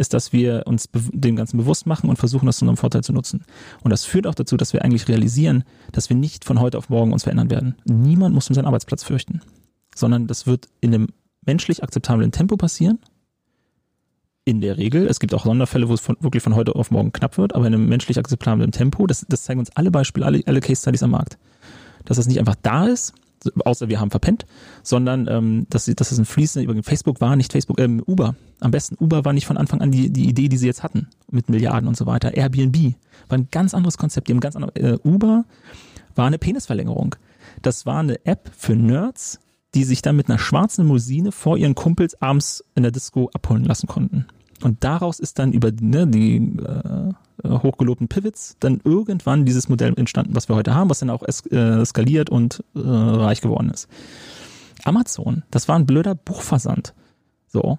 [0.00, 3.12] ist, dass wir uns dem Ganzen bewusst machen und versuchen, das zu unserem Vorteil zu
[3.12, 3.44] nutzen.
[3.82, 6.88] Und das führt auch dazu, dass wir eigentlich realisieren, dass wir nicht von heute auf
[6.88, 7.76] morgen uns verändern werden.
[7.84, 9.42] Niemand muss um seinen Arbeitsplatz fürchten,
[9.94, 11.08] sondern das wird in einem
[11.44, 12.98] menschlich akzeptablen Tempo passieren.
[14.46, 15.06] In der Regel.
[15.06, 17.66] Es gibt auch Sonderfälle, wo es von, wirklich von heute auf morgen knapp wird, aber
[17.66, 19.06] in einem menschlich akzeptablen Tempo.
[19.06, 21.38] Das, das zeigen uns alle Beispiele, alle, alle Case Studies am Markt.
[22.06, 23.12] Dass das nicht einfach da ist,
[23.64, 24.46] außer wir haben verpennt,
[24.82, 26.82] sondern ähm, dass, dass es ein fließender Übergang.
[26.82, 28.34] Facebook war nicht Facebook, ähm, Uber.
[28.60, 31.08] Am besten Uber war nicht von Anfang an die, die Idee, die sie jetzt hatten,
[31.30, 32.34] mit Milliarden und so weiter.
[32.34, 32.94] Airbnb
[33.28, 34.28] war ein ganz anderes Konzept.
[34.28, 35.44] Die haben ganz andere, äh, Uber
[36.14, 37.16] war eine Penisverlängerung.
[37.62, 39.40] Das war eine App für Nerds,
[39.74, 43.64] die sich dann mit einer schwarzen Limousine vor ihren Kumpels abends in der Disco abholen
[43.64, 44.26] lassen konnten.
[44.62, 50.34] Und daraus ist dann über ne, die äh, hochgelobten Pivots dann irgendwann dieses Modell entstanden,
[50.34, 53.88] was wir heute haben, was dann auch es, äh, skaliert und äh, reich geworden ist.
[54.84, 56.94] Amazon, das war ein blöder Buchversand.
[57.46, 57.78] So.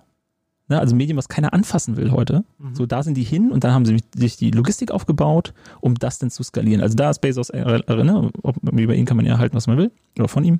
[0.68, 2.46] Ne, also Medien, was keiner anfassen will heute.
[2.58, 2.76] Mhm.
[2.76, 6.18] So, da sind die hin und dann haben sie sich die Logistik aufgebaut, um das
[6.18, 6.82] dann zu skalieren.
[6.82, 8.32] Also da ist Bezos, äh, äh, ne,
[8.72, 10.60] über ihn kann man ja halten, was man will, oder von ihm.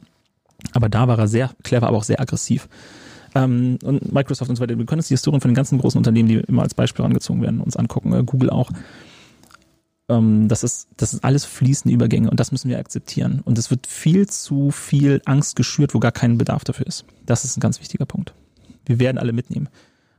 [0.74, 2.68] Aber da war er sehr clever, aber auch sehr aggressiv.
[3.34, 4.78] Ähm, und Microsoft und so weiter.
[4.78, 7.42] Wir können uns die Historien von den ganzen großen Unternehmen, die immer als Beispiel angezogen
[7.42, 8.14] werden, uns angucken.
[8.14, 8.70] Äh, Google auch.
[10.10, 13.42] Ähm, das, ist, das ist alles fließende Übergänge und das müssen wir akzeptieren.
[13.46, 17.06] Und es wird viel zu viel Angst geschürt, wo gar kein Bedarf dafür ist.
[17.26, 18.34] Das ist ein ganz wichtiger Punkt.
[18.86, 19.70] Wir werden alle mitnehmen.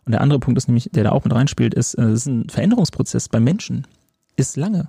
[0.04, 2.26] Und der andere Punkt ist nämlich, der da auch mit reinspielt, ist, äh, es ist
[2.26, 3.86] ein Veränderungsprozess beim Menschen.
[4.36, 4.88] Ist lange.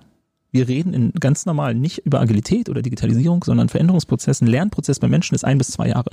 [0.50, 5.10] Wir reden in ganz normal nicht über Agilität oder Digitalisierung, sondern Veränderungsprozess, ein Lernprozess beim
[5.10, 6.10] Menschen ist ein bis zwei Jahre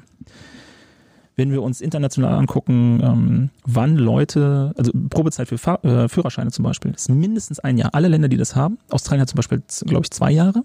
[1.41, 6.61] wenn wir uns international angucken, ähm, wann Leute, also Probezeit für Fahr äh, Führerscheine zum
[6.61, 7.95] Beispiel, ist mindestens ein Jahr.
[7.95, 10.63] Alle Länder, die das haben, Australien hat zum Beispiel, glaube ich, zwei Jahre.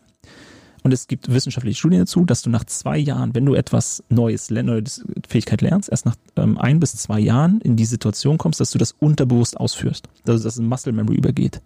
[0.82, 4.50] Und es gibt wissenschaftliche Studien dazu, dass du nach zwei Jahren, wenn du etwas Neues,
[4.50, 4.84] neue
[5.26, 8.76] Fähigkeit lernst, erst nach ähm, ein bis zwei Jahren in die Situation kommst, dass du
[8.76, 10.10] das unterbewusst ausführst.
[10.26, 11.62] Also dass es in Muscle Memory übergeht.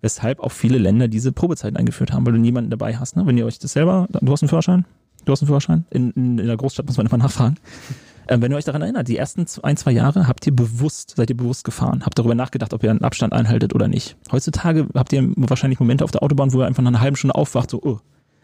[0.00, 3.16] Weshalb auch viele Länder diese Probezeit eingeführt haben, weil du niemanden dabei hast.
[3.16, 3.26] Ne?
[3.26, 4.84] Wenn ihr euch das selber, du hast einen Führerschein?
[5.26, 5.84] Du hast einen Führerschein?
[5.90, 7.56] In, in, in der Großstadt muss man einfach nachfragen.
[8.28, 11.30] Ähm, wenn ihr euch daran erinnert, die ersten ein, zwei Jahre habt ihr bewusst, seid
[11.30, 14.16] ihr bewusst gefahren, habt darüber nachgedacht, ob ihr einen Abstand einhaltet oder nicht.
[14.32, 17.36] Heutzutage habt ihr wahrscheinlich Momente auf der Autobahn, wo ihr einfach nach einer halben Stunde
[17.36, 18.00] aufwacht, so, oh.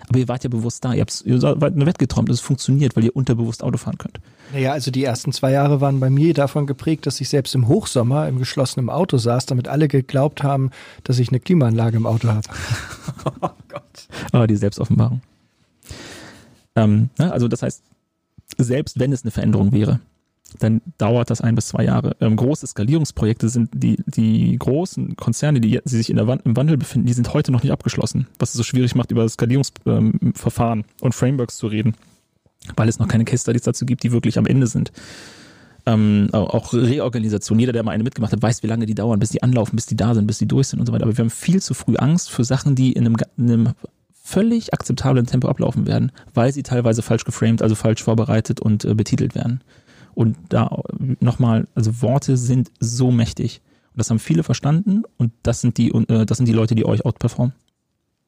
[0.09, 2.95] Aber ihr wart ja bewusst da, ihr, habt, ihr seid eine Wett geträumt, es funktioniert,
[2.95, 4.21] weil ihr unterbewusst Auto fahren könnt.
[4.53, 7.67] Naja, also die ersten zwei Jahre waren bei mir davon geprägt, dass ich selbst im
[7.67, 10.71] Hochsommer im geschlossenen Auto saß, damit alle geglaubt haben,
[11.03, 12.49] dass ich eine Klimaanlage im Auto habe.
[13.41, 14.09] oh Gott.
[14.31, 15.23] Ah, die Selbstoffenbarung.
[16.77, 17.83] Ähm, ne, also das heißt,
[18.59, 20.01] selbst wenn es eine Veränderung wäre,
[20.59, 22.15] dann dauert das ein bis zwei Jahre.
[22.21, 26.57] Ähm, große Skalierungsprojekte sind die, die großen Konzerne, die, die sich in der Wand, im
[26.57, 30.81] Wandel befinden, die sind heute noch nicht abgeschlossen, was es so schwierig macht, über Skalierungsverfahren
[30.81, 31.95] ähm, und Frameworks zu reden,
[32.77, 34.93] weil es noch keine Case Studies dazu gibt, die wirklich am Ende sind.
[35.87, 37.59] ähm, auch Reorganisation.
[37.59, 39.87] Jeder, der mal eine mitgemacht hat, weiß, wie lange die dauern, bis die anlaufen, bis
[39.87, 41.05] die da sind, bis die durch sind und so weiter.
[41.05, 43.69] Aber wir haben viel zu früh Angst für Sachen, die in einem, in einem
[44.23, 48.95] völlig akzeptablen Tempo ablaufen werden, weil sie teilweise falsch geframed, also falsch vorbereitet und äh,
[48.95, 49.63] betitelt werden.
[50.15, 50.83] Und da
[51.21, 53.61] nochmal, also Worte sind so mächtig.
[53.93, 56.87] Und das haben viele verstanden und das sind die, äh, das sind die Leute, die
[56.87, 57.53] euch outperformen.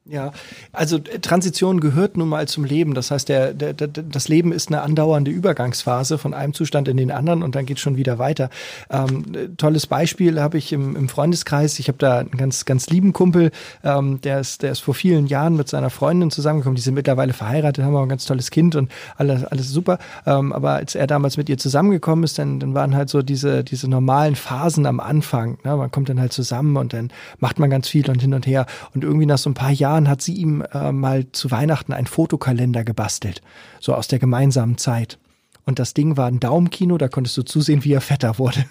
[0.07, 0.33] Ja,
[0.71, 2.93] also äh, Transition gehört nun mal zum Leben.
[2.93, 6.99] Das heißt, der, der, der, das Leben ist eine andauernde Übergangsphase von einem Zustand in
[6.99, 8.51] den anderen und dann geht schon wieder weiter.
[8.91, 11.79] Ähm, tolles Beispiel habe ich im, im Freundeskreis.
[11.79, 13.51] Ich habe da einen ganz, ganz lieben Kumpel,
[13.83, 16.77] ähm, der, ist, der ist vor vielen Jahren mit seiner Freundin zusammengekommen.
[16.77, 19.99] Die sind mittlerweile verheiratet, haben auch ein ganz tolles Kind und alles, alles super.
[20.27, 23.65] Ähm, aber als er damals mit ihr zusammengekommen ist, dann, dann waren halt so diese,
[23.65, 25.57] diese normalen Phasen am Anfang.
[25.65, 25.75] Ne?
[25.75, 28.67] Man kommt dann halt zusammen und dann macht man ganz viel und hin und her.
[28.95, 31.93] Und irgendwie nach so ein paar Jahren Jahren hat sie ihm äh, mal zu Weihnachten
[31.93, 33.41] einen Fotokalender gebastelt,
[33.81, 35.19] so aus der gemeinsamen Zeit.
[35.67, 38.67] Und das Ding war ein Daumenkino, da konntest du zusehen, wie er fetter wurde.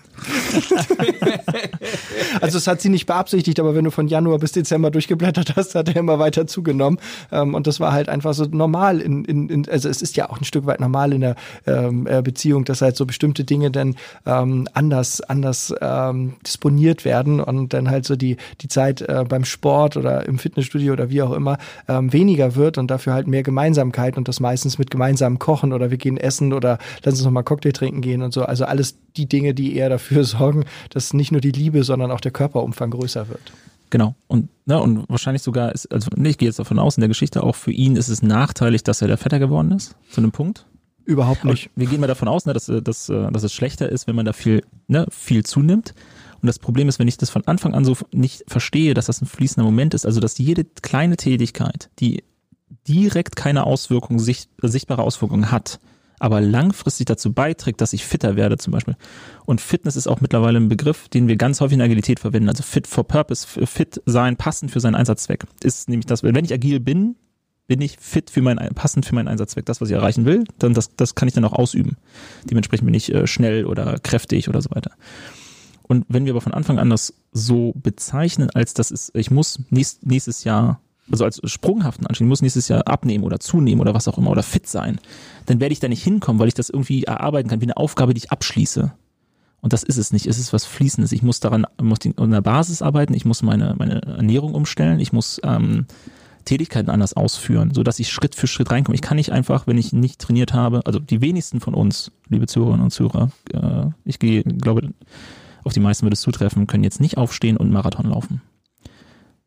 [2.41, 5.73] also es hat sie nicht beabsichtigt, aber wenn du von Januar bis Dezember durchgeblättert hast,
[5.73, 6.99] hat er immer weiter zugenommen.
[7.31, 10.29] Ähm, und das war halt einfach so normal in, in, in, also es ist ja
[10.29, 13.71] auch ein Stück weit normal in der ähm, äh, Beziehung, dass halt so bestimmte Dinge
[13.71, 13.95] dann
[14.27, 19.45] ähm, anders, anders ähm, disponiert werden und dann halt so die, die Zeit äh, beim
[19.45, 21.57] Sport oder im Fitnessstudio oder wie auch immer
[21.87, 25.89] ähm, weniger wird und dafür halt mehr Gemeinsamkeit und das meistens mit gemeinsamem Kochen oder
[25.89, 28.43] wir gehen essen oder lass uns noch mal Cocktail trinken gehen und so.
[28.43, 32.21] Also alles die Dinge, die eher dafür sorgen, dass nicht nur die Liebe, sondern auch
[32.21, 33.51] der Körperumfang größer wird.
[33.89, 34.15] Genau.
[34.27, 37.09] Und, ne, und wahrscheinlich sogar ist, also ne, ich gehe jetzt davon aus, in der
[37.09, 40.31] Geschichte auch für ihn ist es nachteilig, dass er der Fetter geworden ist, zu einem
[40.31, 40.65] Punkt.
[41.05, 41.67] Überhaupt nicht.
[41.67, 44.25] Aber wir gehen mal davon aus, ne, dass, dass, dass es schlechter ist, wenn man
[44.25, 45.93] da viel, ne, viel zunimmt.
[46.41, 49.21] Und das Problem ist, wenn ich das von Anfang an so nicht verstehe, dass das
[49.21, 52.23] ein fließender Moment ist, also dass jede kleine Tätigkeit, die
[52.87, 55.79] direkt keine Auswirkung, sicht, sichtbare Auswirkungen hat,
[56.23, 58.95] aber langfristig dazu beiträgt, dass ich fitter werde zum Beispiel.
[59.45, 62.47] Und Fitness ist auch mittlerweile ein Begriff, den wir ganz häufig in Agilität verwenden.
[62.47, 65.43] Also fit for purpose, fit sein, passend für seinen Einsatzzweck.
[65.61, 67.17] Ist nämlich das, wenn ich agil bin,
[67.67, 70.73] bin ich fit für mein, passend für meinen Einsatzzweck, das, was ich erreichen will, dann
[70.73, 71.97] das, das kann ich dann auch ausüben.
[72.49, 74.91] Dementsprechend bin ich äh, schnell oder kräftig oder so weiter.
[75.81, 79.59] Und wenn wir aber von Anfang an das so bezeichnen, als das ist, ich muss
[79.71, 80.79] nächst, nächstes Jahr
[81.11, 84.31] also als sprunghaften Anstieg, ich muss nächstes Jahr abnehmen oder zunehmen oder was auch immer
[84.31, 84.99] oder fit sein,
[85.45, 88.13] dann werde ich da nicht hinkommen, weil ich das irgendwie erarbeiten kann, wie eine Aufgabe,
[88.13, 88.91] die ich abschließe.
[89.61, 90.25] Und das ist es nicht.
[90.25, 91.13] Es ist was Fließendes.
[91.13, 95.13] Ich muss daran, muss an der Basis arbeiten, ich muss meine, meine Ernährung umstellen, ich
[95.13, 95.85] muss ähm,
[96.43, 98.95] Tätigkeiten anders ausführen, sodass ich Schritt für Schritt reinkomme.
[98.95, 102.47] Ich kann nicht einfach, wenn ich nicht trainiert habe, also die wenigsten von uns, liebe
[102.47, 104.89] Zuhörerinnen und Zuhörer, äh, ich gehe, glaube,
[105.63, 108.41] auf die meisten würde es zutreffen, können jetzt nicht aufstehen und Marathon laufen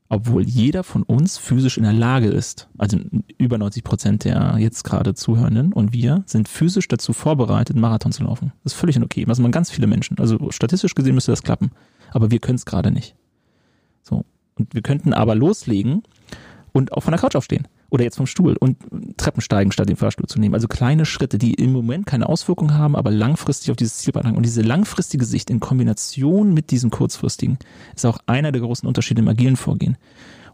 [0.08, 2.98] obwohl jeder von uns physisch in der Lage ist, also
[3.38, 8.22] über 90 Prozent der jetzt gerade Zuhörenden und wir sind physisch dazu vorbereitet, Marathon zu
[8.22, 8.52] laufen.
[8.62, 9.24] Das ist völlig okay.
[9.24, 10.18] Das machen ganz viele Menschen.
[10.18, 11.70] Also statistisch gesehen müsste das klappen.
[12.12, 13.16] Aber wir können es gerade nicht.
[14.02, 14.24] So.
[14.54, 16.02] Und wir könnten aber loslegen
[16.72, 18.76] und auch von der Couch aufstehen oder jetzt vom Stuhl und
[19.16, 20.54] Treppen steigen, statt den Fahrstuhl zu nehmen.
[20.54, 24.36] Also kleine Schritte, die im Moment keine Auswirkungen haben, aber langfristig auf dieses Ziel beitragen.
[24.36, 27.58] Und diese langfristige Sicht in Kombination mit diesem kurzfristigen
[27.94, 29.96] ist auch einer der großen Unterschiede im agilen Vorgehen.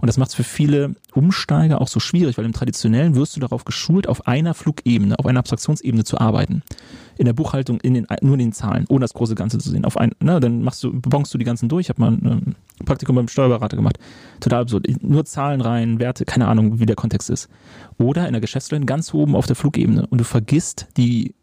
[0.03, 3.41] Und das macht es für viele Umsteiger auch so schwierig, weil im Traditionellen wirst du
[3.41, 6.65] darauf geschult, auf einer Flugebene, auf einer Abstraktionsebene zu arbeiten.
[7.19, 9.85] In der Buchhaltung in den, nur in den Zahlen, ohne das große Ganze zu sehen.
[9.85, 11.87] Auf ein, ne, dann machst du, bonkst du die ganzen durch.
[11.87, 14.01] Ich habe mal ein Praktikum beim Steuerberater gemacht.
[14.41, 14.89] Total absurd.
[15.03, 17.49] Nur Zahlen rein, Werte, keine Ahnung, wie der Kontext ist.
[17.97, 21.37] Oder in der Geschäftsleitung ganz oben auf der Flugebene und du vergisst die,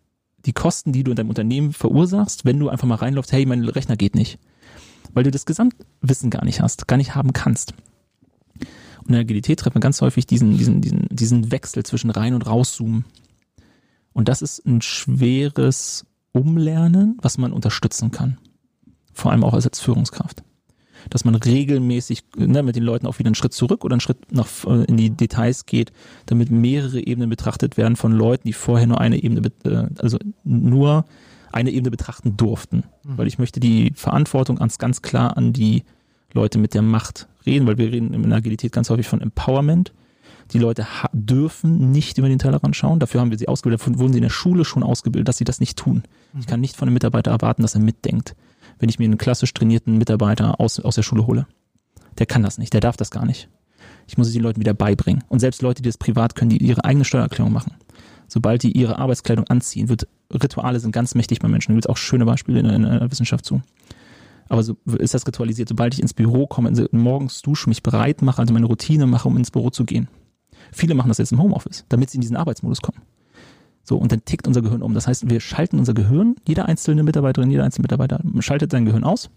[0.45, 3.64] die Kosten, die du in deinem Unternehmen verursachst, wenn du einfach mal reinläufst, hey, mein
[3.64, 4.38] Rechner geht nicht.
[5.14, 7.73] Weil du das Gesamtwissen gar nicht hast, gar nicht haben kannst
[9.10, 12.45] in der Agilität trifft man ganz häufig diesen, diesen, diesen, diesen Wechsel zwischen rein und
[12.45, 13.06] rauszoomen.
[14.14, 18.38] Und das ist ein schweres Umlernen, was man unterstützen kann.
[19.14, 20.44] Vor allem auch als, Führungskraft.
[21.10, 24.31] Dass man regelmäßig ne, mit den Leuten auch wieder einen Schritt zurück oder einen Schritt
[24.31, 25.91] nach, äh, in die Details geht,
[26.27, 31.06] damit mehrere Ebenen betrachtet werden von Leuten, die vorher nur eine Ebene, äh, also nur
[31.52, 32.84] eine Ebene betrachten durften.
[33.03, 33.18] Mhm.
[33.18, 35.84] Weil ich möchte die Verantwortung ganz, ganz klar an die
[36.34, 39.94] Leute mit der Macht reden, weil wir reden in Agilität ganz häufig von Empowerment.
[40.52, 43.00] Die Leute dürfen nicht über den Tellerrand schauen.
[43.00, 43.82] Dafür haben wir sie ausgebildet.
[43.82, 46.04] Dafür wurden sie in der Schule schon ausgebildet, dass sie das nicht tun.
[46.40, 48.36] Ich kann nicht von einem Mitarbeiter erwarten, dass er mitdenkt,
[48.80, 51.46] wenn ich mir einen klassisch trainierten Mitarbeiter aus, aus der Schule hole.
[52.18, 53.48] Der kann das nicht, der darf das gar nicht.
[54.08, 55.24] Ich muss es den Leuten wieder beibringen.
[55.30, 57.74] Und selbst Leute, die das privat können, die ihre eigene Steuererklärung machen.
[58.28, 61.72] Sobald die ihre Arbeitskleidung anziehen, wird Rituale sind ganz mächtig bei Menschen.
[61.72, 63.62] Da gibt es auch schöne Beispiele in, in der Wissenschaft zu.
[64.50, 65.70] Aber so ist das ritualisiert.
[65.70, 69.38] Sobald ich ins Büro komme, morgens dusche, mich bereit mache, also meine Routine mache, um
[69.38, 70.08] ins Büro zu gehen.
[70.72, 73.02] Viele machen das jetzt im Homeoffice, damit sie in diesen Arbeitsmodus kommen.
[73.84, 74.94] So, und dann tickt unser Gehirn um.
[74.94, 79.04] Das heißt, wir schalten unser Gehirn, jeder einzelne Mitarbeiterin, jeder einzelne Mitarbeiter schaltet sein Gehirn
[79.04, 79.30] aus,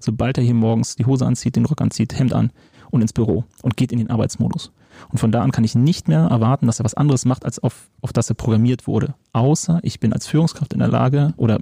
[0.00, 2.50] sobald er hier morgens die Hose anzieht, den Rock anzieht, Hemd an
[2.90, 4.72] und ins Büro und geht in den Arbeitsmodus.
[5.10, 7.58] Und von da an kann ich nicht mehr erwarten, dass er was anderes macht, als
[7.58, 9.14] auf, auf das er programmiert wurde.
[9.32, 11.58] Außer ich bin als Führungskraft in der Lage oder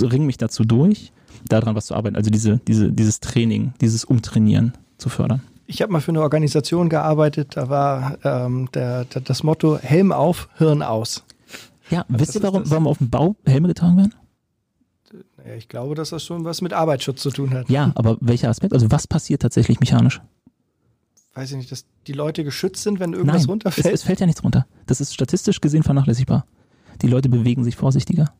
[0.00, 1.12] ringe mich dazu durch,
[1.48, 2.16] daran was zu arbeiten.
[2.16, 5.42] Also diese, diese, dieses Training, dieses Umtrainieren zu fördern.
[5.66, 10.12] Ich habe mal für eine Organisation gearbeitet, da war ähm, der, der, das Motto Helm
[10.12, 11.24] auf, Hirn aus.
[11.90, 14.14] Ja, was wisst ihr, warum, warum auf dem Bau Helme getragen werden?
[15.56, 17.68] Ich glaube, dass das schon was mit Arbeitsschutz zu tun hat.
[17.68, 18.72] Ja, aber welcher Aspekt?
[18.72, 20.20] Also was passiert tatsächlich mechanisch?
[21.34, 23.86] Weiß ich nicht, dass die Leute geschützt sind, wenn irgendwas Nein, runterfällt?
[23.86, 24.66] Es, es fällt ja nichts runter.
[24.86, 26.46] Das ist statistisch gesehen vernachlässigbar.
[27.02, 28.32] Die Leute bewegen sich vorsichtiger.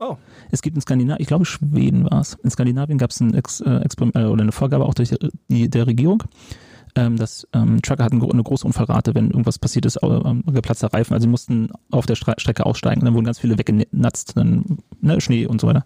[0.00, 0.16] Oh.
[0.50, 2.34] Es gibt in Skandinavien, ich glaube Schweden war es.
[2.42, 5.14] In Skandinavien gab es ein Ex, äh, äh, oder eine Vorgabe auch durch
[5.48, 6.22] die, der Regierung,
[6.94, 11.14] ähm, dass ähm, Trucker hatten eine große Unfallrate, wenn irgendwas passiert ist, ähm, geplatzter Reifen.
[11.14, 13.04] Also sie mussten auf der Stre Strecke aussteigen.
[13.04, 15.82] Dann wurden ganz viele weggenatzt, dann ne, Schnee und so weiter.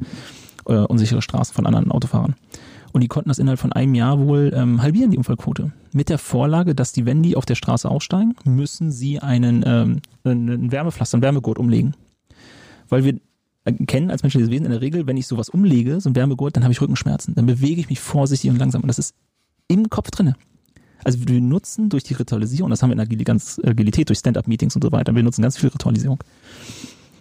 [0.67, 2.37] Äh, unsichere Straßen von anderen Autofahrern.
[2.93, 5.73] Und die konnten das innerhalb von einem Jahr wohl ähm, halbieren, die Unfallquote.
[5.95, 10.01] Mit der Vorlage, dass die, wenn die auf der Straße aussteigen, müssen sie einen, ähm,
[10.25, 11.95] einen Wärmepflaster, einen Wärmegurt umlegen.
[12.91, 13.19] Weil wir
[13.87, 16.65] kennen als menschliches Wesen in der Regel, wenn ich sowas umlege, so ein Wärmegurt, dann
[16.65, 17.35] habe ich Rückenschmerzen.
[17.35, 18.83] Dann bewege ich mich vorsichtig und langsam.
[18.83, 19.15] Und das ist
[19.69, 20.35] im Kopf drinne.
[21.05, 24.77] Also wir nutzen durch die Ritualisierung, das haben wir in Agil ganz Agilität, durch Stand-up-Meetings
[24.77, 26.23] und so weiter, wir nutzen ganz viel Ritualisierung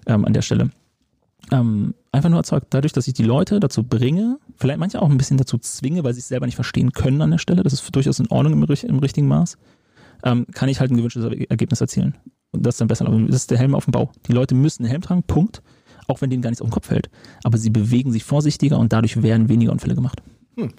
[0.06, 0.70] ähm, an der Stelle.
[1.52, 5.18] Ähm, einfach nur erzeugt, dadurch, dass ich die Leute dazu bringe, vielleicht manche auch ein
[5.18, 7.96] bisschen dazu zwinge, weil sie es selber nicht verstehen können an der Stelle, das ist
[7.96, 9.58] durchaus in Ordnung im, im richtigen Maß,
[10.24, 12.16] ähm, kann ich halt ein gewünschtes Ergebnis erzielen.
[12.52, 13.06] Und das ist dann besser.
[13.06, 14.12] Das ist der Helm auf dem Bau.
[14.28, 15.64] Die Leute müssen einen Helm tragen, Punkt
[16.08, 17.10] auch wenn denen gar nichts auf den Kopf fällt.
[17.44, 20.22] Aber sie bewegen sich vorsichtiger und dadurch werden weniger Unfälle gemacht.
[20.58, 20.74] Hm.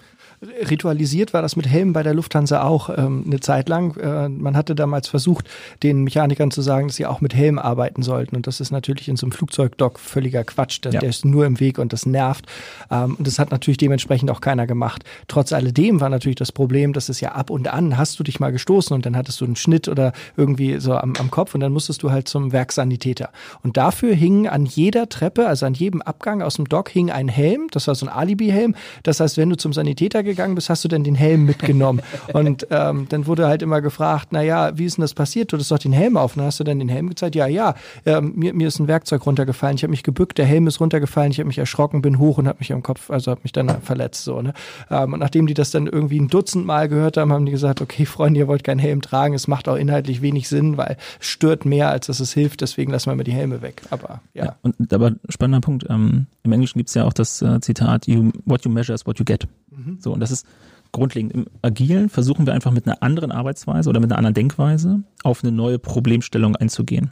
[0.69, 3.97] Ritualisiert war das mit Helmen bei der Lufthansa auch ähm, eine Zeit lang.
[3.97, 5.47] Äh, man hatte damals versucht,
[5.83, 8.35] den Mechanikern zu sagen, dass sie auch mit Helm arbeiten sollten.
[8.35, 10.81] Und das ist natürlich in so einem Flugzeugdock völliger Quatsch.
[10.83, 10.99] Der, ja.
[10.99, 12.45] der ist nur im Weg und das nervt.
[12.91, 15.03] Ähm, und das hat natürlich dementsprechend auch keiner gemacht.
[15.27, 18.39] Trotz alledem war natürlich das Problem, dass es ja ab und an hast du dich
[18.39, 21.61] mal gestoßen und dann hattest du einen Schnitt oder irgendwie so am, am Kopf und
[21.61, 23.29] dann musstest du halt zum Werksanitäter.
[23.63, 27.27] Und dafür hing an jeder Treppe, also an jedem Abgang aus dem Dock, hing ein
[27.27, 27.67] Helm.
[27.71, 28.75] Das war so ein Alibi-Helm.
[29.03, 32.01] Das heißt, wenn du zum Sanitäter gegangen bist, hast du denn den Helm mitgenommen?
[32.33, 35.51] und ähm, dann wurde halt immer gefragt, naja, wie ist denn das passiert?
[35.51, 36.33] Du hattest doch den Helm auf.
[36.33, 37.35] Und dann hast du dann den Helm gezeigt?
[37.35, 39.75] Ja, ja, ähm, mir, mir ist ein Werkzeug runtergefallen.
[39.75, 42.47] Ich habe mich gebückt, der Helm ist runtergefallen, ich habe mich erschrocken, bin hoch und
[42.47, 44.23] habe mich am Kopf, also habe mich dann verletzt.
[44.23, 44.53] So, ne?
[44.89, 47.81] Ähm, und nachdem die das dann irgendwie ein Dutzend Mal gehört haben, haben die gesagt,
[47.81, 49.33] okay, Freunde, ihr wollt keinen Helm tragen.
[49.33, 52.61] Es macht auch inhaltlich wenig Sinn, weil es stört mehr, als dass es hilft.
[52.61, 53.81] Deswegen lassen wir mal die Helme weg.
[53.89, 54.45] Aber ja.
[54.45, 55.85] ja und aber spannender Punkt.
[55.89, 59.05] Ähm, Im Englischen gibt es ja auch das äh, Zitat, you, what you measure is
[59.05, 59.47] what you get.
[59.85, 59.97] Mhm.
[59.99, 60.45] So, und das ist
[60.91, 61.33] grundlegend.
[61.33, 65.43] Im Agilen versuchen wir einfach mit einer anderen Arbeitsweise oder mit einer anderen Denkweise auf
[65.43, 67.11] eine neue Problemstellung einzugehen.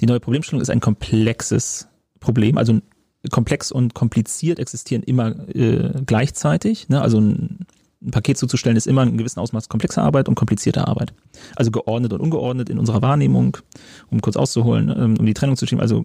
[0.00, 1.88] Die neue Problemstellung ist ein komplexes
[2.20, 2.80] Problem, also
[3.30, 6.88] komplex und kompliziert existieren immer äh, gleichzeitig.
[6.88, 7.02] Ne?
[7.02, 7.66] Also ein,
[8.00, 11.12] ein Paket zuzustellen ist immer ein gewissen Ausmaß komplexer Arbeit und komplizierter Arbeit.
[11.56, 13.58] Also geordnet und ungeordnet in unserer Wahrnehmung,
[14.10, 15.82] um kurz auszuholen, ähm, um die Trennung zu schieben.
[15.82, 16.04] Also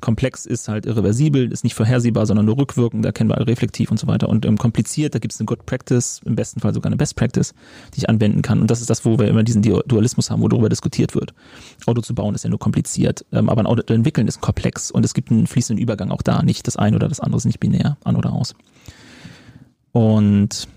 [0.00, 4.28] Komplex ist halt irreversibel, ist nicht vorhersehbar, sondern nur rückwirkend, erkennbar, reflektiv und so weiter.
[4.28, 7.16] Und ähm, kompliziert, da gibt es eine Good Practice, im besten Fall sogar eine Best
[7.16, 7.54] Practice,
[7.94, 8.60] die ich anwenden kann.
[8.60, 11.34] Und das ist das, wo wir immer diesen Dualismus haben, wo darüber diskutiert wird.
[11.86, 14.90] Auto zu bauen ist ja nur kompliziert, ähm, aber ein Auto zu entwickeln ist komplex
[14.90, 17.44] und es gibt einen fließenden Übergang auch da, nicht das eine oder das andere ist
[17.44, 18.54] nicht binär, an oder aus.
[19.92, 20.68] Und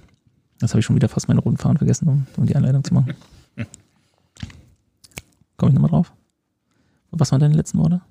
[0.62, 2.94] jetzt habe ich schon wieder fast meine roten Faden vergessen, um, um die Einleitung zu
[2.94, 3.14] machen.
[5.58, 6.14] Komme ich nochmal drauf?
[7.12, 8.02] Was waren deine letzten Worte?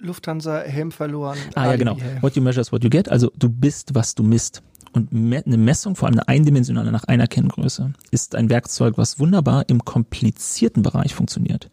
[0.00, 1.38] Lufthansa-Helm verloren.
[1.54, 1.96] Ah ja, genau.
[2.20, 3.08] What you measure is what you get.
[3.08, 4.62] Also du bist, was du misst.
[4.92, 9.68] Und eine Messung, vor allem eine eindimensionale nach einer Kenngröße, ist ein Werkzeug, was wunderbar
[9.68, 11.70] im komplizierten Bereich funktioniert.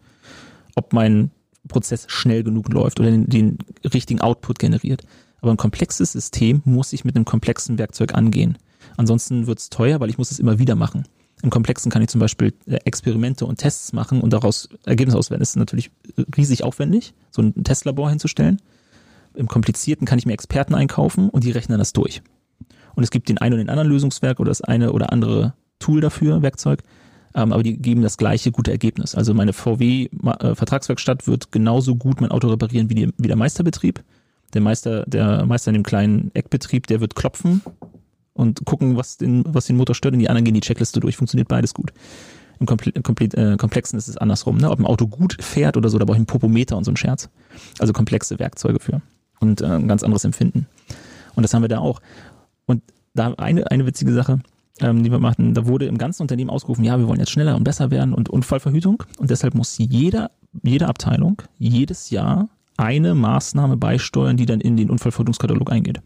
[0.76, 1.32] Ob mein
[1.68, 3.58] Prozess schnell genug läuft oder den, den
[3.91, 5.02] richtigen Output generiert.
[5.41, 8.58] Aber ein komplexes System muss ich mit einem komplexen Werkzeug angehen.
[8.98, 11.08] Ansonsten wird es teuer, weil ich muss es immer wieder machen.
[11.43, 15.41] Im Komplexen kann ich zum Beispiel äh, Experimente und Tests machen und daraus Ergebnisse auswerten.
[15.41, 15.91] Das ist natürlich
[16.35, 18.59] riesig aufwendig, so ein Testlabor hinzustellen.
[19.35, 22.22] Im Komplizierten kann ich mir Experten einkaufen und die rechnen das durch.
[22.95, 26.01] Und es gibt den einen oder den anderen Lösungswerk oder das eine oder andere Tool
[26.01, 26.81] dafür, Werkzeug,
[27.35, 29.14] ähm, aber die geben das gleiche gute Ergebnis.
[29.14, 34.03] Also meine VW-Vertragswerkstatt wird genauso gut mein Auto reparieren wie, die, wie der Meisterbetrieb.
[34.55, 37.61] Der Meister, der Meister in dem kleinen Eckbetrieb, der wird klopfen
[38.38, 41.18] und gucken, was den, was den Motor stört und die anderen gehen die Checkliste durch.
[41.18, 41.91] Funktioniert beides gut.
[42.59, 44.57] Im Komple Komple äh, Komplexen ist es andersrum.
[44.57, 44.69] Ne?
[44.69, 46.97] Ob ein Auto gut fährt oder so, da brauche ich einen Popometer und so einen
[46.97, 47.30] Scherz.
[47.80, 49.01] Also komplexe Werkzeuge für
[49.39, 50.68] und äh, ein ganz anderes Empfinden.
[51.35, 52.01] Und das haben wir da auch.
[52.65, 52.81] Und
[53.14, 54.39] da eine, eine witzige Sache,
[54.80, 57.55] ähm, die wir machten, da wurde im ganzen Unternehmen ausgerufen, ja, wir wollen jetzt schneller
[57.55, 59.03] und besser werden und Unfallverhütung.
[59.18, 60.31] Und deshalb muss jeder
[60.64, 66.01] jede Abteilung jedes Jahr eine Maßnahme beisteuern, die dann in den Unfallverhütungskatalog eingeht.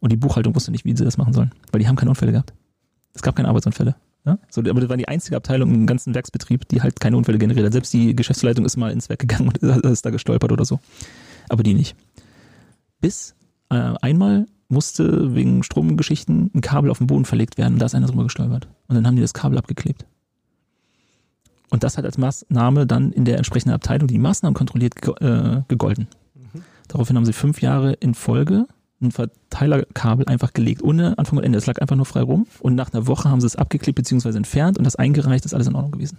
[0.00, 2.32] Und die Buchhaltung wusste nicht, wie sie das machen sollen, weil die haben keine Unfälle
[2.32, 2.52] gehabt.
[3.14, 3.96] Es gab keine Arbeitsunfälle.
[4.24, 4.38] Ja?
[4.50, 7.66] So, aber das war die einzige Abteilung im ganzen Werksbetrieb, die halt keine Unfälle generiert
[7.66, 7.72] hat.
[7.72, 10.80] Selbst die Geschäftsleitung ist mal ins Werk gegangen und ist da gestolpert oder so.
[11.48, 11.96] Aber die nicht.
[13.00, 13.34] Bis
[13.70, 17.78] äh, einmal musste wegen Stromgeschichten ein Kabel auf den Boden verlegt werden.
[17.78, 18.68] Da ist einer drüber gestolpert.
[18.86, 20.04] Und dann haben die das Kabel abgeklebt.
[21.70, 25.62] Und das hat als Maßnahme dann in der entsprechenden Abteilung, die die Maßnahmen kontrolliert, äh,
[25.68, 26.08] gegolten.
[26.34, 26.62] Mhm.
[26.88, 28.66] Daraufhin haben sie fünf Jahre in Folge
[29.00, 31.58] ein Verteilerkabel einfach gelegt, ohne Anfang und Ende.
[31.58, 34.36] Es lag einfach nur frei rum und nach einer Woche haben sie es abgeklebt bzw.
[34.36, 36.18] entfernt und das eingereicht, ist alles in Ordnung gewesen.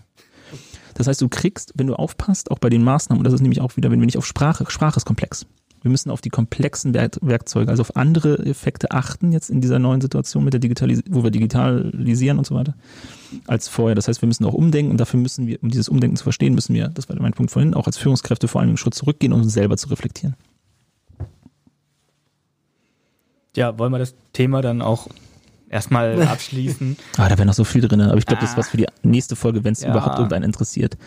[0.94, 3.62] Das heißt, du kriegst, wenn du aufpasst, auch bei den Maßnahmen, und das ist nämlich
[3.62, 5.46] auch wieder, wenn wir nicht auf Sprache, Sprache ist komplex.
[5.82, 10.02] Wir müssen auf die komplexen Werkzeuge, also auf andere Effekte achten, jetzt in dieser neuen
[10.02, 12.74] Situation mit der Digitalisierung, wo wir digitalisieren und so weiter,
[13.48, 13.96] als vorher.
[13.96, 16.54] Das heißt, wir müssen auch umdenken und dafür müssen wir, um dieses Umdenken zu verstehen,
[16.54, 19.32] müssen wir, das war mein Punkt vorhin, auch als Führungskräfte vor allem einen Schritt zurückgehen,
[19.32, 20.36] um uns selber zu reflektieren.
[23.56, 25.08] Ja, wollen wir das Thema dann auch
[25.70, 26.98] erstmal abschließen.
[27.18, 28.88] ah, da wäre noch so viel drin, aber ich glaube, das ist was für die
[29.04, 29.90] nächste Folge, wenn es ja.
[29.90, 30.98] überhaupt irgendeinen interessiert.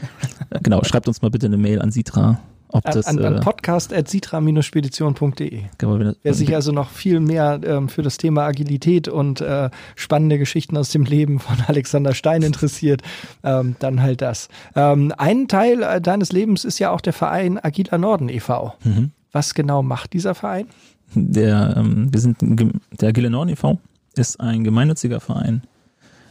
[0.63, 2.39] genau, schreibt uns mal bitte eine Mail an Sitra
[2.73, 5.63] ob das, an, an äh, podcast.sitra-spedition.de.
[5.79, 10.39] Genau, Wer sich also noch viel mehr ähm, für das Thema Agilität und äh, spannende
[10.39, 13.03] Geschichten aus dem Leben von Alexander Stein interessiert,
[13.45, 14.49] ähm, dann halt das.
[14.75, 18.75] Ähm, ein Teil äh, deines Lebens ist ja auch der Verein Agiler Norden e.V.
[18.85, 19.11] Mhm.
[19.33, 20.67] Was genau macht dieser Verein?
[21.15, 23.79] Der, ähm, wir sind der Agile Norden e.V.
[24.17, 25.63] ist ein gemeinnütziger Verein.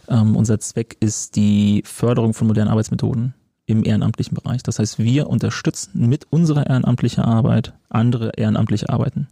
[0.08, 3.34] Ähm, unser Zweck ist die Förderung von modernen Arbeitsmethoden
[3.66, 4.64] im ehrenamtlichen Bereich.
[4.64, 9.28] Das heißt, wir unterstützen mit unserer ehrenamtlichen Arbeit andere ehrenamtliche Arbeiten.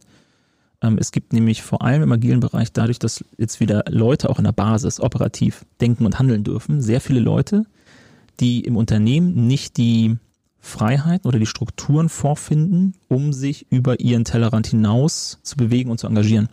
[0.82, 4.38] Ähm, es gibt nämlich vor allem im agilen Bereich, dadurch, dass jetzt wieder Leute auch
[4.38, 7.66] in der Basis operativ denken und handeln dürfen, sehr viele Leute,
[8.40, 10.18] die im Unternehmen nicht die
[10.60, 16.08] Freiheiten oder die Strukturen vorfinden, um sich über ihren Tellerrand hinaus zu bewegen und zu
[16.08, 16.50] engagieren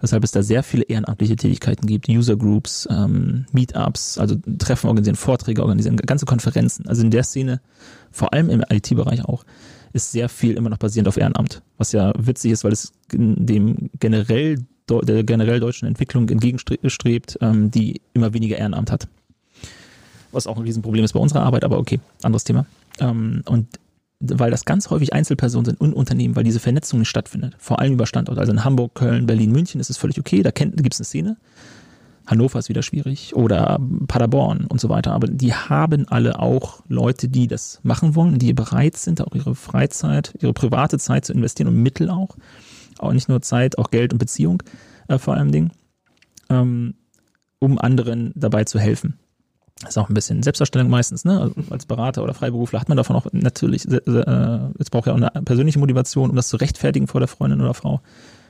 [0.00, 5.16] weshalb es da sehr viele ehrenamtliche Tätigkeiten gibt, User Groups, ähm, Meetups, also Treffen organisieren,
[5.16, 6.86] Vorträge organisieren, ganze Konferenzen.
[6.88, 7.60] Also in der Szene,
[8.10, 9.44] vor allem im IT-Bereich auch,
[9.92, 13.90] ist sehr viel immer noch basierend auf Ehrenamt, was ja witzig ist, weil es dem
[13.98, 19.08] generell der generell deutschen Entwicklung entgegenstrebt, ähm, die immer weniger Ehrenamt hat.
[20.30, 22.66] Was auch ein Riesenproblem ist bei unserer Arbeit, aber okay, anderes Thema.
[23.00, 23.78] Ähm, und
[24.20, 27.54] weil das ganz häufig Einzelpersonen sind und Unternehmen, weil diese Vernetzung nicht stattfindet.
[27.58, 28.38] Vor allem über Standort.
[28.38, 31.36] Also in Hamburg, Köln, Berlin, München ist es völlig okay, da gibt es eine Szene.
[32.26, 33.78] Hannover ist wieder schwierig oder
[34.08, 35.12] Paderborn und so weiter.
[35.12, 39.54] Aber die haben alle auch Leute, die das machen wollen, die bereit sind, auch ihre
[39.54, 42.36] Freizeit, ihre private Zeit zu investieren und Mittel auch.
[42.98, 44.62] Auch nicht nur Zeit, auch Geld und Beziehung
[45.08, 45.70] äh, vor allem Ding,
[46.48, 46.94] ähm,
[47.58, 49.18] um anderen dabei zu helfen.
[49.80, 51.38] Das ist auch ein bisschen Selbstdarstellung meistens, ne?
[51.38, 55.16] Also als Berater oder Freiberufler hat man davon auch natürlich, äh, jetzt braucht ja auch
[55.16, 58.00] eine persönliche Motivation, um das zu rechtfertigen vor der Freundin oder Frau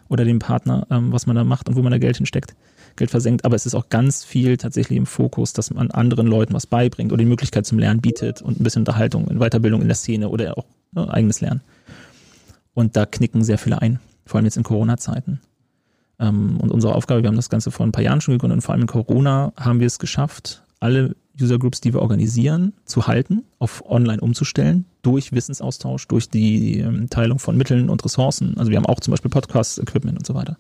[0.09, 2.55] oder dem Partner, ähm, was man da macht und wo man da Geld hinsteckt,
[2.95, 3.45] Geld versenkt.
[3.45, 7.13] Aber es ist auch ganz viel tatsächlich im Fokus, dass man anderen Leuten was beibringt
[7.13, 10.29] oder die Möglichkeit zum Lernen bietet und ein bisschen Unterhaltung, in Weiterbildung in der Szene
[10.29, 11.61] oder auch ne, eigenes Lernen.
[12.73, 15.41] Und da knicken sehr viele ein, vor allem jetzt in Corona-Zeiten.
[16.21, 18.63] Ähm, und unsere Aufgabe, wir haben das Ganze vor ein paar Jahren schon gegründet und
[18.63, 23.07] vor allem in Corona haben wir es geschafft, alle User Groups, die wir organisieren, zu
[23.07, 28.57] halten, auf online umzustellen, durch Wissensaustausch, durch die ähm, Teilung von Mitteln und Ressourcen.
[28.57, 30.57] Also wir haben auch zum Beispiel Podcast-Equipment und so weiter.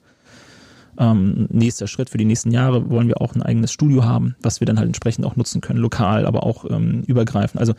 [0.99, 4.61] Ähm, nächster Schritt für die nächsten Jahre wollen wir auch ein eigenes Studio haben, was
[4.61, 7.61] wir dann halt entsprechend auch nutzen können, lokal, aber auch ähm, übergreifend.
[7.61, 7.75] Also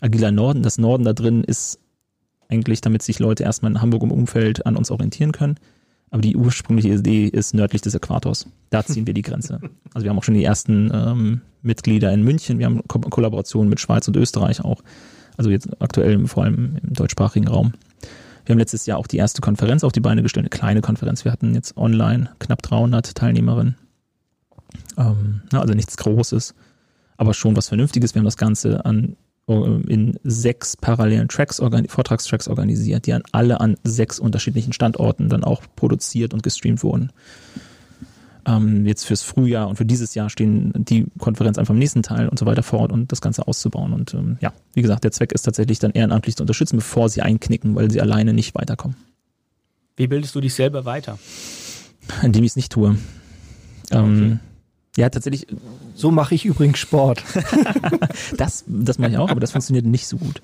[0.00, 1.78] Agiler Norden, das Norden da drin ist
[2.48, 5.56] eigentlich, damit sich Leute erstmal in Hamburg im Umfeld an uns orientieren können.
[6.10, 8.46] Aber die ursprüngliche Idee ist nördlich des Äquators.
[8.70, 9.60] Da ziehen wir die Grenze.
[9.94, 12.58] Also wir haben auch schon die ersten ähm, Mitglieder in München.
[12.58, 14.82] Wir haben Ko Kollaborationen mit Schweiz und Österreich auch.
[15.36, 17.72] Also jetzt aktuell vor allem im deutschsprachigen Raum.
[18.44, 21.24] Wir haben letztes Jahr auch die erste Konferenz auf die Beine gestellt, eine kleine Konferenz.
[21.24, 23.76] Wir hatten jetzt online knapp 300 Teilnehmerinnen.
[24.96, 26.54] Ähm, also nichts Großes,
[27.16, 28.14] aber schon was Vernünftiges.
[28.14, 29.16] Wir haben das Ganze an
[29.50, 35.62] in sechs parallelen Tracks, Vortragstracks organisiert, die an alle an sechs unterschiedlichen Standorten dann auch
[35.76, 37.12] produziert und gestreamt wurden.
[38.46, 42.28] Ähm, jetzt fürs Frühjahr und für dieses Jahr stehen die Konferenz einfach im nächsten Teil
[42.28, 43.92] und so weiter fort und das Ganze auszubauen.
[43.92, 47.22] Und ähm, ja, wie gesagt, der Zweck ist tatsächlich dann ehrenamtlich zu unterstützen, bevor sie
[47.22, 48.96] einknicken, weil sie alleine nicht weiterkommen.
[49.96, 51.18] Wie bildest du dich selber weiter?
[52.22, 52.96] Indem ich es nicht tue.
[53.90, 53.98] Okay.
[53.98, 54.40] Ähm,
[55.00, 55.46] ja, tatsächlich.
[55.94, 57.24] So mache ich übrigens Sport.
[58.36, 60.42] das das mache ich auch, aber das funktioniert nicht so gut.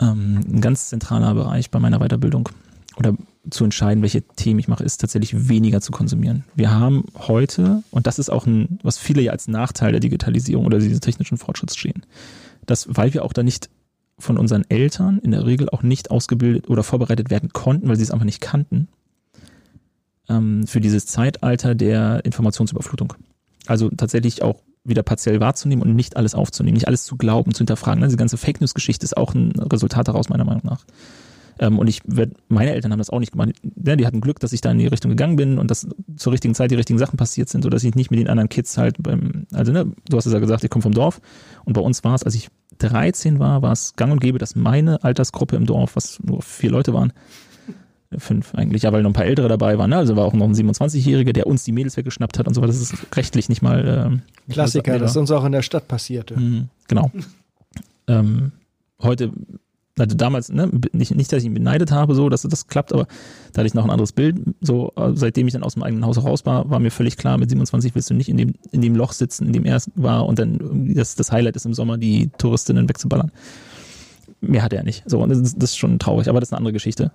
[0.00, 2.48] Ähm, ein ganz zentraler Bereich bei meiner Weiterbildung
[2.96, 3.14] oder
[3.50, 6.44] zu entscheiden, welche Themen ich mache, ist tatsächlich weniger zu konsumieren.
[6.54, 10.64] Wir haben heute, und das ist auch ein, was viele ja als Nachteil der Digitalisierung
[10.64, 12.06] oder dieses technischen Fortschritts stehen,
[12.66, 13.70] dass, weil wir auch da nicht
[14.18, 18.04] von unseren Eltern in der Regel auch nicht ausgebildet oder vorbereitet werden konnten, weil sie
[18.04, 18.86] es einfach nicht kannten,
[20.28, 23.14] ähm, für dieses Zeitalter der Informationsüberflutung.
[23.66, 27.58] Also tatsächlich auch wieder partiell wahrzunehmen und nicht alles aufzunehmen, nicht alles zu glauben, zu
[27.58, 28.00] hinterfragen.
[28.00, 28.06] Ne?
[28.06, 30.84] Diese ganze Fake News-Geschichte ist auch ein Resultat daraus, meiner Meinung nach.
[31.58, 33.50] Ähm, und ich werd, meine Eltern haben das auch nicht gemacht.
[33.84, 35.86] Ja, die hatten Glück, dass ich da in die Richtung gegangen bin und dass
[36.16, 38.76] zur richtigen Zeit die richtigen Sachen passiert sind, sodass ich nicht mit den anderen Kids
[38.78, 41.20] halt beim, also ne, du hast es ja gesagt, ich komme vom Dorf
[41.64, 42.48] und bei uns war es, als ich
[42.78, 46.70] 13 war, war es gang und gäbe, dass meine Altersgruppe im Dorf, was nur vier
[46.70, 47.12] Leute waren,
[48.18, 49.90] fünf eigentlich, ja, weil noch ein paar Ältere dabei waren.
[49.90, 49.96] Ne?
[49.96, 52.72] Also war auch noch ein 27-Jähriger, der uns die Mädels weggeschnappt hat und so weiter.
[52.72, 54.20] Das ist rechtlich nicht mal.
[54.48, 56.38] Äh, Klassiker, das uns auch in der Stadt passierte.
[56.38, 57.10] Mhm, genau.
[58.08, 58.52] ähm,
[59.00, 59.32] heute,
[59.98, 63.06] also damals, ne, nicht, nicht, dass ich ihn beneidet habe, so, dass das klappt, aber
[63.52, 64.36] da hatte ich noch ein anderes Bild.
[64.60, 67.38] So, äh, seitdem ich dann aus dem eigenen Haus raus war, war mir völlig klar,
[67.38, 70.26] mit 27 willst du nicht in dem, in dem Loch sitzen, in dem er war
[70.26, 73.30] und dann das, das Highlight ist im Sommer, die Touristinnen wegzuballern.
[74.40, 75.04] Mehr hat er nicht.
[75.06, 77.12] So, und das ist, das ist schon traurig, aber das ist eine andere Geschichte.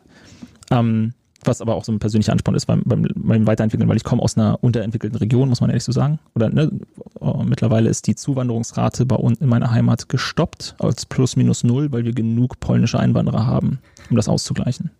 [0.72, 1.14] Ähm,
[1.44, 4.22] was aber auch so ein persönlicher Ansporn ist beim, beim, beim Weiterentwickeln, weil ich komme
[4.22, 6.20] aus einer unterentwickelten Region, muss man ehrlich so sagen.
[6.36, 6.72] Oder ne,
[7.20, 11.92] oh, mittlerweile ist die Zuwanderungsrate bei uns in meiner Heimat gestoppt als plus minus null,
[11.92, 13.80] weil wir genug polnische Einwanderer haben,
[14.10, 14.92] um das auszugleichen.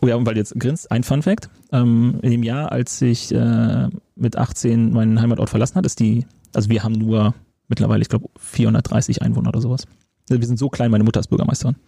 [0.00, 1.48] Oh ja, und weil jetzt grinst, ein Fun Fact.
[1.72, 6.24] Ähm, in dem Jahr, als ich äh, mit 18 meinen Heimatort verlassen hat, ist die,
[6.54, 7.34] also wir haben nur
[7.68, 9.86] mittlerweile, ich glaube, 430 Einwohner oder sowas.
[10.28, 11.76] Wir sind so klein, meine Mutter ist Bürgermeisterin.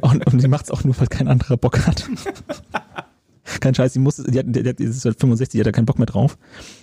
[0.00, 2.08] Und, und sie macht es auch nur, weil kein anderer Bock hat.
[3.60, 5.72] Kein Scheiß, sie muss, die hat, die, hat, die ist halt 65, die hat da
[5.72, 6.38] keinen Bock mehr drauf.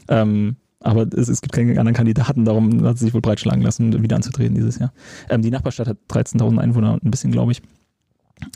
[0.07, 4.01] Ähm, aber es, es, gibt keine anderen Kandidaten, darum hat sie sich wohl breitschlagen lassen,
[4.01, 4.93] wieder anzutreten dieses Jahr.
[5.29, 7.61] Ähm, die Nachbarstadt hat 13.000 Einwohner und ein bisschen, glaube ich.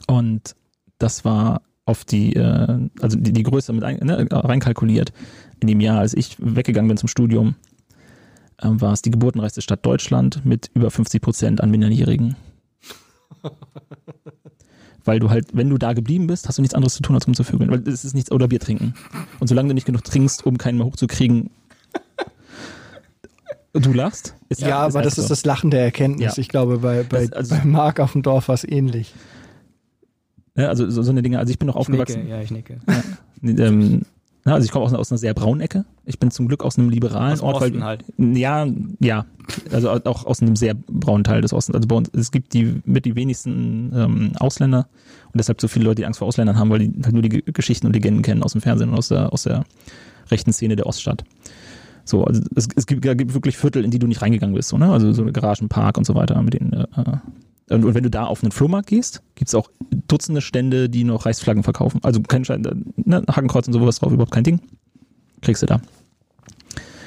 [0.08, 0.56] Und
[0.98, 5.14] das war auf die, äh, also die, die Größe mit ein, ne, reinkalkuliert.
[5.60, 7.56] In dem Jahr, als ich weggegangen bin zum Studium,
[8.58, 12.36] äh, war es die geburtenreichste Stadt Deutschland mit über 50 Prozent an Minderjährigen.
[15.06, 17.28] Weil du halt, wenn du da geblieben bist, hast du nichts anderes zu tun, als
[17.28, 17.70] rumzuvögeln.
[17.70, 18.96] Weil es ist nichts, oder Bier trinken.
[19.40, 21.52] Und solange du nicht genug trinkst, um keinen mehr hochzukriegen,
[23.74, 24.36] du lachst.
[24.50, 25.22] Ist ja, aber das so.
[25.22, 26.36] ist das Lachen der Erkenntnis.
[26.36, 26.42] Ja.
[26.42, 29.14] Ich glaube, bei, bei, also, bei Marc auf dem Dorf war es ähnlich.
[30.56, 31.40] Ja, also so, so eine Dinge.
[31.40, 32.22] Also ich bin noch aufgewachsen.
[32.22, 32.80] Nicke, ja, ich nicke.
[32.88, 34.04] Ja, ähm,
[34.46, 35.86] ja, also ich komme aus, aus, einer sehr braunen Ecke.
[36.06, 37.56] Ich bin zum Glück aus einem liberalen aus Ort.
[37.64, 38.06] Osten weil, halt.
[38.18, 38.68] Ja,
[39.00, 39.26] ja.
[39.72, 41.76] Also auch aus einem sehr braunen Teil des Ostens.
[41.76, 44.88] Also bei uns, es gibt die mit die wenigsten ähm, Ausländer
[45.34, 47.44] und deshalb so viele Leute, die Angst vor Ausländern haben, weil die halt nur die
[47.44, 49.64] Geschichten und Legenden kennen aus dem Fernsehen und aus der, aus der
[50.30, 51.24] rechten Szene der Oststadt.
[52.04, 54.78] So, also es, es gibt, gibt wirklich Viertel, in die du nicht reingegangen bist, so,
[54.78, 54.92] ne?
[54.92, 56.86] Also so eine Garagenpark und so weiter mit den äh,
[57.70, 59.70] und, und wenn du da auf einen Flohmarkt gehst, gibt es auch
[60.08, 62.00] Dutzende Stände, die noch Reichsflaggen verkaufen.
[62.04, 64.60] Also kein Schein, ne, Hakenkreuz und sowas drauf, überhaupt kein Ding.
[65.42, 65.82] Kriegst du da.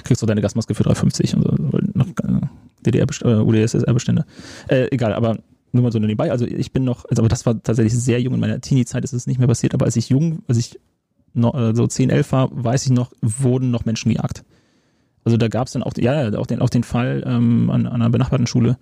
[0.04, 2.46] Kriegst du deine Gasmaske für 3,50 und so, noch äh,
[2.84, 4.24] DDR äh, UdSSR-Bestände.
[4.68, 5.38] Äh, egal, aber
[5.72, 6.30] nur mal so nebenbei.
[6.30, 8.34] Also ich bin noch, also aber das war tatsächlich sehr jung.
[8.34, 10.80] In meiner Teenie-Zeit ist es nicht mehr passiert, aber als ich jung, als ich
[11.34, 14.44] noch, äh, so 10, 11 war, weiß ich noch, wurden noch Menschen gejagt.
[15.24, 17.96] Also da gab es dann auch, ja, auch den, auch den Fall ähm, an, an
[17.96, 18.78] einer benachbarten Schule,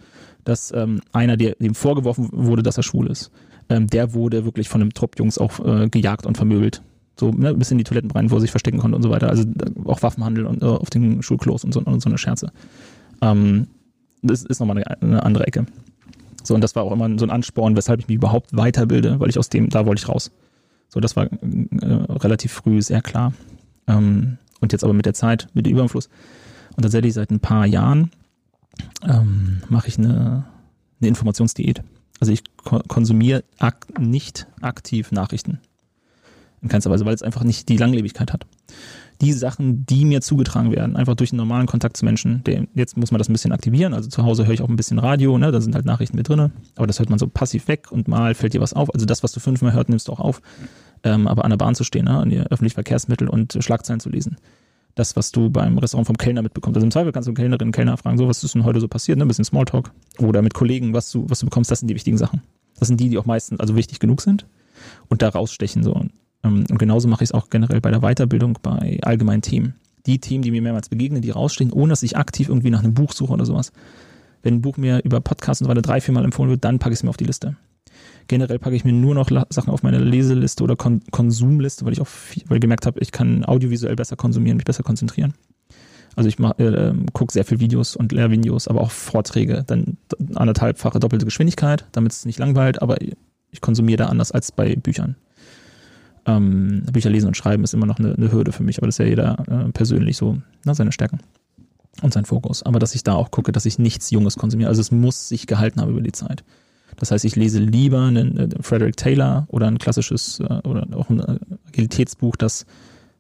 [0.47, 3.31] dass ähm, einer, der dem vorgeworfen wurde, dass er schwul ist,
[3.68, 6.82] ähm, der wurde wirklich von einem Trupp Jungs auch äh, gejagt und vermöbelt.
[7.18, 9.28] So ne, bis in die Toiletten rein, wo er sich verstecken konnte und so weiter.
[9.28, 12.52] Also äh, auch Waffenhandel und, äh, auf den Schulklos und so, und so eine Scherze.
[13.23, 13.66] Ähm,
[14.23, 15.66] das ist nochmal eine, eine andere Ecke.
[16.44, 19.28] So, und das war auch immer so ein Ansporn, weshalb ich mich überhaupt weiterbilde, weil
[19.28, 20.31] ich aus dem, da wollte ich raus.
[20.89, 21.28] So, das war äh,
[21.82, 23.32] relativ früh sehr klar.
[23.89, 26.09] Ähm, und jetzt aber mit der Zeit, mit dem Überfluss.
[26.77, 28.10] Und tatsächlich seit ein paar Jahren
[29.06, 30.44] ähm, mache ich eine,
[31.00, 31.82] eine Informationsdiät.
[32.20, 35.60] Also ich ko konsumiere ak nicht aktiv Nachrichten.
[36.62, 38.46] In keinster Weise, weil es einfach nicht die Langlebigkeit hat.
[39.20, 42.96] Die Sachen, die mir zugetragen werden, einfach durch einen normalen Kontakt zu Menschen, der, jetzt
[42.96, 43.94] muss man das ein bisschen aktivieren.
[43.94, 46.28] Also zu Hause höre ich auch ein bisschen Radio, ne, da sind halt Nachrichten mit
[46.28, 48.92] drin, aber das hört man so passiv weg und mal fällt dir was auf.
[48.92, 50.42] Also das, was du fünfmal hört, nimmst du auch auf.
[51.02, 54.10] Ähm, aber an der Bahn zu stehen, ne, an die öffentlichen Verkehrsmittel und Schlagzeilen zu
[54.10, 54.36] lesen
[54.97, 56.77] das, was du beim Restaurant vom Kellner mitbekommst.
[56.77, 59.18] Also im Zweifel kannst du Kellnerinnen, Kellner fragen, so, was ist denn heute so passiert,
[59.18, 59.24] ne?
[59.24, 59.93] Ein bisschen Smalltalk.
[60.18, 62.43] Oder mit Kollegen, was du, was du bekommst, das sind die wichtigen Sachen.
[62.78, 64.47] Das sind die, die auch meistens also wichtig genug sind
[65.09, 65.94] und da rausstechen so.
[66.43, 69.74] Ähm, und genauso mache ich es auch generell bei der Weiterbildung bei allgemeinen Themen.
[70.06, 72.94] Die Themen, die mir mehrmals begegnen, die rausstehen, ohne dass ich aktiv irgendwie nach einem
[72.94, 73.73] Buch suche oder sowas.
[74.43, 76.78] Wenn ein Buch mir über Podcasts und so weiter drei, vier Mal empfohlen wird, dann
[76.78, 77.56] packe ich es mir auf die Liste.
[78.28, 82.00] Generell packe ich mir nur noch Sachen auf meine Leseliste oder Kon Konsumliste, weil ich
[82.00, 85.34] auch viel, weil gemerkt habe, ich kann audiovisuell besser konsumieren, mich besser konzentrieren.
[86.16, 89.64] Also ich äh, äh, gucke sehr viel Videos und Lehrvideos, aber auch Vorträge.
[89.66, 89.98] Dann
[90.34, 92.96] anderthalbfache doppelte Geschwindigkeit, damit es nicht langweilt, aber
[93.50, 95.16] ich konsumiere da anders als bei Büchern.
[96.24, 98.96] Ähm, Bücher lesen und schreiben ist immer noch eine, eine, Hürde für mich, aber das
[98.96, 101.20] ist ja jeder äh, persönlich so, ne, seine Stärken.
[102.02, 102.62] und sein Fokus.
[102.64, 104.68] Aber dass ich da auch gucke, dass ich nichts Junges konsumiere.
[104.68, 106.42] Also es muss sich gehalten haben über die Zeit.
[106.97, 111.10] Das heißt, ich lese lieber einen äh, Frederick Taylor oder ein klassisches äh, oder auch
[111.10, 112.66] ein äh, Agilitätsbuch, das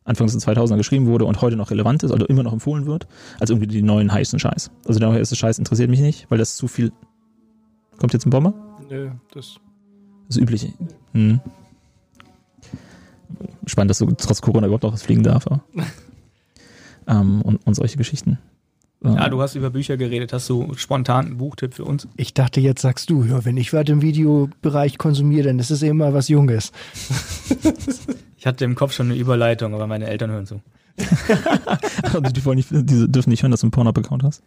[0.04, 3.08] Anfangs in 2000er geschrieben wurde und heute noch relevant ist oder immer noch empfohlen wird,
[3.40, 4.70] als irgendwie die neuen heißen Scheiß.
[4.86, 6.92] Also der heiße Scheiß interessiert mich nicht, weil das zu viel.
[7.98, 8.54] Kommt jetzt ein Bomber?
[8.88, 9.56] Nö, das.
[10.28, 10.72] Das übliche.
[11.12, 11.40] Hm.
[13.66, 15.46] Spannend, dass du trotz Corona überhaupt noch was fliegen darf.
[17.08, 18.38] ähm, und, und solche Geschichten.
[19.02, 20.32] Ja, du hast über Bücher geredet.
[20.32, 22.08] Hast du spontan einen Buchtipp für uns?
[22.16, 25.82] Ich dachte, jetzt sagst du, ja, wenn ich was im Videobereich konsumiere, dann ist es
[25.82, 26.72] immer was Junges.
[28.36, 30.60] ich hatte im Kopf schon eine Überleitung, aber meine Eltern hören zu.
[32.02, 34.42] also die, wollen nicht, die dürfen nicht hören, dass du einen Pornhub-Account hast.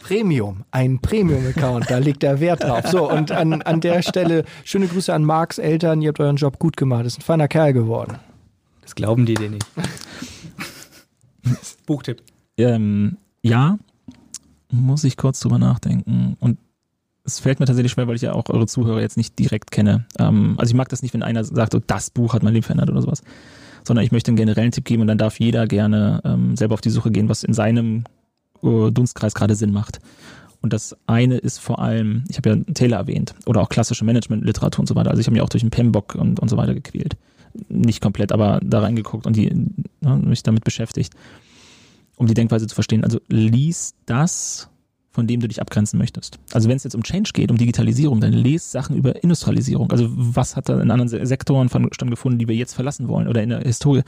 [0.00, 2.88] Premium, ein Premium-Account, da liegt der Wert drauf.
[2.88, 6.58] So, und an, an der Stelle schöne Grüße an Marks Eltern, ihr habt euren Job
[6.58, 8.18] gut gemacht, ist ein feiner Kerl geworden.
[8.82, 9.66] Das glauben die dir nicht.
[11.86, 12.22] Buchtipp.
[12.56, 13.78] Ähm, ja,
[14.70, 16.36] muss ich kurz drüber nachdenken.
[16.40, 16.58] Und
[17.24, 20.06] es fällt mir tatsächlich schwer, weil ich ja auch eure Zuhörer jetzt nicht direkt kenne.
[20.18, 22.64] Ähm, also ich mag das nicht, wenn einer sagt, oh, das Buch hat mein Leben
[22.64, 23.22] verändert oder sowas.
[23.84, 26.80] Sondern ich möchte einen generellen Tipp geben und dann darf jeder gerne ähm, selber auf
[26.80, 28.04] die Suche gehen, was in seinem
[28.62, 30.00] uh, Dunstkreis gerade Sinn macht.
[30.62, 34.80] Und das eine ist vor allem, ich habe ja Taylor erwähnt, oder auch klassische Management-Literatur
[34.80, 35.10] und so weiter.
[35.10, 37.16] Also ich habe mich auch durch den Pembok und, und so weiter gequält.
[37.70, 39.50] Nicht komplett, aber da reingeguckt und die,
[40.00, 41.14] ne, mich damit beschäftigt
[42.20, 43.02] um die Denkweise zu verstehen.
[43.02, 44.68] Also lies das,
[45.10, 46.38] von dem du dich abgrenzen möchtest.
[46.52, 49.90] Also wenn es jetzt um Change geht, um Digitalisierung, dann lese Sachen über Industrialisierung.
[49.90, 53.48] Also was hat da in anderen Sektoren stattgefunden, die wir jetzt verlassen wollen oder in
[53.48, 54.02] der Historie?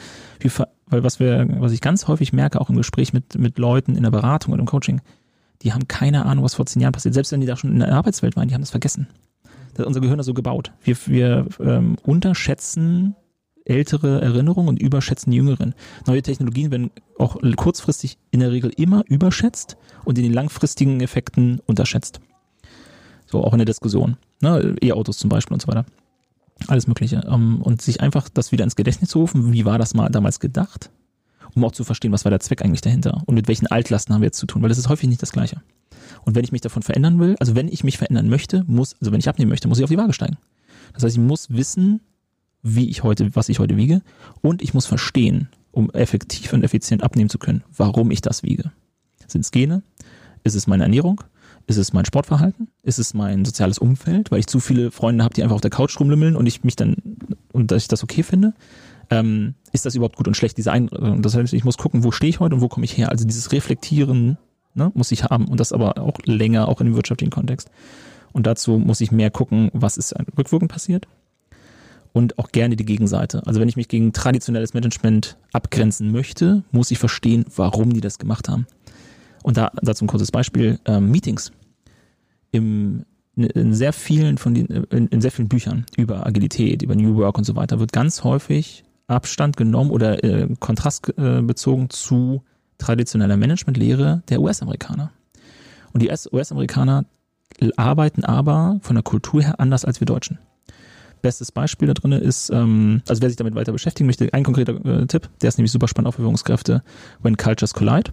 [0.87, 4.03] weil was wir, was ich ganz häufig merke, auch im Gespräch mit, mit Leuten in
[4.03, 5.01] der Beratung und im Coaching,
[5.63, 7.15] die haben keine Ahnung, was vor zehn Jahren passiert.
[7.15, 9.07] Selbst wenn die da schon in der Arbeitswelt waren, die haben das vergessen.
[9.73, 10.71] Das unser Gehirn ist so gebaut.
[10.85, 13.17] Wir, wir ähm, unterschätzen
[13.65, 15.75] ältere Erinnerungen und überschätzen jüngeren.
[16.07, 21.61] Neue Technologien werden auch kurzfristig in der Regel immer überschätzt und in den langfristigen Effekten
[21.67, 22.21] unterschätzt.
[23.27, 24.17] So auch in der Diskussion.
[24.41, 24.77] Ne?
[24.83, 25.87] E-Autos zum Beispiel und so weiter.
[26.69, 27.23] Alles Mögliche.
[27.29, 30.41] Ähm, und sich einfach das wieder ins Gedächtnis zu rufen, wie war das mal damals
[30.41, 30.91] gedacht,
[31.55, 34.21] um auch zu verstehen, was war der Zweck eigentlich dahinter und mit welchen Altlasten haben
[34.23, 35.63] wir jetzt zu tun, weil das ist häufig nicht das Gleiche.
[36.25, 39.13] Und wenn ich mich davon verändern will, also wenn ich mich verändern möchte, muss, also
[39.13, 40.37] wenn ich abnehmen möchte, muss ich auf die Waage steigen.
[40.95, 42.01] Das heißt, ich muss wissen,
[42.63, 44.03] wie ich heute, was ich heute wiege.
[44.41, 48.73] Und ich muss verstehen, um effektiv und effizient abnehmen zu können, warum ich das wiege.
[49.27, 49.83] Sind es Gene?
[50.45, 51.23] Ist es meine Ernährung?
[51.67, 52.69] Ist es mein Sportverhalten?
[52.83, 55.71] Ist es mein soziales Umfeld, weil ich zu viele Freunde habe, die einfach auf der
[55.71, 56.97] Couch rumlümmeln und ich mich dann
[57.53, 58.55] und dass ich das okay finde?
[59.11, 61.23] Ähm, ist das überhaupt gut und schlecht, diese Einrichtung?
[61.23, 63.11] Das heißt, ich muss gucken, wo stehe ich heute und wo komme ich her?
[63.11, 64.39] Also dieses Reflektieren
[64.75, 67.71] ne, muss ich haben und das aber auch länger, auch in dem wirtschaftlichen Kontext.
[68.33, 71.07] Und dazu muss ich mehr gucken, was ist rückwirkend passiert
[72.13, 73.43] und auch gerne die Gegenseite.
[73.47, 78.19] Also wenn ich mich gegen traditionelles Management abgrenzen möchte, muss ich verstehen, warum die das
[78.19, 78.67] gemacht haben.
[79.43, 81.53] Und da dazu ein kurzes Beispiel: ähm, Meetings.
[82.51, 87.17] Im, in sehr vielen von den, in, in, sehr vielen Büchern über Agilität, über New
[87.17, 92.43] Work und so weiter wird ganz häufig Abstand genommen oder äh, Kontrast äh, bezogen zu
[92.77, 95.13] traditioneller Managementlehre der US-Amerikaner.
[95.95, 97.07] Und die US-Amerikaner
[97.77, 100.39] arbeiten aber von der Kultur her anders als wir Deutschen
[101.23, 104.85] bestes Beispiel da drin ist, ähm, also wer sich damit weiter beschäftigen möchte, ein konkreter
[104.85, 106.83] äh, Tipp, der ist nämlich super spannend auf Führungskräfte,
[107.23, 108.13] When Cultures Collide.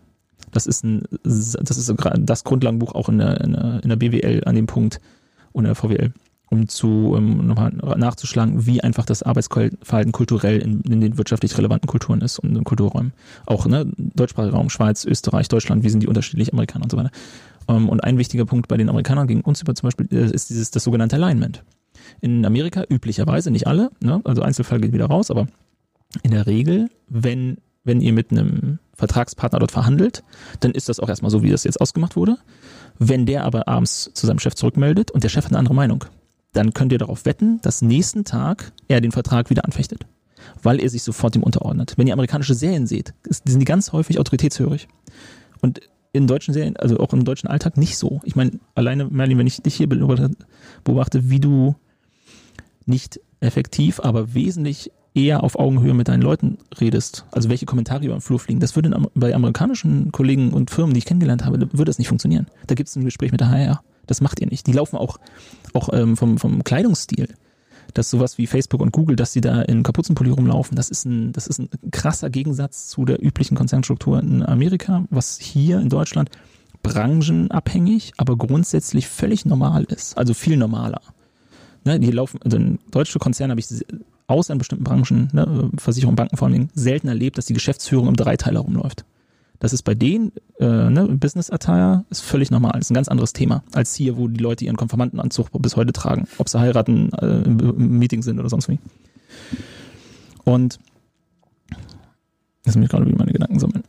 [0.52, 4.66] Das ist ein, das ist das Grundlagenbuch auch in der, in der, BWL an dem
[4.66, 5.00] Punkt
[5.52, 6.12] und der VWL,
[6.50, 11.88] um zu um nochmal nachzuschlagen, wie einfach das Arbeitsverhalten kulturell in, in, den wirtschaftlich relevanten
[11.88, 13.14] Kulturen ist und in Kulturräumen.
[13.46, 17.12] Auch ne, deutschsprachiger Raum, Schweiz, Österreich, Deutschland, wie sind die unterschiedlich, Amerikaner und so weiter.
[17.68, 20.50] Ähm, und ein wichtiger Punkt bei den Amerikanern gegen uns über zum Beispiel äh, ist
[20.50, 21.64] dieses das sogenannte Alignment
[22.22, 24.22] in Amerika üblicherweise, nicht alle, ne?
[24.24, 25.48] also Einzelfall geht wieder raus, aber
[26.24, 30.24] in der Regel, wenn, wenn ihr mit einem Vertragspartner dort verhandelt,
[30.60, 32.38] dann ist das auch erstmal so, wie das jetzt ausgemacht wurde.
[32.98, 36.06] Wenn der aber abends zu seinem Chef zurückmeldet und der Chef hat eine andere Meinung,
[36.54, 40.06] dann könnt ihr darauf wetten, dass nächsten Tag er den Vertrag wieder anfechtet,
[40.62, 41.94] weil er sich sofort dem unterordnet.
[41.96, 44.88] Wenn ihr amerikanische Serien seht, sind die ganz häufig autoritätshörig.
[45.62, 45.82] Und
[46.12, 48.20] in deutschen Serien, also auch im deutschen Alltag nicht so.
[48.24, 51.76] Ich meine, alleine, Merlin, wenn ich dich hier beobachte, wie du
[52.90, 58.16] nicht effektiv, aber wesentlich eher auf Augenhöhe mit deinen Leuten redest, also welche Kommentare über
[58.16, 61.86] den Flur fliegen, das würde bei amerikanischen Kollegen und Firmen, die ich kennengelernt habe, würde
[61.86, 62.48] das nicht funktionieren.
[62.68, 63.82] Da gibt es ein Gespräch mit der HR.
[64.08, 64.66] Das macht ihr nicht.
[64.68, 65.20] Die laufen auch,
[65.74, 67.30] auch ähm, vom, vom Kleidungsstil.
[67.94, 71.32] Dass sowas wie Facebook und Google, dass sie da in Kapuzenpulli rumlaufen, das ist ein,
[71.32, 76.30] das ist ein krasser Gegensatz zu der üblichen Konzernstruktur in Amerika, was hier in Deutschland
[76.84, 80.18] branchenabhängig, aber grundsätzlich völlig normal ist.
[80.18, 81.02] Also viel normaler.
[81.90, 82.60] Ne, die laufen, also
[82.92, 83.68] deutsche Konzerne habe ich
[84.28, 88.16] außer in bestimmten Branchen, ne, Versicherung, Banken vor allem, selten erlebt, dass die Geschäftsführung im
[88.16, 89.06] Dreiteiler rumläuft.
[89.58, 93.34] Das ist bei denen, äh, ne, Business Attire ist völlig normal, ist ein ganz anderes
[93.34, 97.42] Thema als hier, wo die Leute ihren Konformantenanzug bis heute tragen, ob sie heiraten, äh,
[97.42, 98.78] im Meeting sind oder sonst wie.
[100.44, 100.78] Und
[102.68, 103.84] jetzt muss ich gerade wieder meine Gedanken sammeln.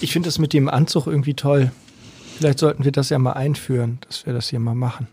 [0.00, 1.72] Ich finde das mit dem Anzug irgendwie toll.
[2.36, 5.08] Vielleicht sollten wir das ja mal einführen, dass wir das hier mal machen.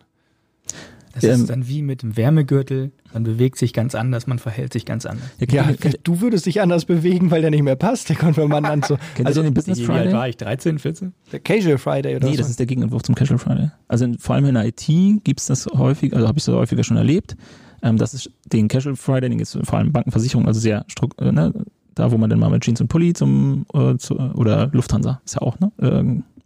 [1.21, 2.91] Das ähm, ist dann wie mit dem Wärmegürtel.
[3.13, 5.25] Man bewegt sich ganz anders, man verhält sich ganz anders.
[5.39, 8.99] Ja, ja du würdest dich anders bewegen, weil der nicht mehr passt, der Konfirmandanzug.
[9.23, 10.03] also den Business Friday?
[10.03, 10.37] Wie alt war ich?
[10.37, 11.13] 13, 14?
[11.31, 12.39] Der Casual Friday oder Nee, so?
[12.39, 13.71] das ist der Gegenentwurf zum Casual Friday.
[13.87, 14.85] Also in, vor allem in der IT
[15.23, 17.35] gibt es das häufig, also habe ich das häufiger schon erlebt.
[17.81, 20.85] Ähm, das ist den Casual Friday, den gibt es vor allem Bankenversicherung, also sehr
[21.19, 21.53] äh, ne,
[21.95, 25.35] da wo man dann mal mit Jeans und Pulli zum äh, zu, oder Lufthansa ist
[25.35, 25.71] ja auch, ne?
[25.79, 26.38] Ähm, äh,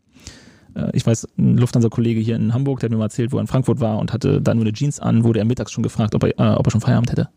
[0.94, 3.48] ich weiß, ein Lufthansa-Kollege hier in Hamburg, der hat mir mal erzählt, wo er in
[3.48, 6.24] Frankfurt war und hatte da nur eine Jeans an, wurde er mittags schon gefragt, ob
[6.24, 7.30] er, äh, ob er schon Feierabend hätte.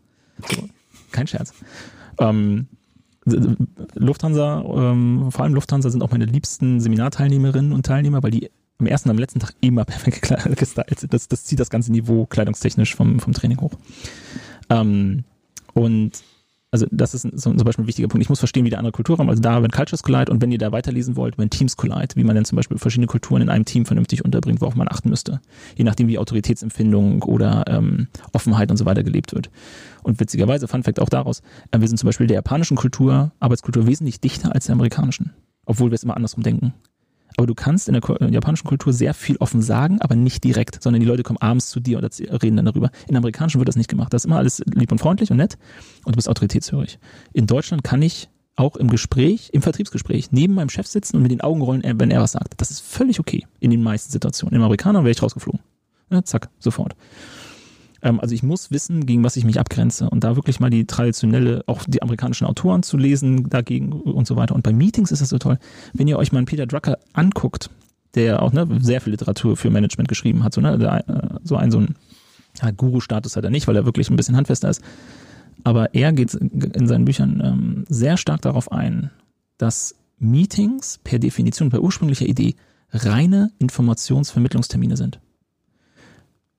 [0.49, 0.63] So,
[1.11, 1.53] kein Scherz.
[2.19, 2.67] Ähm,
[3.95, 8.49] Lufthansa, ähm, vor allem Lufthansa sind auch meine liebsten Seminarteilnehmerinnen und Teilnehmer, weil die
[8.79, 10.21] am ersten und am letzten Tag immer perfekt
[10.55, 11.13] gestylt sind.
[11.13, 13.73] Das, das zieht das ganze Niveau kleidungstechnisch vom, vom Training hoch.
[14.69, 15.23] Ähm,
[15.73, 16.11] und
[16.71, 18.23] also das ist zum Beispiel ein wichtiger Punkt.
[18.23, 20.57] Ich muss verstehen, wie der andere Kulturraum, also da, wenn Cultures collide und wenn ihr
[20.57, 23.63] da weiterlesen wollt, wenn Teams collide, wie man denn zum Beispiel verschiedene Kulturen in einem
[23.63, 25.39] Team vernünftig unterbringt, worauf man achten müsste.
[25.75, 29.49] Je nachdem, wie Autoritätsempfindung oder ähm, Offenheit und so weiter gelebt wird.
[30.03, 31.41] Und witzigerweise, Fun Fact auch daraus,
[31.71, 35.33] äh, wir sind zum Beispiel der japanischen Kultur, Arbeitskultur wesentlich dichter als der amerikanischen.
[35.65, 36.73] Obwohl wir es immer andersrum denken.
[37.37, 40.81] Aber du kannst in der äh, japanischen Kultur sehr viel offen sagen, aber nicht direkt,
[40.81, 42.89] sondern die Leute kommen abends zu dir und reden dann darüber.
[43.07, 44.11] In amerikanischen wird das nicht gemacht.
[44.11, 45.57] Das ist immer alles lieb und freundlich und nett
[46.03, 46.99] und du bist autoritätshörig.
[47.33, 51.31] In Deutschland kann ich auch im Gespräch, im Vertriebsgespräch, neben meinem Chef sitzen und mit
[51.31, 52.55] den Augen rollen, wenn er was sagt.
[52.57, 54.55] Das ist völlig okay in den meisten Situationen.
[54.55, 55.61] Im Amerikaner wäre ich rausgeflogen.
[56.09, 56.95] Ja, zack, sofort.
[58.01, 60.85] Ähm, also ich muss wissen, gegen was ich mich abgrenze und da wirklich mal die
[60.85, 64.55] traditionelle, auch die amerikanischen Autoren zu lesen dagegen und so weiter.
[64.55, 65.57] Und bei Meetings ist das so toll,
[65.93, 67.69] wenn ihr euch mal einen Peter Drucker anguckt,
[68.15, 71.55] der auch ne, sehr viel Literatur für Management geschrieben hat, so, ne, der, äh, so
[71.55, 71.95] ein so ein
[72.61, 74.81] ja, Guru-Status hat er nicht, weil er wirklich ein bisschen handfester ist.
[75.63, 79.11] Aber er geht in seinen Büchern ähm, sehr stark darauf ein,
[79.57, 82.55] dass Meetings per Definition, per ursprünglicher Idee
[82.91, 85.19] reine Informationsvermittlungstermine sind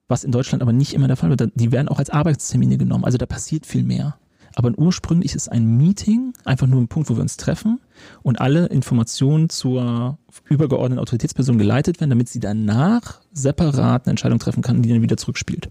[0.09, 1.53] was in Deutschland aber nicht immer der Fall wird.
[1.55, 3.05] Die werden auch als Arbeitstermine genommen.
[3.05, 4.17] Also da passiert viel mehr.
[4.55, 7.79] Aber ursprünglich ist ein Meeting einfach nur ein Punkt, wo wir uns treffen
[8.23, 10.19] und alle Informationen zur
[10.49, 15.17] übergeordneten Autoritätsperson geleitet werden, damit sie danach separat eine Entscheidung treffen kann, die dann wieder
[15.17, 15.69] zurückspielt.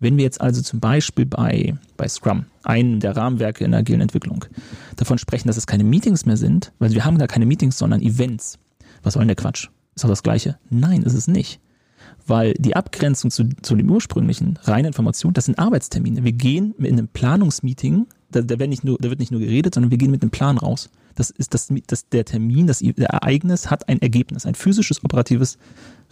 [0.00, 4.00] Wenn wir jetzt also zum Beispiel bei, bei Scrum, einem der Rahmenwerke in der agilen
[4.00, 4.46] Entwicklung,
[4.96, 8.02] davon sprechen, dass es keine Meetings mehr sind, weil wir haben da keine Meetings, sondern
[8.02, 8.58] Events.
[9.02, 9.68] Was soll denn der Quatsch?
[9.94, 10.58] Ist doch das Gleiche?
[10.70, 11.60] Nein, ist es nicht
[12.26, 16.24] weil die Abgrenzung zu, zu dem ursprünglichen reine Information, das sind Arbeitstermine.
[16.24, 19.74] Wir gehen in einem Planungsmeeting, da, da, wird nicht nur, da wird nicht nur geredet,
[19.74, 20.90] sondern wir gehen mit einem Plan raus.
[21.14, 25.58] Das ist das, das der Termin, das Ereignis hat ein Ergebnis, ein physisches, operatives,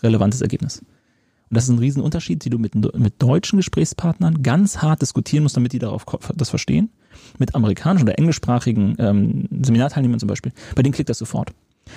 [0.03, 0.79] relevantes Ergebnis.
[0.79, 5.57] Und das ist ein Riesenunterschied, die du mit, mit deutschen Gesprächspartnern ganz hart diskutieren musst,
[5.57, 6.91] damit die darauf das verstehen.
[7.39, 11.53] Mit amerikanischen oder englischsprachigen ähm, Seminarteilnehmern zum Beispiel, bei denen klickt das sofort.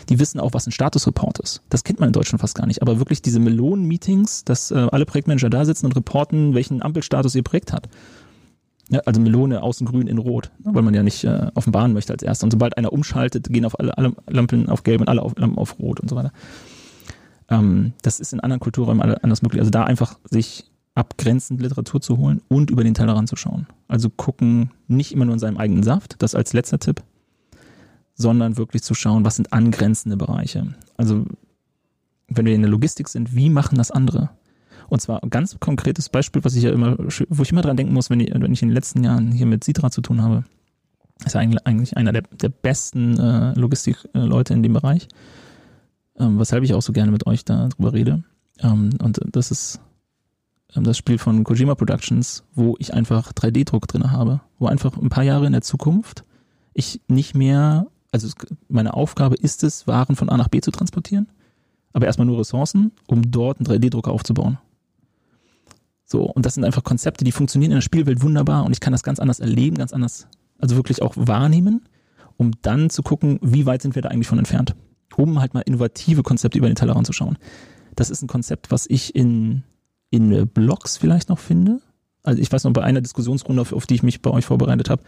[0.10, 1.62] Die wissen auch, was ein Statusreport ist.
[1.70, 2.82] Das kennt man in Deutschland fast gar nicht.
[2.82, 7.44] Aber wirklich diese Melonen-Meetings, dass äh, alle Projektmanager da sitzen und reporten, welchen Ampelstatus ihr
[7.44, 7.88] Projekt hat.
[8.90, 12.14] Ja, also Melone außen grün in rot, ne, weil man ja nicht äh, offenbaren möchte
[12.14, 12.46] als erster.
[12.46, 15.58] Und sobald einer umschaltet, gehen auf alle, alle Lampen auf gelb und alle auf, Lampen
[15.58, 16.32] auf rot und so weiter.
[17.50, 19.60] Ähm, das ist in anderen Kulturräumen anders möglich.
[19.60, 23.68] Also da einfach sich abgrenzend Literatur zu holen und über den Tellerrand zu schauen.
[23.88, 27.04] Also gucken, nicht immer nur in seinem eigenen Saft, das als letzter Tipp,
[28.16, 30.74] sondern wirklich zu schauen, was sind angrenzende Bereiche.
[30.98, 31.26] Also
[32.28, 34.30] wenn wir in der Logistik sind, wie machen das andere?
[34.88, 37.94] Und zwar ein ganz konkretes Beispiel, was ich ja immer, wo ich immer dran denken
[37.94, 40.44] muss, wenn ich, wenn ich in den letzten Jahren hier mit Sidra zu tun habe,
[41.26, 45.08] ist eigentlich einer der, der besten äh, Logistikleute in dem Bereich,
[46.18, 48.24] ähm, weshalb ich auch so gerne mit euch darüber rede.
[48.60, 49.80] Ähm, und das ist
[50.76, 55.10] ähm, das Spiel von Kojima Productions, wo ich einfach 3D-Druck drin habe, wo einfach ein
[55.10, 56.24] paar Jahre in der Zukunft
[56.74, 57.88] ich nicht mehr
[58.24, 58.34] also
[58.70, 61.28] meine Aufgabe ist es, Waren von A nach B zu transportieren,
[61.94, 64.58] aber erstmal nur Ressourcen, um dort einen 3D-Drucker aufzubauen.
[66.06, 68.94] So, und das sind einfach Konzepte, die funktionieren in der Spielwelt wunderbar und ich kann
[68.94, 70.28] das ganz anders erleben, ganz anders,
[70.60, 71.82] also wirklich auch wahrnehmen,
[72.38, 74.76] um dann zu gucken, wie weit sind wir da eigentlich von entfernt,
[75.18, 77.38] um halt mal innovative Konzepte über den Tellerrand zu schauen.
[77.96, 79.64] Das ist ein Konzept, was ich in,
[80.10, 81.82] in Blogs vielleicht noch finde.
[82.26, 84.90] Also ich weiß noch, bei einer Diskussionsrunde, auf, auf die ich mich bei euch vorbereitet
[84.90, 85.04] habe,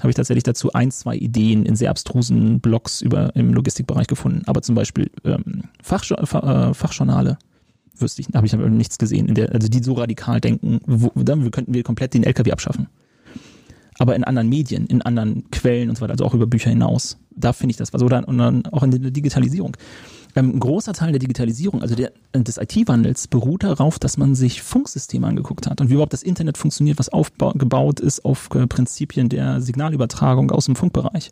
[0.00, 4.42] habe ich tatsächlich dazu ein, zwei Ideen in sehr abstrusen Blogs über, im Logistikbereich gefunden.
[4.46, 7.38] Aber zum Beispiel ähm, Fach, äh, Fachjournale
[7.98, 11.10] wüsste ich, habe ich aber nichts gesehen, in der, also die so radikal denken, wo,
[11.14, 12.88] dann könnten wir komplett den LKW abschaffen.
[13.98, 17.18] Aber in anderen Medien, in anderen Quellen und so weiter, also auch über Bücher hinaus,
[17.34, 18.02] da finde ich das was.
[18.02, 19.76] Oder und dann auch in der Digitalisierung.
[20.36, 25.26] Ein großer Teil der Digitalisierung, also der, des IT-Wandels, beruht darauf, dass man sich Funksysteme
[25.26, 29.62] angeguckt hat und wie überhaupt das Internet funktioniert, was aufgebaut ist auf äh, Prinzipien der
[29.62, 31.30] Signalübertragung aus dem Funkbereich.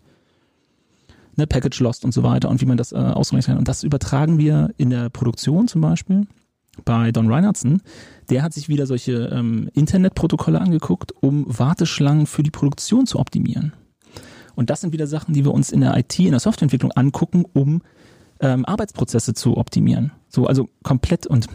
[1.36, 3.58] Ne, Package Lost und so weiter und wie man das äh, ausrechnen kann.
[3.58, 6.26] Und das übertragen wir in der Produktion zum Beispiel
[6.86, 7.82] bei Don Reinhardson.
[8.30, 13.74] Der hat sich wieder solche ähm, Internetprotokolle angeguckt, um Warteschlangen für die Produktion zu optimieren.
[14.54, 17.44] Und das sind wieder Sachen, die wir uns in der IT, in der Softwareentwicklung angucken,
[17.52, 17.82] um
[18.44, 20.12] ähm, Arbeitsprozesse zu optimieren.
[20.28, 21.46] So, also komplett und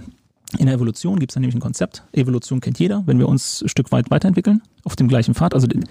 [0.57, 2.03] in der Evolution gibt es nämlich ein Konzept.
[2.11, 5.68] Evolution kennt jeder, wenn wir uns ein Stück weit weiterentwickeln, auf dem gleichen Pfad, also
[5.68, 5.86] den,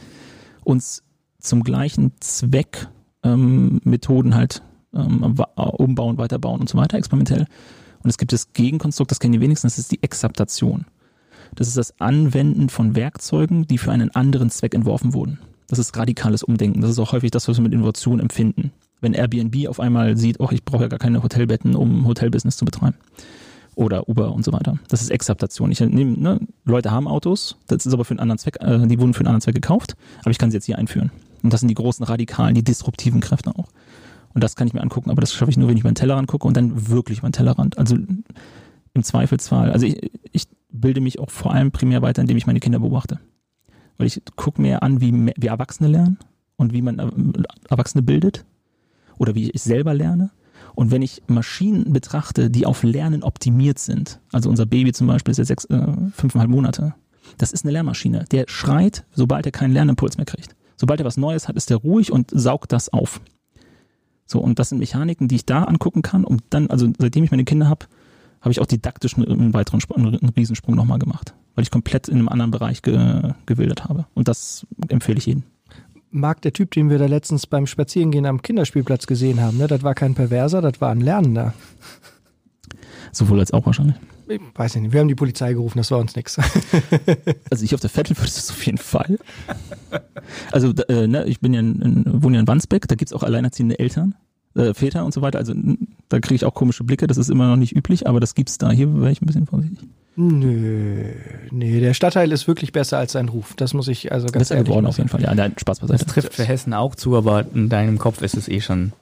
[0.65, 1.05] uns
[1.39, 2.89] zum gleichen Zweck
[3.23, 4.63] ähm, Methoden halt
[4.93, 7.47] ähm, umbauen, weiterbauen und so weiter, experimentell.
[8.03, 10.87] Und es gibt das Gegenkonstrukt, das kennen die wenigsten, das ist die Exaptation.
[11.55, 15.39] Das ist das Anwenden von Werkzeugen, die für einen anderen Zweck entworfen wurden.
[15.69, 16.81] Das ist radikales Umdenken.
[16.81, 18.73] Das ist auch häufig das, was wir mit Innovation empfinden.
[19.01, 22.65] Wenn Airbnb auf einmal sieht, oh, ich brauche ja gar keine Hotelbetten, um Hotelbusiness zu
[22.65, 22.97] betreiben.
[23.75, 24.79] Oder Uber und so weiter.
[24.89, 25.71] Das ist Exaptation.
[25.71, 28.99] Ich nehme, ne, Leute haben Autos, das ist aber für einen anderen Zweck, äh, die
[28.99, 31.13] wurden für einen anderen Zweck gekauft, aber ich kann sie jetzt hier einführen.
[31.43, 33.69] Und das sind die großen radikalen, die disruptiven Kräfte auch.
[34.35, 36.27] Und das kann ich mir angucken, aber das schaffe ich nur, wenn ich meinen Tellerrand
[36.27, 37.79] gucke und dann wirklich meinen Tellerrand.
[37.79, 42.47] Also im Zweifelsfall, also ich, ich bilde mich auch vor allem primär weiter, indem ich
[42.47, 43.21] meine Kinder beobachte.
[43.97, 46.19] Weil ich gucke mir an, wie, wie Erwachsene lernen
[46.57, 47.09] und wie man äh,
[47.69, 48.45] Erwachsene bildet
[49.19, 50.31] oder wie ich selber lerne.
[50.75, 55.33] Und wenn ich Maschinen betrachte, die auf Lernen optimiert sind, also unser Baby zum Beispiel
[55.33, 56.95] ist jetzt sechs, äh, fünfeinhalb Monate,
[57.37, 58.25] das ist eine Lernmaschine.
[58.31, 60.55] Der schreit, sobald er keinen Lernimpuls mehr kriegt.
[60.77, 63.21] Sobald er was Neues hat, ist er ruhig und saugt das auf.
[64.25, 66.25] So, und das sind Mechaniken, die ich da angucken kann.
[66.25, 67.87] Und dann, also seitdem ich meine Kinder habe,
[68.41, 72.29] habe ich auch didaktisch einen weiteren einen Riesensprung nochmal gemacht, weil ich komplett in einem
[72.29, 74.07] anderen Bereich ge, gewildert habe.
[74.15, 75.43] Und das empfehle ich jedem.
[76.11, 79.67] Mag der Typ, den wir da letztens beim Spazierengehen am Kinderspielplatz gesehen haben, ne?
[79.67, 81.55] das war kein Perverser, das war ein Lernender.
[83.13, 83.97] Sowohl als auch wahrscheinlich.
[84.29, 86.39] Ich weiß nicht, wir haben die Polizei gerufen, das war uns nichts.
[87.51, 89.19] Also ich auf der Vettel würde es auf jeden Fall.
[90.53, 93.13] Also äh, ne, ich bin ja in, in, wohne ja in Wandsbeck, da gibt es
[93.15, 94.15] auch alleinerziehende Eltern,
[94.55, 95.39] äh, Väter und so weiter.
[95.39, 95.55] Also
[96.11, 98.59] da kriege ich auch komische Blicke, das ist immer noch nicht üblich, aber das gibt's
[98.59, 98.71] da.
[98.71, 99.89] Hier wäre ich ein bisschen vorsichtig.
[100.21, 101.13] Nö,
[101.53, 103.55] nee, der Stadtteil ist wirklich besser als sein Ruf.
[103.55, 105.23] Das muss ich also ganz besser ehrlich geworden auf jeden Fall.
[105.23, 106.05] Ja, nein, Spaß beiseite.
[106.05, 108.93] Das trifft für Hessen auch zu, aber in deinem Kopf ist es eh schon.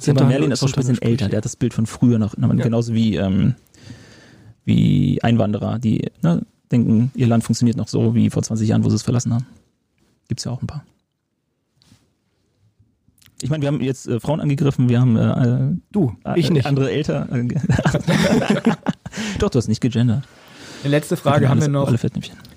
[0.00, 1.28] Ja, aber Merlin ist auch ein bisschen älter.
[1.28, 2.34] Der hat das Bild von früher noch.
[2.38, 2.48] Ja.
[2.48, 3.56] Genauso wie ähm,
[4.64, 8.88] wie Einwanderer, die ne, denken, ihr Land funktioniert noch so wie vor 20 Jahren, wo
[8.88, 9.46] sie es verlassen haben.
[10.28, 10.82] Gibt es ja auch ein paar.
[13.42, 16.66] Ich meine, wir haben jetzt äh, Frauen angegriffen, wir haben äh, du, äh, ich nicht.
[16.66, 17.28] andere älter.
[17.32, 17.48] Äh,
[19.38, 20.24] Doch, du hast nicht gegendert.
[20.82, 21.92] Eine letzte Frage haben wir noch.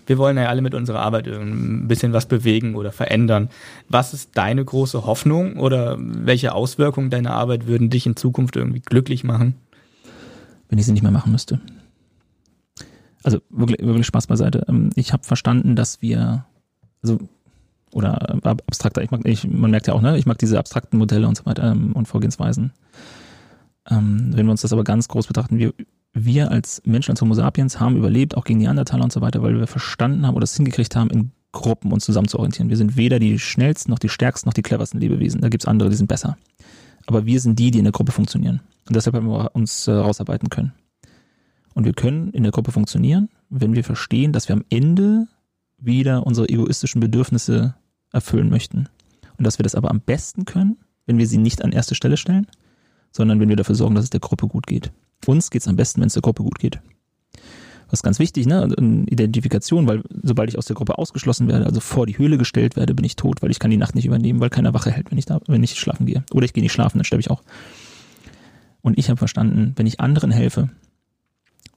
[0.07, 3.49] Wir wollen ja alle mit unserer Arbeit ein bisschen was bewegen oder verändern.
[3.89, 8.79] Was ist deine große Hoffnung oder welche Auswirkungen deiner Arbeit würden dich in Zukunft irgendwie
[8.79, 9.55] glücklich machen?
[10.69, 11.59] Wenn ich sie nicht mehr machen müsste
[13.25, 14.65] also wirklich, wirklich Spaß beiseite.
[14.69, 16.45] Ähm, ich habe verstanden, dass wir,
[17.01, 17.17] also
[17.95, 20.99] oder äh, abstrakter, ich mag, ich, man merkt ja auch, ne, ich mag diese abstrakten
[20.99, 22.73] Modelle und so weiter ähm, und Vorgehensweisen.
[23.89, 25.73] Ähm, wenn wir uns das aber ganz groß betrachten, wir,
[26.13, 29.57] wir als Menschen, als Homo sapiens haben überlebt, auch gegen Neandertaler und so weiter, weil
[29.57, 32.69] wir verstanden haben oder es hingekriegt haben, in Gruppen uns zusammen zu orientieren.
[32.69, 35.39] Wir sind weder die schnellsten, noch die stärksten, noch die cleversten Lebewesen.
[35.39, 36.37] Da gibt's andere, die sind besser.
[37.05, 38.59] Aber wir sind die, die in der Gruppe funktionieren.
[38.87, 40.73] Und deshalb haben wir uns äh, rausarbeiten können.
[41.73, 45.27] Und wir können in der Gruppe funktionieren, wenn wir verstehen, dass wir am Ende
[45.77, 47.75] wieder unsere egoistischen Bedürfnisse
[48.15, 48.89] erfüllen möchten.
[49.37, 52.17] Und dass wir das aber am besten können, wenn wir sie nicht an erste Stelle
[52.17, 52.47] stellen,
[53.11, 54.91] sondern wenn wir dafür sorgen, dass es der Gruppe gut geht.
[55.25, 56.79] Uns geht es am besten, wenn es der Gruppe gut geht.
[57.89, 58.67] Was ganz wichtig, ne?
[59.07, 62.95] Identifikation, weil sobald ich aus der Gruppe ausgeschlossen werde, also vor die Höhle gestellt werde,
[62.95, 65.17] bin ich tot, weil ich kann die Nacht nicht übernehmen, weil keiner Wache hält, wenn
[65.17, 66.23] ich da, wenn ich schlafen gehe.
[66.33, 67.43] Oder ich gehe nicht schlafen, dann sterbe ich auch.
[68.81, 70.69] Und ich habe verstanden, wenn ich anderen helfe,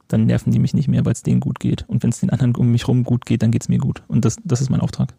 [0.09, 1.85] dann nerven die mich nicht mehr, weil es denen gut geht.
[1.89, 4.03] Und wenn es den anderen um mich rum gut geht, dann geht es mir gut.
[4.09, 5.15] Und das, das ist mein Auftrag.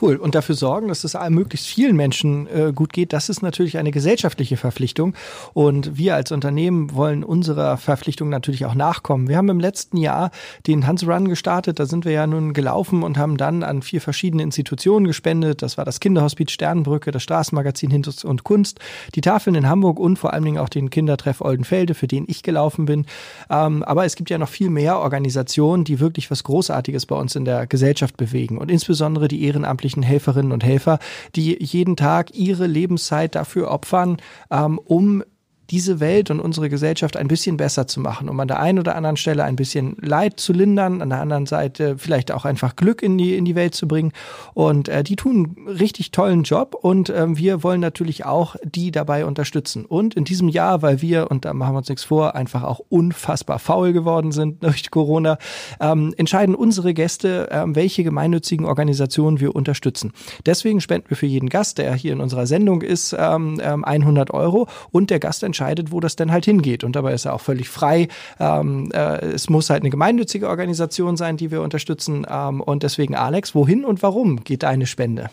[0.00, 0.16] Cool.
[0.16, 3.90] Und dafür sorgen, dass es möglichst vielen Menschen äh, gut geht, das ist natürlich eine
[3.90, 5.14] gesellschaftliche Verpflichtung.
[5.52, 9.28] Und wir als Unternehmen wollen unserer Verpflichtung natürlich auch nachkommen.
[9.28, 10.30] Wir haben im letzten Jahr
[10.66, 11.78] den Hans Run gestartet.
[11.78, 15.60] Da sind wir ja nun gelaufen und haben dann an vier verschiedene Institutionen gespendet.
[15.60, 18.80] Das war das Kinderhospiz Sternbrücke, das Straßenmagazin Hintus und Kunst,
[19.14, 22.42] die Tafeln in Hamburg und vor allen Dingen auch den Kindertreff Oldenfelde, für den ich
[22.42, 23.04] gelaufen bin.
[23.50, 27.36] Ähm, aber es gibt ja noch viel mehr Organisationen, die wirklich was Großartiges bei uns
[27.36, 28.56] in der Gesellschaft bewegen.
[28.56, 30.98] Und insbesondere die Ehrenamtlichen ehrenamtlichen Helferinnen und Helfer,
[31.34, 34.18] die jeden Tag ihre Lebenszeit dafür opfern,
[34.50, 35.22] ähm, um
[35.70, 38.96] diese Welt und unsere Gesellschaft ein bisschen besser zu machen, um an der einen oder
[38.96, 43.02] anderen Stelle ein bisschen Leid zu lindern, an der anderen Seite vielleicht auch einfach Glück
[43.02, 44.12] in die, in die Welt zu bringen.
[44.54, 48.90] Und äh, die tun einen richtig tollen Job und äh, wir wollen natürlich auch die
[48.90, 49.84] dabei unterstützen.
[49.84, 52.80] Und in diesem Jahr, weil wir, und da machen wir uns nichts vor, einfach auch
[52.88, 55.38] unfassbar faul geworden sind durch Corona,
[55.80, 60.12] ähm, entscheiden unsere Gäste, äh, welche gemeinnützigen Organisationen wir unterstützen.
[60.44, 64.34] Deswegen spenden wir für jeden Gast, der hier in unserer Sendung ist, ähm, 100 ähm,
[64.34, 66.82] Euro und der Gast entscheidet, wo das denn halt hingeht.
[66.82, 68.08] Und dabei ist er auch völlig frei.
[68.40, 72.26] Ähm, äh, es muss halt eine gemeinnützige Organisation sein, die wir unterstützen.
[72.26, 75.28] Ähm, und deswegen, Alex, wohin und warum geht deine Spende?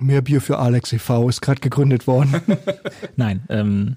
[0.00, 1.28] Mehr Bier für Alex e.V.
[1.28, 2.34] ist gerade gegründet worden.
[3.16, 3.96] Nein, ähm,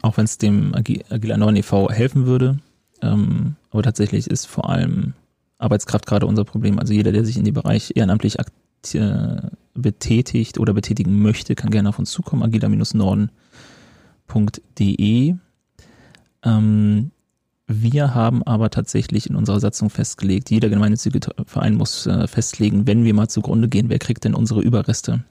[0.00, 1.90] auch wenn es dem Agila 9 e.V.
[1.90, 2.58] helfen würde.
[3.02, 5.12] Ähm, aber tatsächlich ist vor allem
[5.58, 6.78] Arbeitskraft gerade unser Problem.
[6.78, 8.56] Also jeder, der sich in dem Bereich ehrenamtlich aktiv
[9.74, 15.34] betätigt oder betätigen möchte, kann gerne auf uns zukommen, agila-norden.de.
[16.42, 17.10] Ähm,
[17.72, 23.04] wir haben aber tatsächlich in unserer Satzung festgelegt, jeder gemeinnützige Verein muss äh, festlegen, wenn
[23.04, 25.22] wir mal zugrunde gehen, wer kriegt denn unsere Überreste?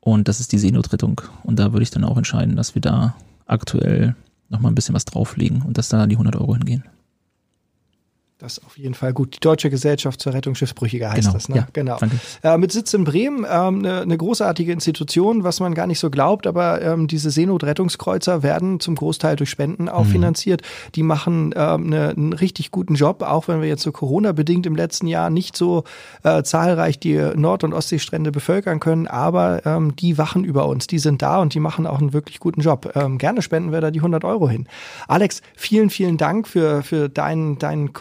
[0.00, 1.20] Und das ist die Seenotrettung.
[1.44, 3.14] Und da würde ich dann auch entscheiden, dass wir da
[3.46, 4.16] aktuell
[4.48, 6.84] nochmal ein bisschen was drauflegen und dass da die 100 Euro hingehen.
[8.42, 9.36] Das ist auf jeden Fall gut.
[9.36, 11.56] Die Deutsche Gesellschaft zur Rettung Schiffsbrüchiger heißt genau, das, ne?
[11.58, 11.98] Ja, genau.
[12.42, 16.10] Äh, mit Sitz in Bremen, ähm, eine, eine großartige Institution, was man gar nicht so
[16.10, 20.10] glaubt, aber ähm, diese Seenotrettungskreuzer werden zum Großteil durch Spenden auch mhm.
[20.10, 20.62] finanziert.
[20.96, 24.74] Die machen ähm, eine, einen richtig guten Job, auch wenn wir jetzt so Corona-bedingt im
[24.74, 25.84] letzten Jahr nicht so
[26.24, 30.98] äh, zahlreich die Nord- und Ostseestrände bevölkern können, aber ähm, die wachen über uns, die
[30.98, 32.90] sind da und die machen auch einen wirklich guten Job.
[32.96, 34.66] Ähm, gerne spenden wir da die 100 Euro hin.
[35.06, 37.92] Alex, vielen, vielen Dank für, für deinen, deinen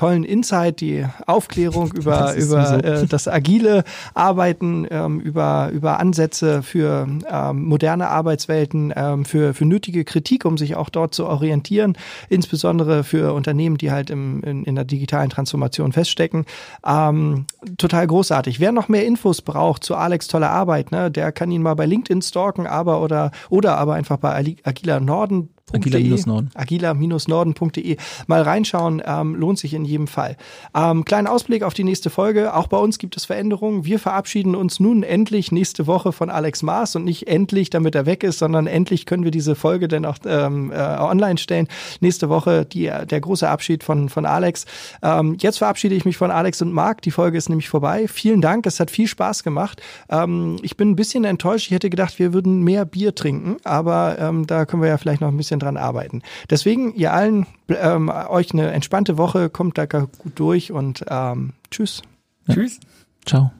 [0.00, 2.76] tollen Insight, die Aufklärung über, das über so.
[2.76, 9.66] äh, das agile Arbeiten, ähm, über, über Ansätze für ähm, moderne Arbeitswelten, ähm, für, für
[9.66, 11.98] nötige Kritik, um sich auch dort zu orientieren,
[12.30, 16.46] insbesondere für Unternehmen, die halt im, in, in der digitalen Transformation feststecken.
[16.82, 17.44] Ähm,
[17.76, 18.58] total großartig.
[18.58, 21.84] Wer noch mehr Infos braucht zu Alex tolle Arbeit, ne, der kann ihn mal bei
[21.84, 26.50] LinkedIn stalken, aber oder, oder aber einfach bei Agila Norden Agila-Norden.
[26.54, 27.96] Agila-Norden.de.
[28.26, 30.36] Mal reinschauen, ähm, lohnt sich in jedem Fall.
[30.74, 32.54] Ähm, kleinen Ausblick auf die nächste Folge.
[32.54, 33.84] Auch bei uns gibt es Veränderungen.
[33.84, 38.06] Wir verabschieden uns nun endlich nächste Woche von Alex Maas und nicht endlich, damit er
[38.06, 41.68] weg ist, sondern endlich können wir diese Folge dann auch ähm, äh, online stellen.
[42.00, 44.66] Nächste Woche die, der große Abschied von, von Alex.
[45.02, 47.02] Ähm, jetzt verabschiede ich mich von Alex und Marc.
[47.02, 48.08] Die Folge ist nämlich vorbei.
[48.08, 48.66] Vielen Dank.
[48.66, 49.82] Es hat viel Spaß gemacht.
[50.08, 51.66] Ähm, ich bin ein bisschen enttäuscht.
[51.66, 55.20] Ich hätte gedacht, wir würden mehr Bier trinken, aber ähm, da können wir ja vielleicht
[55.20, 56.22] noch ein bisschen dran arbeiten.
[56.48, 62.02] Deswegen, ihr allen, ähm, euch eine entspannte Woche, kommt da gut durch und ähm, tschüss.
[62.48, 62.54] Ja.
[62.54, 62.80] Tschüss.
[63.26, 63.52] Ciao.